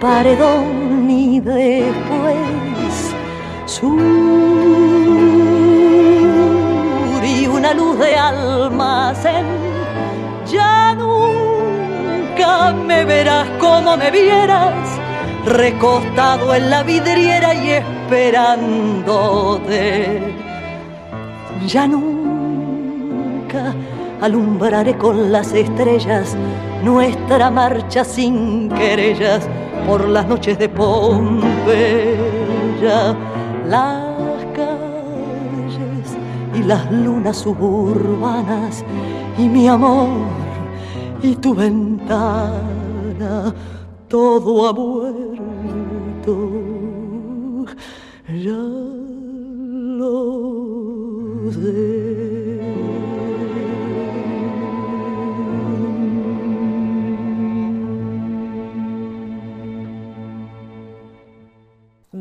Paredón 0.00 1.10
y 1.10 1.40
después 1.40 2.36
sur 3.66 4.00
y 7.24 7.46
una 7.46 7.74
luz 7.74 7.98
de 7.98 8.16
almacén. 8.16 9.44
Ya 10.50 10.94
nunca 10.94 12.72
me 12.72 13.04
verás 13.04 13.46
como 13.58 13.94
me 13.96 14.10
vieras, 14.10 14.74
recostado 15.44 16.54
en 16.54 16.70
la 16.70 16.82
vidriera 16.82 17.52
y 17.54 17.72
esperándote. 17.72 20.34
Ya 21.66 21.86
nunca 21.86 23.74
alumbraré 24.20 24.96
con 24.96 25.30
las 25.32 25.52
estrellas 25.52 26.36
nuestra 26.82 27.50
marcha 27.50 28.04
sin 28.04 28.68
querellas 28.68 29.48
por 29.86 30.08
las 30.08 30.26
noches 30.28 30.58
de 30.58 30.68
Pompeya, 30.68 31.46
las 33.66 34.44
calles 34.54 36.16
y 36.54 36.62
las 36.62 36.90
lunas 36.90 37.38
suburbanas 37.38 38.84
y 39.38 39.48
mi 39.48 39.68
amor 39.68 40.08
y 41.22 41.34
tu 41.36 41.54
ventana, 41.54 42.52
todo 44.08 44.68
ha 44.68 44.72
muerto, 44.72 45.34
ya 48.28 48.77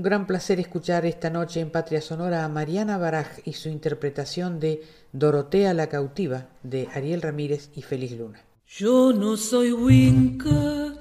gran 0.07 0.25
placer 0.25 0.57
escuchar 0.61 1.05
esta 1.05 1.29
noche 1.29 1.59
en 1.59 1.69
Patria 1.69 1.99
Sonora 1.99 2.45
a 2.45 2.47
Mariana 2.47 2.97
Baraj 2.97 3.39
y 3.43 3.51
su 3.51 3.67
interpretación 3.67 4.57
de 4.57 4.81
Dorotea 5.11 5.73
la 5.73 5.87
cautiva 5.87 6.47
de 6.63 6.87
Ariel 6.93 7.21
Ramírez 7.21 7.71
y 7.75 7.81
Félix 7.81 8.13
Luna. 8.13 8.39
Yo 8.67 9.11
no 9.11 9.35
soy 9.35 9.73
Winca, 9.73 10.93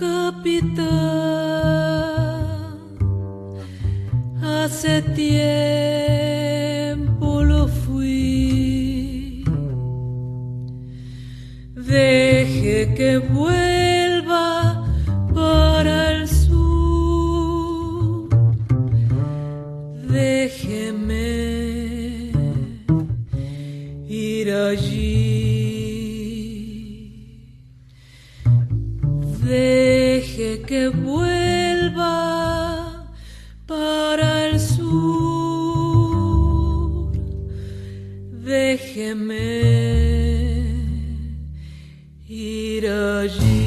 capitán. 0.00 0.88
Hace 4.42 5.02
tiempo 5.14 5.44
lo 7.44 7.68
fui. 7.68 9.44
Deje 11.76 12.94
que 12.96 13.18
vuelva 13.18 14.84
para 15.32 16.10
el 16.14 16.17
Déjeme 20.18 21.30
ir 24.08 24.46
allí. 24.50 25.28
Deje 29.44 30.50
que 30.66 30.88
vuelva 30.88 32.16
para 33.64 34.46
el 34.46 34.58
sur. 34.58 34.88
Déjeme 38.44 39.46
ir 42.28 42.88
allí. 42.88 43.57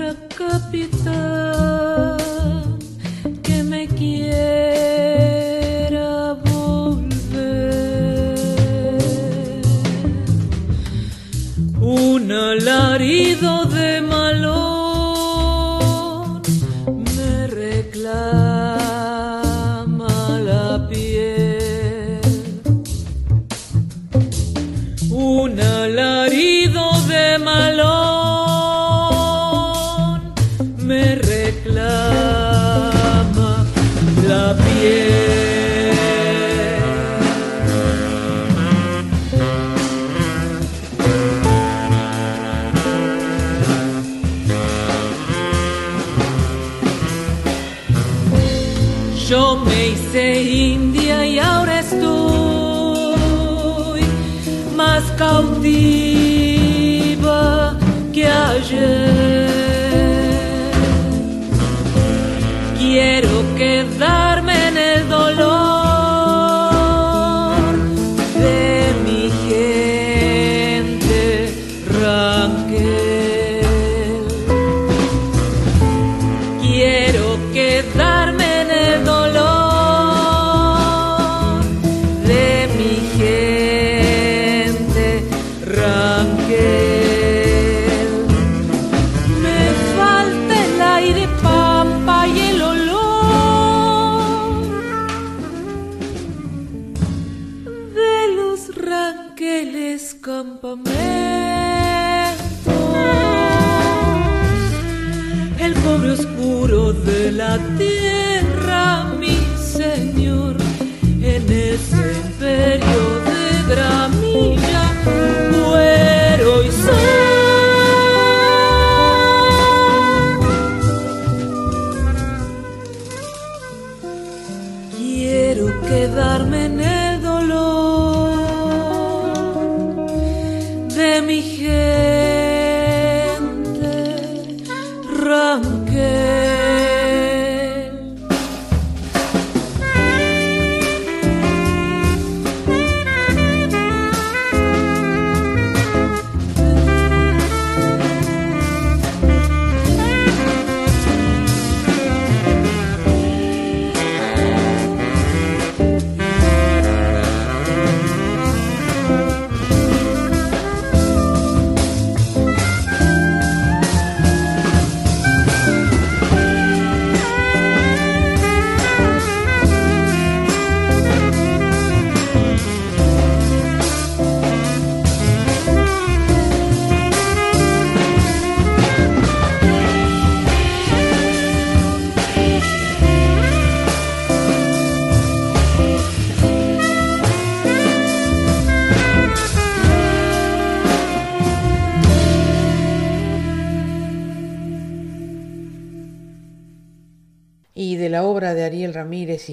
nuestra 0.00 0.38
capital. 0.48 2.09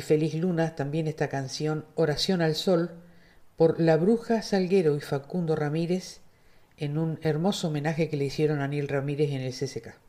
Feliz 0.08 0.36
Luna 0.36 0.74
también 0.74 1.06
esta 1.08 1.28
canción 1.28 1.84
Oración 1.96 2.42
al 2.42 2.56
Sol 2.56 2.92
por 3.58 3.78
La 3.78 3.98
Bruja 3.98 4.42
Salguero 4.42 4.96
y 4.96 5.02
Facundo 5.02 5.54
Ramírez 5.54 6.22
en 6.78 6.98
un 6.98 7.20
hermoso 7.24 7.68
homenaje 7.68 8.08
que 8.08 8.16
le 8.16 8.24
hicieron 8.24 8.62
a 8.62 8.70
Neil 8.70 8.88
Ramírez 8.88 9.32
en 9.32 9.42
el 9.42 9.52
CCK. 9.52 10.07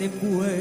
tempo 0.00 0.42
é 0.42 0.59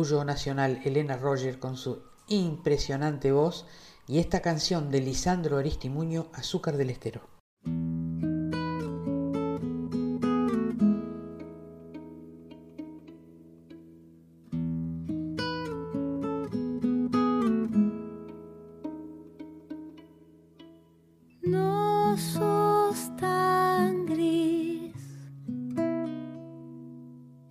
orgullo 0.00 0.24
nacional 0.24 0.80
Elena 0.82 1.18
Roger 1.18 1.58
con 1.58 1.76
su 1.76 2.00
impresionante 2.26 3.32
voz 3.32 3.66
y 4.08 4.18
esta 4.18 4.40
canción 4.40 4.90
de 4.90 5.02
Lisandro 5.02 5.58
Aristimuño, 5.58 6.28
Azúcar 6.32 6.78
del 6.78 6.88
Estero. 6.88 7.39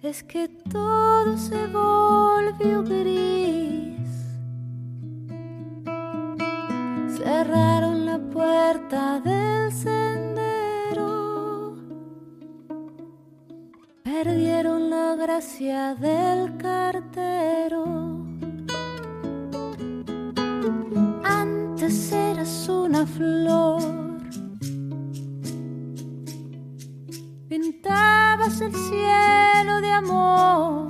es 0.10 0.24
que 0.24 0.48
todo 0.48 1.38
se 1.38 1.68
volvió 1.68 2.84
gris. 2.84 4.10
Cerraron 7.16 8.08
la 8.08 8.18
puerta 8.18 9.20
del 9.20 9.72
sendero, 9.72 11.06
perdieron 14.04 14.90
la 14.90 15.16
gracia 15.16 15.94
del 15.94 16.58
cartero. 16.58 17.86
Antes 21.24 22.12
eras 22.12 22.68
una 22.68 23.06
flor 23.06 24.09
pintabas 27.50 28.62
el 28.62 28.72
cielo 28.72 29.82
de 29.82 29.92
amor. 29.92 30.88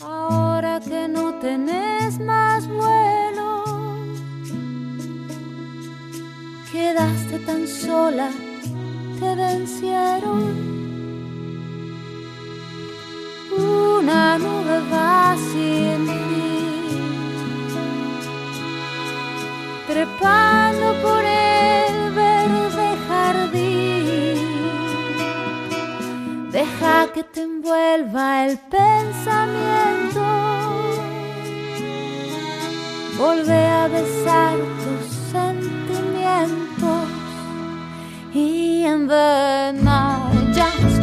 Ahora 0.00 0.78
que 0.80 1.08
no 1.08 1.34
tenés 1.40 2.20
más 2.20 2.68
vuelo, 2.68 3.64
quedaste 6.70 7.38
tan 7.40 7.66
sola, 7.66 8.28
te 9.18 9.34
vencieron. 9.34 10.74
Una 13.56 14.38
nube 14.38 14.80
va 14.92 15.34
sin 15.50 16.06
ti, 16.06 16.98
trepando 19.86 20.86
por 21.02 21.24
él 21.24 21.83
Que 27.14 27.22
te 27.22 27.42
envuelva 27.42 28.46
el 28.46 28.58
pensamiento. 28.58 30.22
Volve 33.16 33.66
a 33.66 33.86
besar 33.86 34.56
tus 34.82 35.06
sentimientos. 35.30 37.08
Y 38.34 38.84
en 38.84 39.06
the 39.06 39.72
night 39.80 40.93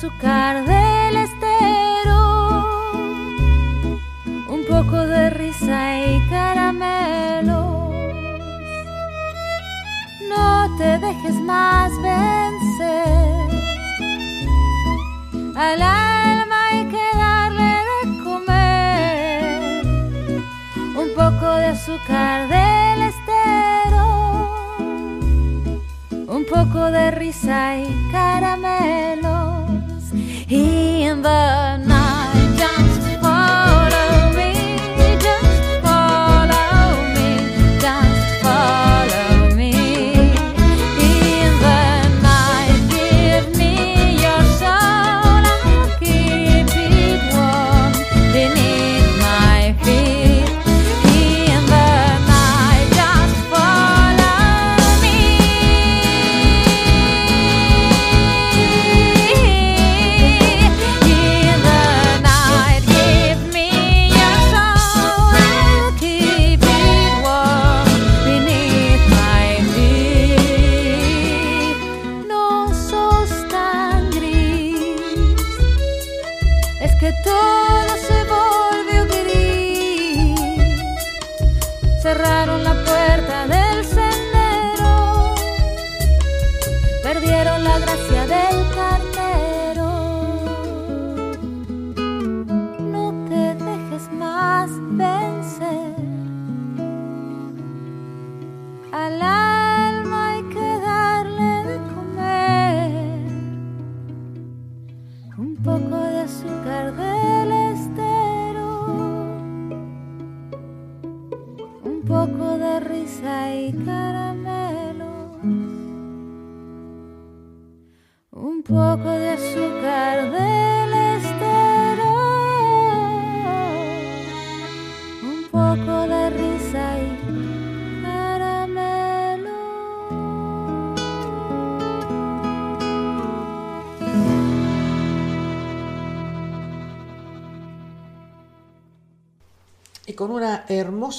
poco 0.00 0.64
de 0.66 0.73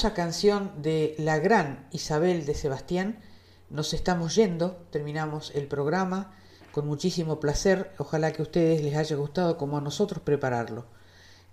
hermosa 0.05 0.23
canción 0.23 0.71
de 0.83 1.15
la 1.17 1.39
gran 1.39 1.87
Isabel 1.91 2.45
de 2.45 2.53
Sebastián, 2.53 3.17
nos 3.71 3.91
estamos 3.91 4.35
yendo, 4.35 4.85
terminamos 4.91 5.51
el 5.55 5.67
programa 5.67 6.35
con 6.71 6.85
muchísimo 6.85 7.39
placer, 7.39 7.91
ojalá 7.97 8.31
que 8.31 8.43
a 8.43 8.45
ustedes 8.45 8.83
les 8.83 8.95
haya 8.95 9.15
gustado 9.15 9.57
como 9.57 9.79
a 9.79 9.81
nosotros 9.81 10.21
prepararlo. 10.23 10.85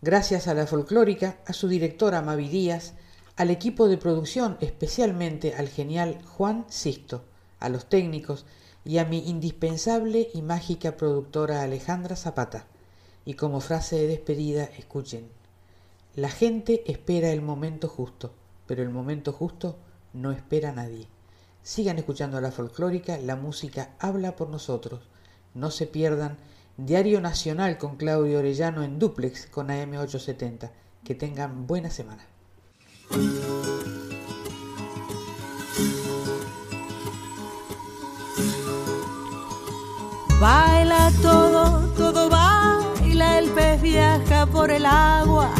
Gracias 0.03 0.49
a 0.49 0.55
la 0.55 0.67
folclórica, 0.67 1.39
a 1.47 1.55
su 1.55 1.67
directora 1.67 2.21
Mavi 2.21 2.51
Díaz, 2.51 2.93
al 3.37 3.49
equipo 3.49 3.89
de 3.89 3.97
producción, 3.97 4.59
especialmente 4.61 5.55
al 5.55 5.71
genial 5.71 6.21
Juan 6.37 6.67
Sisto, 6.69 7.25
a 7.59 7.71
los 7.71 7.89
técnicos 7.89 8.45
y 8.85 8.99
a 8.99 9.07
mi 9.07 9.31
indispensable 9.31 10.29
y 10.35 10.43
mágica 10.43 10.99
productora 10.99 11.63
Alejandra 11.63 12.17
Zapata. 12.17 12.67
Y 13.25 13.33
como 13.33 13.61
frase 13.61 13.97
de 13.97 14.09
despedida, 14.09 14.65
escuchen. 14.77 15.31
La 16.15 16.29
gente 16.29 16.83
espera 16.93 17.31
el 17.31 17.41
momento 17.41 17.89
justo, 17.89 18.35
pero 18.67 18.83
el 18.83 18.91
momento 18.91 19.33
justo 19.33 19.79
no 20.13 20.33
espera 20.33 20.71
a 20.71 20.73
nadie. 20.73 21.09
Sigan 21.63 21.99
escuchando 21.99 22.39
a 22.39 22.41
la 22.41 22.51
folclórica, 22.51 23.19
la 23.19 23.37
música 23.37 23.91
habla 23.99 24.35
por 24.35 24.49
nosotros. 24.49 25.01
No 25.55 25.71
se 25.71 25.87
pierdan 25.87 26.39
Diario 26.77 27.21
Nacional 27.21 27.79
con 27.79 27.97
Claudio 27.97 28.39
Orellano 28.39 28.83
en 28.83 28.99
duplex 28.99 29.47
con 29.47 29.69
AM870. 29.69 30.71
Que 31.05 31.15
tengan 31.15 31.67
buena 31.67 31.91
semana. 31.91 32.25
Baila 40.41 41.13
todo, 41.23 41.89
todo 41.97 42.29
baila, 42.29 43.39
el 43.39 43.51
pez 43.51 43.81
viaja 43.81 44.47
por 44.47 44.73
el 44.73 44.87
agua, 44.87 45.55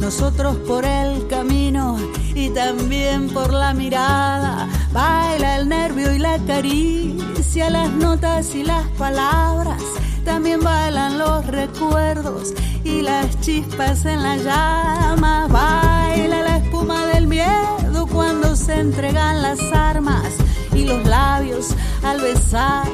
nosotros 0.00 0.56
por 0.58 0.84
el 0.84 1.26
camino 1.26 1.96
y 2.38 2.50
también 2.50 3.28
por 3.30 3.52
la 3.52 3.74
mirada. 3.74 4.68
Baila 4.92 5.56
el 5.56 5.68
nervio 5.68 6.12
y 6.12 6.18
la 6.18 6.38
caricia, 6.46 7.68
las 7.68 7.90
notas 7.90 8.54
y 8.54 8.62
las 8.62 8.86
palabras. 8.96 9.82
También 10.24 10.60
bailan 10.60 11.18
los 11.18 11.44
recuerdos 11.46 12.54
y 12.84 13.02
las 13.02 13.40
chispas 13.40 14.04
en 14.04 14.22
la 14.22 14.36
llama. 14.36 15.48
Baila 15.48 16.42
la 16.42 16.56
espuma 16.58 17.06
del 17.06 17.26
miedo 17.26 18.06
cuando 18.12 18.54
se 18.54 18.74
entregan 18.80 19.42
las 19.42 19.60
armas 19.72 20.28
y 20.72 20.84
los 20.84 21.04
labios 21.06 21.74
al 22.04 22.20
besar 22.20 22.86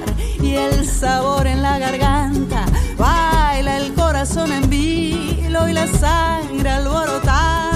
y 0.43 0.55
el 0.55 0.87
sabor 0.87 1.47
en 1.47 1.61
la 1.61 1.79
garganta. 1.79 2.65
Baila 2.97 3.77
el 3.77 3.93
corazón 3.93 4.53
en 4.53 4.71
vilo 4.71 5.69
y 5.69 5.75
la 5.75 5.87
sangre 5.87 6.71
alborotada 6.71 7.74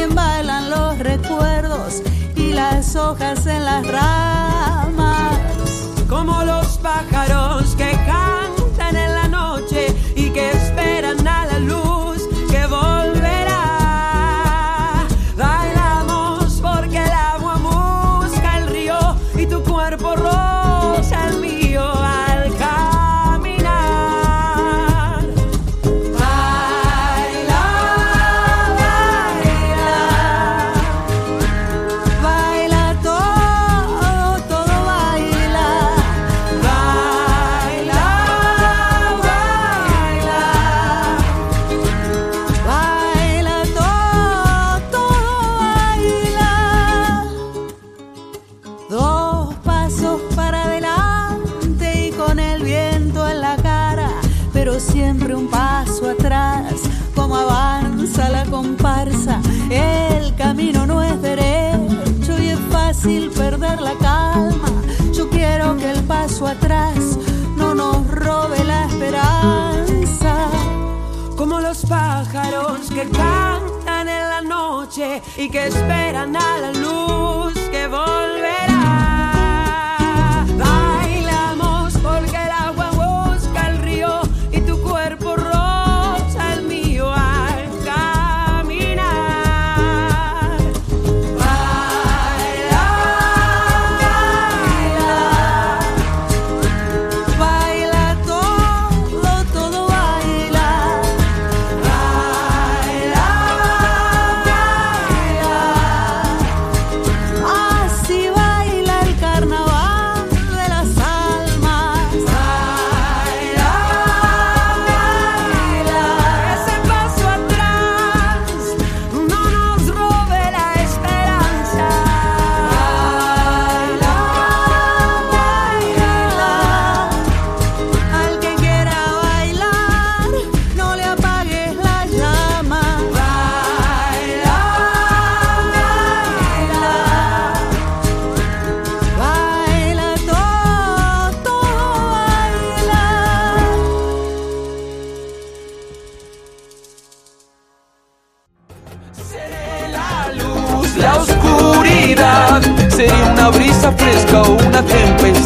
también 0.00 0.14
bailan 0.14 0.70
los 0.70 0.98
recuerdos 0.98 2.02
y 2.34 2.52
las 2.52 2.96
hojas 2.96 3.46
en 3.46 3.64
las 3.64 3.86
ramas. 3.86 5.38
Como 6.08 6.42
los 6.42 6.78
pájaros 6.78 7.74
que 7.76 7.89
que 73.02 73.10
cantan 73.10 74.08
en 74.08 74.28
la 74.28 74.42
noche 74.42 75.22
y 75.36 75.48
que 75.48 75.66
esperan 75.68 76.36
a 76.36 76.58
la 76.58 76.72
luz. 76.72 76.79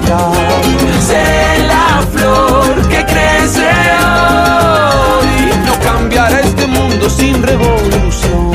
Sé 0.05 1.67
la 1.67 2.03
flor 2.13 2.89
que 2.89 3.05
crece 3.07 3.69
hoy, 4.05 5.51
no 5.65 5.81
cambiará 5.83 6.41
este 6.41 6.67
mundo 6.67 7.09
sin 7.09 7.43
revolución. 7.43 8.53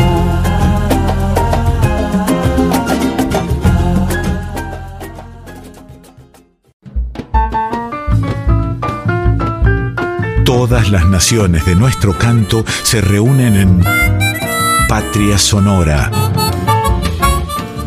Todas 10.46 10.90
las 10.92 11.06
naciones 11.06 11.66
de 11.66 11.76
nuestro 11.76 12.14
canto 12.18 12.64
se 12.84 13.02
reúnen 13.02 13.56
en 13.56 13.84
Patria 14.88 15.38
Sonora 15.38 16.29